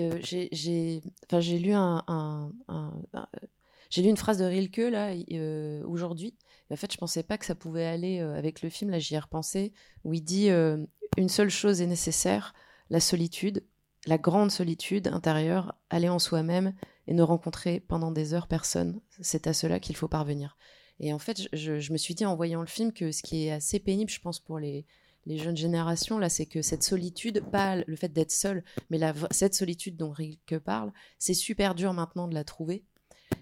j'ai 3.90 4.04
lu 4.04 4.10
une 4.10 4.18
phrase 4.18 4.38
de 4.38 4.46
Rilke 4.46 4.78
là 4.78 5.14
euh, 5.32 5.84
aujourd'hui. 5.86 6.36
En 6.72 6.76
fait, 6.76 6.92
je 6.94 6.98
pensais 6.98 7.24
pas 7.24 7.38
que 7.38 7.46
ça 7.46 7.56
pouvait 7.56 7.86
aller 7.86 8.20
euh, 8.20 8.38
avec 8.38 8.62
le 8.62 8.70
film. 8.70 8.92
Là, 8.92 9.00
j'y 9.00 9.16
ai 9.16 9.20
repensé 9.20 9.74
où 10.04 10.14
il 10.14 10.22
dit 10.22 10.50
euh, 10.52 10.86
une 11.18 11.30
seule 11.30 11.50
chose 11.50 11.82
est 11.82 11.88
nécessaire 11.88 12.54
la 12.92 13.00
solitude, 13.00 13.64
la 14.06 14.18
grande 14.18 14.52
solitude 14.52 15.08
intérieure, 15.08 15.76
aller 15.90 16.10
en 16.10 16.20
soi-même 16.20 16.74
et 17.08 17.14
ne 17.14 17.24
rencontrer 17.24 17.80
pendant 17.80 18.12
des 18.12 18.34
heures 18.34 18.48
personne. 18.48 19.02
C'est 19.20 19.48
à 19.48 19.54
cela 19.54 19.80
qu'il 19.80 19.96
faut 19.96 20.08
parvenir. 20.08 20.58
Et 21.00 21.12
en 21.14 21.20
fait, 21.20 21.48
je 21.54 21.92
me 21.92 21.98
suis 21.98 22.14
dit 22.14 22.26
en 22.26 22.36
voyant 22.36 22.62
le 22.62 22.68
film 22.68 22.92
que 22.92 23.12
ce 23.12 23.24
qui 23.24 23.48
est 23.48 23.52
assez 23.52 23.80
pénible, 23.80 24.12
je 24.12 24.20
pense, 24.20 24.40
pour 24.40 24.60
les, 24.60 24.86
les 25.26 25.38
jeunes 25.38 25.58
générations, 25.58 26.18
là, 26.18 26.30
c'est 26.30 26.46
que 26.46 26.62
cette 26.62 26.84
solitude, 26.84 27.44
pas 27.52 27.76
le 27.76 27.96
fait 27.96 28.12
d'être 28.12 28.32
seul, 28.32 28.64
mais 28.90 29.00
cette 29.32 29.54
solitude 29.54 29.98
dont 29.98 30.12
Rilke 30.12 30.60
parle, 30.60 30.92
c'est 31.18 31.34
super 31.34 31.76
dur 31.76 31.94
maintenant 31.94 32.28
de 32.28 32.34
la 32.34 32.44
trouver. 32.44 32.84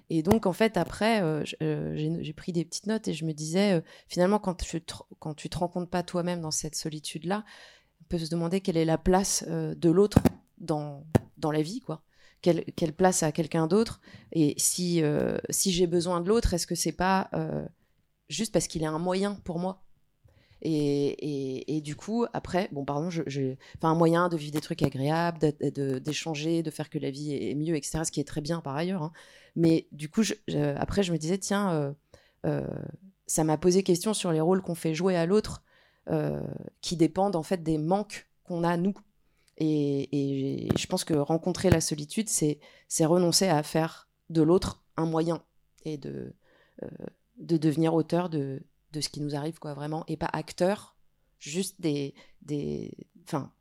Et 0.10 0.24
donc, 0.24 0.46
en 0.46 0.54
fait, 0.54 0.78
après, 0.78 1.22
euh, 1.22 1.44
euh, 1.62 2.18
j'ai 2.22 2.34
pris 2.34 2.52
des 2.54 2.66
petites 2.66 2.88
notes 2.88 3.08
et 3.08 3.14
je 3.14 3.26
me 3.26 3.34
disais, 3.34 3.74
euh, 3.74 3.82
finalement, 4.08 4.40
quand 4.40 4.56
tu, 4.56 4.82
te, 4.82 4.94
te 4.94 5.58
compte 5.66 5.90
pas 5.90 6.04
toi-même 6.04 6.42
dans 6.42 6.52
cette 6.52 6.76
solitude-là, 6.76 7.44
on 8.02 8.06
peut 8.06 8.18
se 8.18 8.30
demander 8.30 8.62
quelle 8.62 8.78
est 8.78 8.86
la 8.86 8.98
place 8.98 9.44
de 9.48 9.90
l'autre 9.90 10.20
dans, 10.58 11.06
dans 11.38 11.52
la 11.52 11.62
vie, 11.62 11.82
quoi. 11.82 12.04
Quelle, 12.42 12.64
quelle 12.76 12.94
place 12.94 13.24
a 13.24 13.32
quelqu'un 13.32 13.68
d'autre? 13.68 14.00
Et 14.32 14.54
si, 14.58 15.02
si 15.50 15.72
j'ai 15.72 15.88
besoin 15.88 16.22
de 16.22 16.30
l'autre, 16.30 16.54
est-ce 16.54 16.68
que 16.68 16.76
c'est 16.76 16.92
pas 16.92 17.30
juste 18.30 18.54
parce 18.54 18.68
qu'il 18.68 18.84
est 18.84 18.88
un 18.88 19.00
moyen 19.00 19.36
pour 19.44 19.60
moi? 19.60 19.84
Et, 20.62 21.82
du 21.84 21.96
coup, 21.96 22.26
après, 22.34 22.70
bon, 22.72 22.84
pardon, 22.84 23.10
je, 23.10 23.56
un 23.82 23.96
moyen 23.96 24.30
de 24.30 24.38
vivre 24.38 24.52
des 24.52 24.62
trucs 24.62 24.82
agréables, 24.84 25.40
d'échanger, 25.40 26.58
de, 26.62 26.70
de, 26.70 26.72
faire 26.72 26.90
que 26.90 26.98
la 26.98 27.12
vie 27.12 27.34
est 27.34 27.56
mieux, 27.56 27.76
etc. 27.76 28.00
Ce 28.06 28.12
qui 28.12 28.20
est 28.20 28.28
très 28.28 28.42
bien 28.42 28.62
par 28.62 28.76
ailleurs. 28.76 29.04
Hein. 29.04 29.12
Mais 29.56 29.88
du 29.92 30.10
coup, 30.10 30.22
après, 30.78 31.04
je 31.04 31.12
me 31.12 31.18
disais, 31.18 31.38
tiens, 31.38 31.72
euh, 31.74 31.94
euh, 32.46 32.68
ça 33.28 33.44
m'a 33.44 33.58
posé 33.58 33.84
question 33.84 34.14
sur 34.14 34.32
les 34.32 34.42
rôles 34.42 34.62
qu'on 34.62 34.76
fait 34.76 34.94
jouer 34.94 35.16
à 35.16 35.26
l'autre, 35.26 35.64
euh, 36.10 36.42
qui 36.82 36.96
dépendent 36.96 37.36
en 37.36 37.44
fait 37.44 37.64
des 37.64 37.78
manques 37.78 38.28
qu'on 38.44 38.64
a 38.64 38.78
nous. 38.78 38.94
Et, 39.58 40.70
je 40.78 40.86
pense 40.88 41.04
que 41.04 41.16
rencontrer 41.16 41.70
la 41.70 41.82
solitude, 41.82 42.30
c'est 42.30 42.60
renoncer 43.06 43.48
à 43.48 43.64
faire 43.64 44.08
de 44.30 44.42
l'autre 44.42 44.84
un 44.96 45.06
moyen 45.06 45.44
et 45.86 45.98
de, 45.98 46.36
de 47.38 47.58
devenir 47.58 47.96
auteur 47.96 48.30
de, 48.30 48.62
de 48.98 49.02
ce 49.02 49.10
qui 49.10 49.22
nous 49.22 49.36
arrive, 49.36 49.60
quoi, 49.60 49.74
vraiment, 49.74 50.04
et 50.08 50.18
pas 50.18 50.30
acteur, 50.34 50.98
juste 51.40 51.80
des. 51.80 52.16
des 52.42 52.92
enfin, 53.24 53.54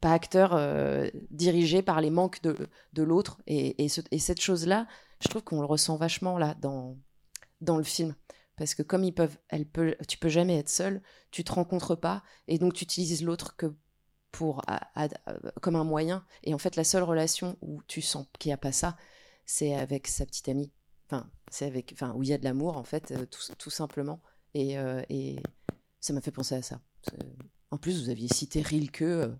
pas 0.00 0.12
acteur 0.12 0.54
euh, 0.54 1.08
dirigé 1.30 1.80
par 1.82 2.02
les 2.02 2.10
manques 2.10 2.42
de, 2.42 2.68
de 2.92 3.02
l'autre. 3.02 3.40
Et, 3.46 3.82
et, 3.82 3.88
ce, 3.88 4.02
et, 4.10 4.18
cette 4.18 4.40
chose-là, 4.40 4.86
je 5.20 5.28
trouve 5.28 5.42
qu'on 5.42 5.60
le 5.60 5.66
ressent 5.66 5.96
vachement 5.96 6.36
là 6.36 6.54
dans, 6.60 6.98
dans 7.62 7.78
le 7.78 7.84
film. 7.84 8.14
Parce 8.56 8.74
que 8.74 8.82
comme 8.82 9.02
ils 9.02 9.14
peuvent, 9.14 9.38
elle 9.48 9.66
peut, 9.66 9.96
tu 10.06 10.18
peux 10.18 10.28
jamais 10.28 10.58
être 10.58 10.68
seul, 10.68 11.02
tu 11.30 11.42
te 11.42 11.52
rencontres 11.52 11.96
pas, 11.96 12.22
et 12.48 12.58
donc 12.58 12.74
tu 12.74 12.84
utilises 12.84 13.24
l'autre 13.24 13.56
que 13.56 13.74
pour 14.30 14.62
comme 15.62 15.76
un 15.76 15.84
moyen. 15.84 16.24
Et 16.42 16.54
en 16.54 16.58
fait, 16.58 16.76
la 16.76 16.84
seule 16.84 17.04
relation 17.04 17.56
où 17.62 17.82
tu 17.86 18.02
sens 18.02 18.26
qu'il 18.38 18.50
n'y 18.50 18.54
a 18.54 18.58
pas 18.58 18.72
ça, 18.72 18.96
c'est 19.46 19.74
avec 19.74 20.06
sa 20.06 20.26
petite 20.26 20.48
amie. 20.48 20.70
Enfin, 21.06 21.30
c'est 21.50 21.66
avec, 21.66 21.92
enfin, 21.94 22.12
où 22.14 22.22
il 22.22 22.28
y 22.28 22.32
a 22.32 22.38
de 22.38 22.44
l'amour 22.44 22.76
en 22.76 22.84
fait, 22.84 23.12
euh, 23.12 23.26
tout, 23.26 23.40
tout 23.58 23.70
simplement. 23.70 24.20
Et, 24.54 24.78
euh, 24.78 25.02
et 25.08 25.36
ça 26.00 26.12
m'a 26.12 26.20
fait 26.20 26.30
penser 26.30 26.54
à 26.54 26.62
ça. 26.62 26.80
En 27.70 27.78
plus, 27.78 28.02
vous 28.02 28.10
aviez 28.10 28.28
cité 28.28 28.62
Rilke. 28.62 29.02
Euh, 29.02 29.34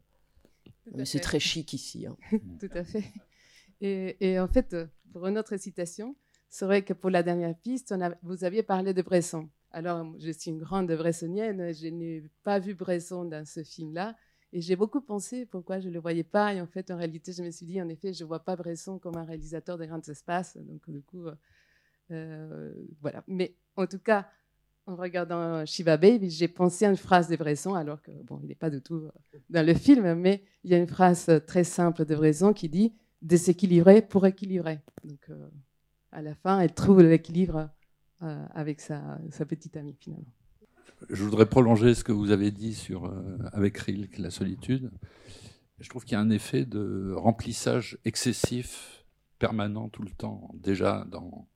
mais 0.95 1.05
c'est 1.05 1.21
très 1.21 1.41
chic 1.41 1.73
ici. 1.73 2.07
Hein. 2.07 2.17
Tout 2.61 2.71
à 2.73 2.85
fait. 2.85 3.05
Et, 3.81 4.17
et, 4.21 4.41
en 4.41 4.49
fait, 4.49 4.77
pour 5.13 5.27
une 5.27 5.39
autre 5.39 5.57
citation, 5.57 6.17
c'est 6.49 6.65
vrai 6.65 6.85
que 6.85 6.93
pour 6.93 7.11
la 7.11 7.23
dernière 7.23 7.57
piste, 7.57 7.93
on 7.93 8.01
a, 8.01 8.15
vous 8.23 8.45
aviez 8.45 8.63
parlé 8.63 8.93
de 8.93 9.03
Bresson. 9.03 9.49
Alors, 9.71 10.07
je 10.19 10.31
suis 10.31 10.51
une 10.51 10.61
grande 10.61 10.93
bressonienne, 10.93 11.73
je 11.75 11.89
n'ai 11.89 12.25
pas 12.45 12.59
vu 12.59 12.75
Bresson 12.75 13.25
dans 13.25 13.45
ce 13.45 13.63
film-là. 13.65 14.17
Et 14.53 14.61
j'ai 14.61 14.77
beaucoup 14.77 15.01
pensé 15.01 15.47
pourquoi 15.47 15.81
je 15.81 15.89
ne 15.89 15.95
le 15.95 15.99
voyais 15.99 16.23
pas. 16.23 16.55
Et 16.55 16.61
en 16.61 16.69
fait, 16.69 16.93
en 16.93 16.97
réalité, 16.97 17.33
je 17.33 17.43
me 17.43 17.51
suis 17.51 17.67
dit, 17.67 17.83
en 17.83 17.89
effet, 17.89 18.13
je 18.13 18.23
ne 18.23 18.29
vois 18.29 18.39
pas 18.39 18.55
Bresson 18.55 19.01
comme 19.01 19.17
un 19.17 19.25
réalisateur 19.25 19.79
de 19.79 19.85
grands 19.85 20.01
espaces. 20.01 20.57
Donc, 20.57 20.89
du 20.89 21.03
coup, 21.03 21.27
euh, 22.13 22.73
voilà. 23.01 23.25
Mais 23.27 23.57
en 23.75 23.89
tout 23.89 23.99
cas, 23.99 24.29
en 24.87 24.97
regardant 24.97 25.65
Shiva 25.65 25.97
Baby, 25.97 26.31
j'ai 26.31 26.49
pensé 26.49 26.85
à 26.85 26.91
une 26.91 26.97
phrase 26.97 27.29
de 27.29 27.37
Bresson, 27.37 27.75
alors 27.75 28.03
que, 28.03 28.11
bon, 28.25 28.39
il 28.43 28.49
n'est 28.49 28.55
pas 28.55 28.71
du 28.71 28.83
tout 28.83 29.09
dans 29.51 29.67
le 29.67 29.75
film, 29.75 30.15
mais 30.15 30.45
il 30.63 30.71
y 30.71 30.75
a 30.75 30.79
une 30.79 30.87
phrase 30.87 31.31
très 31.47 31.65
simple 31.65 32.05
de 32.05 32.15
Bresson 32.15 32.53
qui 32.53 32.69
dit 32.69 32.93
déséquilibrer 33.23 34.03
pour 34.03 34.27
équilibrer. 34.27 34.81
Donc, 35.03 35.21
euh, 35.31 35.49
à 36.13 36.23
la 36.23 36.35
fin, 36.35 36.61
elle 36.61 36.75
trouve 36.75 37.03
l'équilibre 37.03 37.71
euh, 38.23 38.47
avec 38.55 38.81
sa, 38.81 39.19
sa, 39.31 39.47
petite 39.47 39.77
amie, 39.77 39.97
finalement. 39.99 40.33
Je 41.09 41.25
voudrais 41.25 41.47
prolonger 41.47 41.95
ce 41.95 42.05
que 42.05 42.13
vous 42.13 42.31
avez 42.31 42.51
dit 42.51 42.75
sur, 42.75 43.07
euh, 43.07 43.39
avec 43.53 43.79
Rilke, 43.79 44.19
la 44.19 44.31
solitude. 44.31 44.91
Je 45.81 45.89
trouve 45.89 46.05
qu'il 46.05 46.13
y 46.13 46.17
a 46.17 46.21
un 46.21 46.31
effet 46.31 46.65
de 46.65 47.13
remplissage 47.17 47.99
excessif, 48.05 49.05
permanent 49.39 49.89
tout 49.89 50.03
le 50.03 50.11
temps, 50.11 50.51
déjà 50.55 51.05
dans 51.11 51.49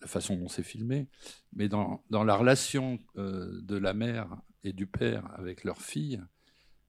la 0.00 0.06
façon 0.06 0.36
dont 0.36 0.48
c'est 0.48 0.62
filmé, 0.62 1.08
mais 1.52 1.68
dans, 1.68 2.02
dans 2.10 2.24
la 2.24 2.36
relation 2.36 2.98
euh, 3.16 3.60
de 3.62 3.76
la 3.76 3.94
mère 3.94 4.36
et 4.62 4.72
du 4.72 4.86
père 4.86 5.30
avec 5.38 5.64
leur 5.64 5.80
fille, 5.80 6.22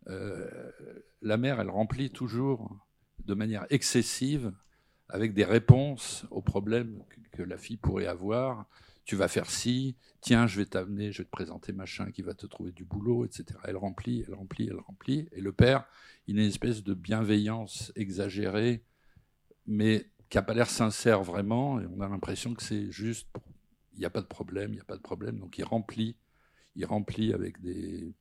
euh, 0.07 0.71
la 1.21 1.37
mère, 1.37 1.59
elle 1.59 1.69
remplit 1.69 2.11
toujours 2.11 2.77
de 3.25 3.33
manière 3.33 3.65
excessive 3.69 4.51
avec 5.09 5.33
des 5.33 5.45
réponses 5.45 6.25
aux 6.31 6.41
problèmes 6.41 7.03
que, 7.09 7.37
que 7.37 7.43
la 7.43 7.57
fille 7.57 7.77
pourrait 7.77 8.07
avoir. 8.07 8.67
Tu 9.05 9.15
vas 9.15 9.27
faire 9.27 9.49
ci, 9.49 9.95
tiens, 10.21 10.47
je 10.47 10.57
vais 10.57 10.65
t'amener, 10.65 11.11
je 11.11 11.19
vais 11.19 11.25
te 11.25 11.29
présenter 11.29 11.73
machin 11.73 12.11
qui 12.11 12.23
va 12.23 12.33
te 12.33 12.47
trouver 12.47 12.71
du 12.71 12.85
boulot, 12.85 13.23
etc. 13.23 13.45
Elle 13.63 13.77
remplit, 13.77 14.23
elle 14.27 14.33
remplit, 14.33 14.67
elle 14.67 14.79
remplit. 14.79 15.27
Et 15.31 15.41
le 15.41 15.51
père, 15.51 15.85
il 16.27 16.39
a 16.39 16.41
une 16.41 16.47
espèce 16.47 16.83
de 16.83 16.95
bienveillance 16.95 17.91
exagérée, 17.95 18.83
mais 19.67 20.09
qui 20.30 20.38
n'a 20.38 20.43
pas 20.43 20.53
l'air 20.53 20.69
sincère 20.69 21.23
vraiment, 21.23 21.80
et 21.80 21.86
on 21.88 22.01
a 22.01 22.07
l'impression 22.07 22.53
que 22.53 22.63
c'est 22.63 22.91
juste, 22.91 23.28
il 23.93 23.99
n'y 23.99 24.05
a 24.05 24.09
pas 24.09 24.21
de 24.21 24.28
problème, 24.28 24.71
il 24.71 24.76
n'y 24.76 24.82
a 24.82 24.86
pas 24.86 24.97
de 24.97 25.01
problème, 25.01 25.39
donc 25.39 25.57
il 25.57 25.63
remplit, 25.63 26.15
il 26.76 26.86
remplit 26.86 27.34
avec 27.34 27.61
des, 27.61 28.13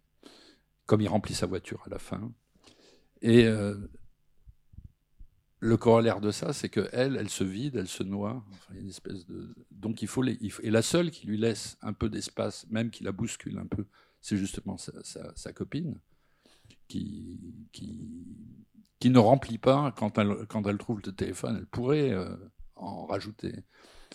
comme 0.87 1.01
il 1.01 1.09
remplit 1.09 1.35
sa 1.35 1.47
voiture 1.47 1.83
à 1.87 1.91
la 1.91 1.99
fin. 1.99 2.33
Et 3.23 3.47
euh, 3.47 3.77
le 5.65 5.77
corollaire 5.79 6.21
de 6.21 6.31
ça, 6.31 6.53
c'est 6.53 6.69
que 6.69 6.89
elle, 6.93 7.17
elle 7.17 7.31
se 7.31 7.43
vide, 7.43 7.77
elle 7.77 7.89
se 7.89 8.03
noie. 8.03 8.45
Une 8.75 8.89
espèce 8.89 9.25
de... 9.27 9.55
Donc 9.71 10.03
il 10.03 10.09
faut, 10.09 10.21
les... 10.21 10.39
et 10.63 10.71
la 10.71 10.83
seule 10.83 11.11
qui 11.11 11.27
lui 11.27 11.39
laisse 11.39 11.79
un 11.81 11.95
peu 11.95 12.11
d'espace, 12.11 12.67
même 12.69 12.91
qui 12.91 13.03
la 13.03 13.13
bouscule 13.13 13.59
un 13.59 13.67
peu, 13.67 13.87
c'est 14.21 14.37
justement 14.37 14.77
sa, 14.77 15.53
copine, 15.53 15.99
qui, 16.89 17.41
qui, 17.73 18.09
qui 18.99 19.11
ne 19.11 19.19
remplit 19.19 19.59
pas 19.59 19.93
quand 19.93 20.19
elle, 20.19 20.47
quand 20.49 20.67
elle 20.67 20.79
trouve 20.79 21.01
le 21.05 21.13
téléphone. 21.13 21.57
Elle 21.59 21.67
pourrait 21.67 22.11
euh, 22.11 22.37
en 22.77 23.07
rajouter. 23.07 23.65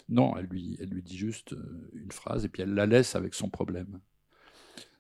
Non, 0.08 0.36
elle 0.38 0.46
lui, 0.46 0.78
elle 0.80 0.90
lui 0.90 1.04
dit 1.04 1.18
juste 1.18 1.54
euh, 1.54 1.90
une 1.94 2.12
phrase 2.12 2.46
et 2.46 2.50
puis 2.50 2.64
elle 2.64 2.74
la 2.74 2.86
laisse 2.86 3.16
avec 3.16 3.34
son 3.34 3.50
problème. 3.50 4.00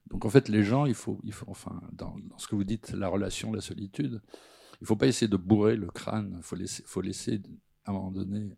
Donc 0.09 0.26
en 0.26 0.30
fait, 0.30 0.49
les 0.49 0.63
gens, 0.63 0.86
il 0.86 0.95
faut, 0.95 1.20
il 1.24 1.34
faut 1.34 1.45
enfin, 1.49 1.82
dans, 1.91 2.15
ce 2.38 2.47
que 2.47 2.55
vous 2.55 2.63
dites, 2.63 2.91
la 2.91 3.07
relation, 3.07 3.53
la 3.53 3.61
solitude, 3.61 4.22
il 4.74 4.84
ne 4.84 4.88
faut 4.88 4.95
pas 4.95 5.07
essayer 5.07 5.28
de 5.28 5.38
bourrer 5.38 5.76
le 5.76 5.88
crâne. 5.88 6.36
Il 6.38 6.43
faut 6.43 6.55
laisser, 6.55 6.84
faut 6.86 7.01
laisser, 7.01 7.41
à 7.86 7.91
un 7.91 7.93
moment 7.93 8.11
donné, 8.11 8.57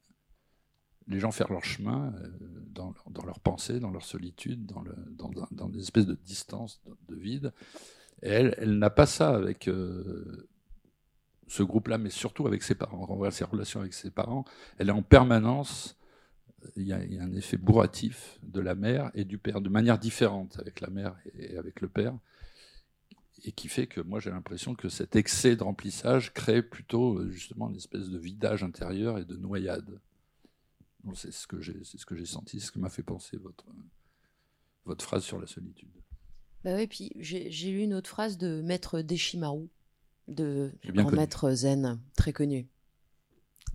les 1.08 1.20
gens 1.20 1.32
faire 1.32 1.52
leur 1.52 1.64
chemin 1.64 2.14
euh, 2.14 2.30
dans, 2.68 2.94
dans 3.10 3.26
leur 3.26 3.40
pensée, 3.40 3.80
dans 3.80 3.92
leur 3.92 4.06
solitude, 4.06 4.66
dans, 4.66 4.82
le, 4.82 4.96
dans, 5.12 5.30
dans 5.52 5.70
des 5.70 5.80
espèces 5.80 6.06
de 6.06 6.16
distance, 6.16 6.82
de 7.08 7.16
vide. 7.16 7.54
Elle, 8.22 8.78
n'a 8.78 8.90
pas 8.90 9.06
ça 9.06 9.36
avec 9.36 9.68
euh, 9.68 10.48
ce 11.48 11.64
groupe-là, 11.64 11.98
mais 11.98 12.10
surtout 12.10 12.46
avec 12.48 12.64
ses 12.64 12.76
parents. 12.76 13.06
Relations 13.06 13.82
avec 13.82 13.94
ses 13.94 14.12
parents. 14.12 14.46
Elle 14.78 14.90
est 14.90 14.94
en 14.94 15.02
permanence. 15.02 15.98
Il 16.76 16.84
y, 16.84 16.94
a, 16.94 16.98
un 16.98 17.34
effet 17.34 17.58
bourratif 17.58 18.38
de 18.44 18.62
la 18.62 18.76
mère 18.76 19.10
et 19.16 19.26
du 19.26 19.40
père, 19.40 19.62
de 19.62 19.70
manière 19.70 19.98
différente 19.98 20.60
avec 20.60 20.80
la 20.80 20.92
mère 20.92 21.16
et 21.34 21.58
avec 21.58 21.82
le 21.82 21.88
père, 21.88 22.16
et 23.44 23.52
qui 23.52 23.68
fait 23.68 23.88
que 23.88 24.00
moi 24.00 24.20
j'ai 24.20 24.30
l'impression 24.30 24.76
que 24.76 24.88
cet 24.88 25.16
excès 25.16 25.56
de 25.56 25.64
remplissage 25.64 26.32
crée 26.36 26.62
plutôt 26.62 27.28
justement 27.32 27.72
une 27.72 27.78
espèce 27.78 28.10
de 28.10 28.20
vidage 28.20 28.64
intérieur 28.64 29.18
et 29.18 29.26
de 29.26 29.38
noyade. 29.38 30.00
C'est 31.16 31.32
ce 31.34 31.48
que 31.48 31.60
j'ai, 31.60 32.26
senti, 32.26 32.60
ce 32.60 32.72
que 32.72 32.78
m'a 32.78 32.90
fait 32.90 33.02
penser 33.02 33.38
votre 34.86 35.04
phrase 35.04 35.24
sur 35.24 35.40
la 35.42 35.48
solitude. 35.48 36.01
Bah 36.64 36.76
oui, 36.76 36.88
puis 36.88 37.12
j'ai, 37.18 37.50
lu 37.50 37.82
une 37.82 37.94
autre 37.94 38.10
phrase 38.10 38.38
de 38.38 38.62
Maître 38.62 39.02
Deshimaru 39.02 39.68
de 40.28 40.72
grand 40.86 41.12
maître 41.12 41.52
zen 41.52 42.00
très 42.16 42.34
connu, 42.34 42.68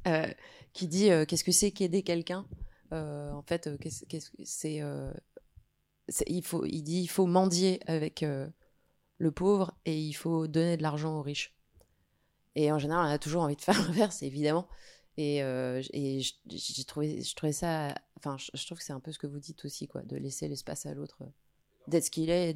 euh, 0.06 0.26
qui 0.72 0.86
dit 0.86 1.10
euh, 1.10 1.24
qu'est-ce 1.24 1.44
que 1.44 1.52
c'est 1.52 1.72
qu'aider 1.72 2.02
quelqu'un? 2.02 2.46
Euh, 2.92 3.30
En 3.32 3.42
fait, 3.42 3.68
c'est, 3.90 4.20
c'est, 4.44 6.24
il 6.28 6.42
faut, 6.44 6.64
il 6.64 6.82
dit 6.82 7.00
il 7.02 7.08
faut 7.08 7.26
mendier 7.26 7.80
avec 7.86 8.24
le 9.18 9.30
pauvre 9.32 9.76
et 9.84 9.98
il 9.98 10.14
faut 10.14 10.46
donner 10.46 10.76
de 10.76 10.82
l'argent 10.82 11.18
aux 11.18 11.22
riches. 11.22 11.54
Et 12.54 12.70
en 12.72 12.78
général, 12.78 13.06
on 13.06 13.10
a 13.10 13.18
toujours 13.18 13.42
envie 13.42 13.56
de 13.56 13.62
faire 13.62 13.80
l'inverse, 13.88 14.22
évidemment. 14.22 14.68
Et, 15.16 15.38
et 15.38 16.20
j'ai 16.46 16.84
trouvé, 16.84 17.22
je 17.22 17.34
trouvais 17.34 17.52
ça, 17.52 17.94
enfin, 18.18 18.36
je, 18.38 18.50
je 18.54 18.64
trouve 18.64 18.78
que 18.78 18.84
c'est 18.84 18.92
un 18.92 19.00
peu 19.00 19.10
ce 19.10 19.18
que 19.18 19.26
vous 19.26 19.40
dites 19.40 19.64
aussi, 19.64 19.88
quoi, 19.88 20.02
de 20.02 20.16
laisser 20.16 20.46
l'espace 20.46 20.86
à 20.86 20.94
l'autre 20.94 21.18
d'être 21.88 22.04
ce 22.04 22.10
qu'il 22.10 22.30
est. 22.30 22.54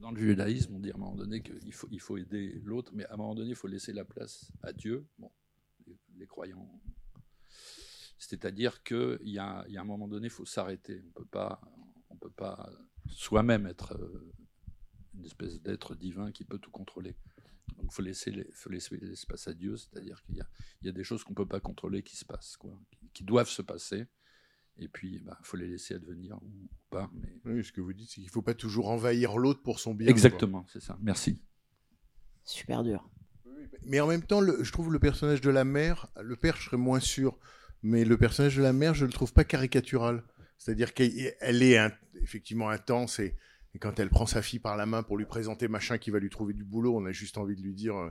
Dans 0.00 0.10
le 0.10 0.20
judaïsme, 0.20 0.74
on 0.74 0.80
dit 0.80 0.90
à 0.90 0.94
un 0.94 0.98
moment 0.98 1.14
donné 1.14 1.42
qu'il 1.42 2.00
faut, 2.00 2.16
aider 2.16 2.60
l'autre, 2.64 2.92
mais 2.94 3.04
à 3.06 3.14
un 3.14 3.16
moment 3.16 3.34
donné, 3.34 3.50
il 3.50 3.56
faut 3.56 3.68
laisser 3.68 3.92
la 3.92 4.04
place 4.04 4.52
à 4.62 4.72
Dieu. 4.72 5.06
Bon, 5.18 5.30
les, 6.16 6.26
croyants. 6.26 6.68
C'est-à-dire 8.18 8.82
qu'il 8.82 9.18
y, 9.22 9.32
y, 9.32 9.38
a 9.38 9.64
un 9.66 9.84
moment 9.84 10.08
donné, 10.08 10.26
il 10.26 10.30
faut 10.30 10.44
s'arrêter. 10.46 11.02
On 11.08 11.10
peut 11.10 11.28
pas, 11.28 11.60
peut 12.22 12.30
pas 12.30 12.70
soi-même 13.08 13.66
être 13.66 13.98
une 15.14 15.24
espèce 15.24 15.60
d'être 15.60 15.94
divin 15.94 16.30
qui 16.30 16.44
peut 16.44 16.58
tout 16.58 16.70
contrôler. 16.70 17.16
Donc 17.76 17.86
il 17.90 17.92
faut 17.92 18.02
laisser, 18.02 18.30
l'espace 18.30 19.48
à 19.48 19.54
Dieu, 19.54 19.76
c'est-à-dire 19.76 20.22
qu'il 20.22 20.36
y, 20.36 20.86
y 20.86 20.88
a, 20.88 20.92
des 20.92 21.04
choses 21.04 21.24
qu'on 21.24 21.32
ne 21.32 21.36
peut 21.36 21.46
pas 21.46 21.60
contrôler 21.60 22.02
qui 22.02 22.16
se 22.16 22.24
passent, 22.24 22.56
qui 23.12 23.24
doivent 23.24 23.48
se 23.48 23.62
passer. 23.62 24.06
Et 24.78 24.88
puis, 24.88 25.16
il 25.16 25.24
bah, 25.24 25.38
faut 25.42 25.56
les 25.56 25.68
laisser 25.68 25.94
advenir 25.94 26.36
ou 26.42 26.68
pas. 26.90 27.10
Mais... 27.14 27.40
Oui, 27.44 27.64
ce 27.64 27.72
que 27.72 27.80
vous 27.80 27.92
dites, 27.92 28.08
c'est 28.08 28.16
qu'il 28.16 28.26
ne 28.26 28.30
faut 28.30 28.42
pas 28.42 28.54
toujours 28.54 28.88
envahir 28.88 29.36
l'autre 29.36 29.62
pour 29.62 29.80
son 29.80 29.94
bien. 29.94 30.08
Exactement, 30.08 30.66
c'est 30.72 30.82
ça. 30.82 30.98
Merci. 31.00 31.42
Super 32.44 32.82
dur. 32.82 33.08
Mais 33.84 34.00
en 34.00 34.06
même 34.06 34.22
temps, 34.22 34.40
le, 34.40 34.62
je 34.62 34.72
trouve 34.72 34.92
le 34.92 34.98
personnage 34.98 35.40
de 35.40 35.50
la 35.50 35.64
mère, 35.64 36.08
le 36.20 36.36
père, 36.36 36.56
je 36.56 36.64
serais 36.64 36.76
moins 36.76 37.00
sûr, 37.00 37.38
mais 37.82 38.04
le 38.04 38.16
personnage 38.16 38.56
de 38.56 38.62
la 38.62 38.72
mère, 38.72 38.94
je 38.94 39.02
ne 39.02 39.08
le 39.08 39.12
trouve 39.12 39.32
pas 39.32 39.44
caricatural. 39.44 40.24
C'est-à-dire 40.58 40.94
qu'elle 40.94 41.62
est 41.62 41.78
effectivement 42.22 42.70
intense 42.70 43.18
et, 43.18 43.36
quand 43.80 43.98
elle 43.98 44.10
prend 44.10 44.26
sa 44.26 44.42
fille 44.42 44.58
par 44.58 44.76
la 44.76 44.84
main 44.84 45.02
pour 45.02 45.16
lui 45.16 45.24
présenter 45.24 45.66
machin 45.66 45.96
qui 45.96 46.10
va 46.10 46.18
lui 46.18 46.28
trouver 46.28 46.52
du 46.52 46.62
boulot, 46.62 46.94
on 46.94 47.06
a 47.06 47.12
juste 47.12 47.38
envie 47.38 47.56
de 47.56 47.62
lui 47.62 47.72
dire 47.72 47.96
euh, 47.96 48.10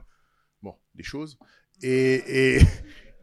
bon 0.60 0.74
des 0.96 1.04
choses. 1.04 1.38
Et, 1.82 2.58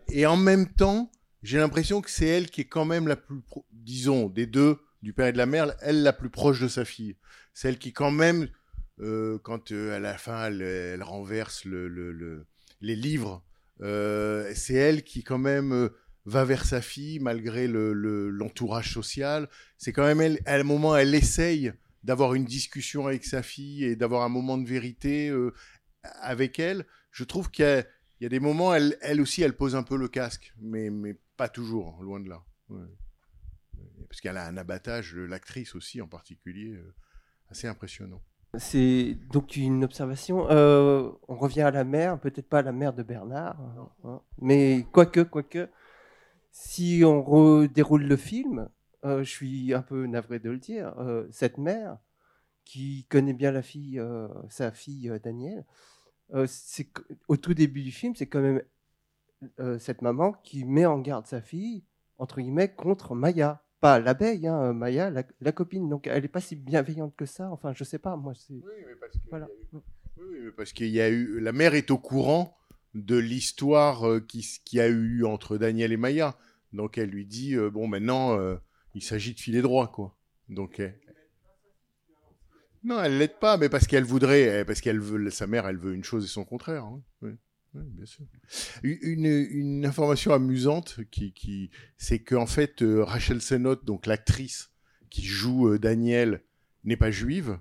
et, 0.09 0.25
en 0.25 0.37
même 0.37 0.73
temps, 0.73 1.11
j'ai 1.43 1.57
l'impression 1.57 2.01
que 2.01 2.09
c'est 2.09 2.27
elle 2.27 2.49
qui 2.49 2.61
est 2.61 2.65
quand 2.65 2.85
même 2.85 3.07
la 3.07 3.15
plus, 3.15 3.41
disons, 3.71 4.29
des 4.29 4.45
deux, 4.45 4.79
du 5.01 5.13
père 5.13 5.27
et 5.27 5.31
de 5.31 5.37
la 5.37 5.45
mère, 5.45 5.73
elle 5.81 6.03
la 6.03 6.13
plus 6.13 6.29
proche 6.29 6.59
de 6.59 6.67
sa 6.67 6.85
fille. 6.85 7.15
Celle 7.53 7.77
qui 7.77 7.93
quand 7.93 8.11
même, 8.11 8.49
euh, 8.99 9.37
quand 9.39 9.71
euh, 9.71 9.95
à 9.95 9.99
la 9.99 10.17
fin 10.17 10.47
elle, 10.47 11.01
renverse 11.01 11.63
le, 11.65 11.87
le, 11.87 12.45
les 12.81 12.95
livres, 12.95 13.43
c'est 13.81 14.73
elle 14.73 15.03
qui 15.03 15.23
quand 15.23 15.37
même 15.37 15.89
va 16.25 16.45
vers 16.45 16.65
sa 16.65 16.81
fille 16.81 17.19
malgré 17.19 17.67
l'entourage 17.67 18.87
le, 18.87 18.93
social. 18.93 19.49
C'est 19.77 19.91
quand 19.93 20.05
même 20.05 20.21
elle, 20.21 20.39
à 20.45 20.55
un 20.55 20.63
moment, 20.63 20.95
elle 20.95 21.15
essaye 21.15 21.73
d'avoir 22.03 22.33
une 22.33 22.45
discussion 22.45 23.07
avec 23.07 23.25
sa 23.25 23.43
fille 23.43 23.83
et 23.83 23.95
d'avoir 23.95 24.23
un 24.23 24.29
moment 24.29 24.57
de 24.57 24.67
vérité 24.67 25.29
euh, 25.29 25.53
avec 26.21 26.59
elle. 26.59 26.85
Je 27.11 27.23
trouve 27.23 27.51
qu'il 27.51 27.85
y, 28.21 28.25
a 28.25 28.29
des 28.29 28.39
moments, 28.39 28.73
elle, 28.73 28.97
elle, 29.01 29.19
aussi, 29.19 29.41
elle 29.41 29.55
pose 29.55 29.75
un 29.75 29.83
peu 29.83 29.97
le 29.97 30.07
casque, 30.07 30.53
mais, 30.59 30.89
mais 30.89 31.15
pas 31.39 31.47
toujours, 31.47 32.03
loin 32.03 32.19
de 32.19 32.27
là. 32.27 32.43
Parce 34.09 34.19
qu'elle 34.19 34.35
a 34.35 34.45
un 34.45 34.57
abattage, 34.57 35.15
l'actrice 35.15 35.73
aussi 35.73 36.01
en 36.01 36.07
particulier, 36.07 36.73
euh, 36.73 36.93
assez 37.49 37.65
impressionnant. 37.65 38.21
C'est 38.57 39.15
donc 39.31 39.55
une 39.55 39.85
observation. 39.85 40.49
Euh, 40.49 41.09
on 41.29 41.37
revient 41.37 41.61
à 41.61 41.71
la 41.71 41.85
mère, 41.85 42.19
peut-être 42.19 42.49
pas 42.49 42.59
à 42.59 42.61
la 42.61 42.73
mère 42.73 42.93
de 42.93 43.03
Bernard, 43.03 43.57
hein, 44.03 44.21
mais 44.41 44.85
quoique, 44.91 45.21
quoique, 45.21 45.69
si 46.51 47.03
on 47.05 47.23
redéroule 47.23 48.03
le 48.03 48.17
film, 48.17 48.67
euh, 49.05 49.23
je 49.23 49.29
suis 49.29 49.73
un 49.73 49.81
peu 49.81 50.07
navré 50.07 50.39
de 50.39 50.49
le 50.49 50.57
dire, 50.57 50.93
euh, 50.99 51.25
cette 51.31 51.57
mère 51.57 51.99
qui 52.65 53.05
connaît 53.05 53.33
bien 53.33 53.51
la 53.51 53.61
fille, 53.61 54.01
sa 54.49 54.71
fille 54.71 55.09
Danielle, 55.23 55.65
c'est 56.47 56.89
au 57.27 57.37
tout 57.37 57.53
début 57.55 57.81
du 57.81 57.91
film, 57.91 58.13
c'est 58.13 58.27
quand 58.27 58.41
même 58.41 58.61
cette 59.79 60.01
maman 60.01 60.33
qui 60.43 60.65
met 60.65 60.85
en 60.85 60.99
garde 60.99 61.25
sa 61.25 61.41
fille 61.41 61.83
entre 62.19 62.41
guillemets 62.41 62.71
contre 62.71 63.15
Maya, 63.15 63.63
pas 63.79 63.99
l'abeille, 63.99 64.45
hein, 64.45 64.73
Maya, 64.73 65.09
la, 65.09 65.51
copine. 65.51 65.89
Donc 65.89 66.05
elle 66.05 66.21
n'est 66.21 66.27
pas 66.27 66.41
si 66.41 66.55
bienveillante 66.55 67.15
que 67.15 67.25
ça. 67.25 67.49
Enfin, 67.49 67.73
je 67.73 67.83
sais 67.83 67.97
pas, 67.97 68.15
moi. 68.15 68.33
Oui, 68.49 68.61
mais 68.85 68.95
parce 68.99 69.13
qu'il 69.13 69.21
voilà. 69.29 69.47
qu'il 70.75 70.87
y 70.89 71.01
a 71.01 71.09
eu 71.09 71.39
la 71.39 71.53
mère 71.53 71.73
est 71.73 71.89
au 71.89 71.97
courant 71.97 72.57
de 72.93 73.17
l'histoire 73.17 74.07
euh, 74.07 74.19
qui, 74.19 74.45
qui, 74.65 74.79
a 74.79 74.87
eu 74.87 75.23
entre 75.23 75.57
Daniel 75.57 75.93
et 75.93 75.97
Maya. 75.97 76.37
Donc 76.73 76.97
elle 76.97 77.09
lui 77.09 77.25
dit 77.25 77.55
euh, 77.55 77.69
bon 77.69 77.87
maintenant 77.87 78.37
euh, 78.37 78.57
il 78.93 79.01
s'agit 79.01 79.33
de 79.33 79.39
filer 79.39 79.61
droit 79.61 79.91
quoi. 79.91 80.15
Donc 80.49 80.81
non 82.83 83.01
elle 83.01 83.17
l'aide 83.17 83.39
pas 83.39 83.57
mais 83.57 83.69
parce 83.69 83.87
qu'elle 83.87 84.03
voudrait 84.03 84.65
parce 84.65 84.81
qu'elle 84.81 84.99
veut 84.99 85.29
sa 85.29 85.47
mère 85.47 85.67
elle 85.67 85.77
veut 85.77 85.93
une 85.93 86.03
chose 86.03 86.25
et 86.25 86.27
son 86.27 86.45
contraire. 86.45 86.83
Hein. 86.83 87.01
Oui. 87.21 87.31
Bien 87.73 88.05
sûr. 88.05 88.25
Une, 88.83 89.25
une, 89.25 89.85
information 89.85 90.33
amusante 90.33 90.99
qui, 91.11 91.33
qui 91.33 91.69
c'est 91.97 92.19
qu'en 92.19 92.47
fait 92.47 92.83
Rachel 92.83 93.41
Sennott 93.41 93.85
donc 93.85 94.05
l'actrice 94.05 94.71
qui 95.09 95.23
joue 95.23 95.77
Daniel 95.77 96.41
n'est 96.83 96.97
pas 96.97 97.11
juive 97.11 97.59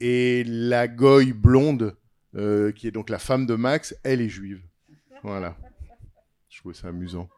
et 0.00 0.44
la 0.44 0.88
goy 0.88 1.32
blonde 1.32 1.96
euh, 2.34 2.72
qui 2.72 2.86
est 2.86 2.90
donc 2.90 3.08
la 3.08 3.18
femme 3.18 3.46
de 3.46 3.54
Max, 3.54 3.96
elle 4.02 4.20
est 4.20 4.28
juive. 4.28 4.62
Voilà. 5.22 5.56
Je 6.48 6.60
trouve 6.60 6.74
ça 6.74 6.88
amusant. 6.88 7.28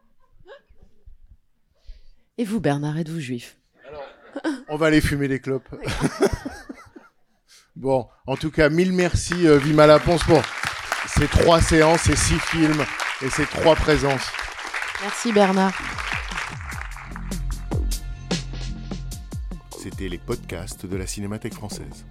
Et 2.38 2.44
vous, 2.44 2.60
Bernard, 2.60 2.98
êtes-vous 2.98 3.20
juif? 3.20 3.58
On 4.68 4.76
va 4.76 4.86
aller 4.86 5.00
fumer 5.00 5.28
des 5.28 5.40
clopes. 5.40 5.68
bon, 7.76 8.08
en 8.26 8.36
tout 8.36 8.50
cas, 8.50 8.68
mille 8.68 8.92
merci 8.92 9.46
euh, 9.46 9.58
Vima 9.58 9.86
Laponce 9.86 10.24
pour 10.24 10.42
ces 11.18 11.26
trois 11.28 11.60
séances, 11.60 12.02
ces 12.02 12.16
six 12.16 12.38
films 12.38 12.84
et 13.22 13.30
ces 13.30 13.46
trois 13.46 13.74
présences. 13.74 14.30
Merci 15.02 15.32
Bernard. 15.32 15.72
C'était 19.82 20.08
les 20.08 20.18
podcasts 20.18 20.86
de 20.86 20.96
la 20.96 21.06
Cinémathèque 21.06 21.54
française. 21.54 22.04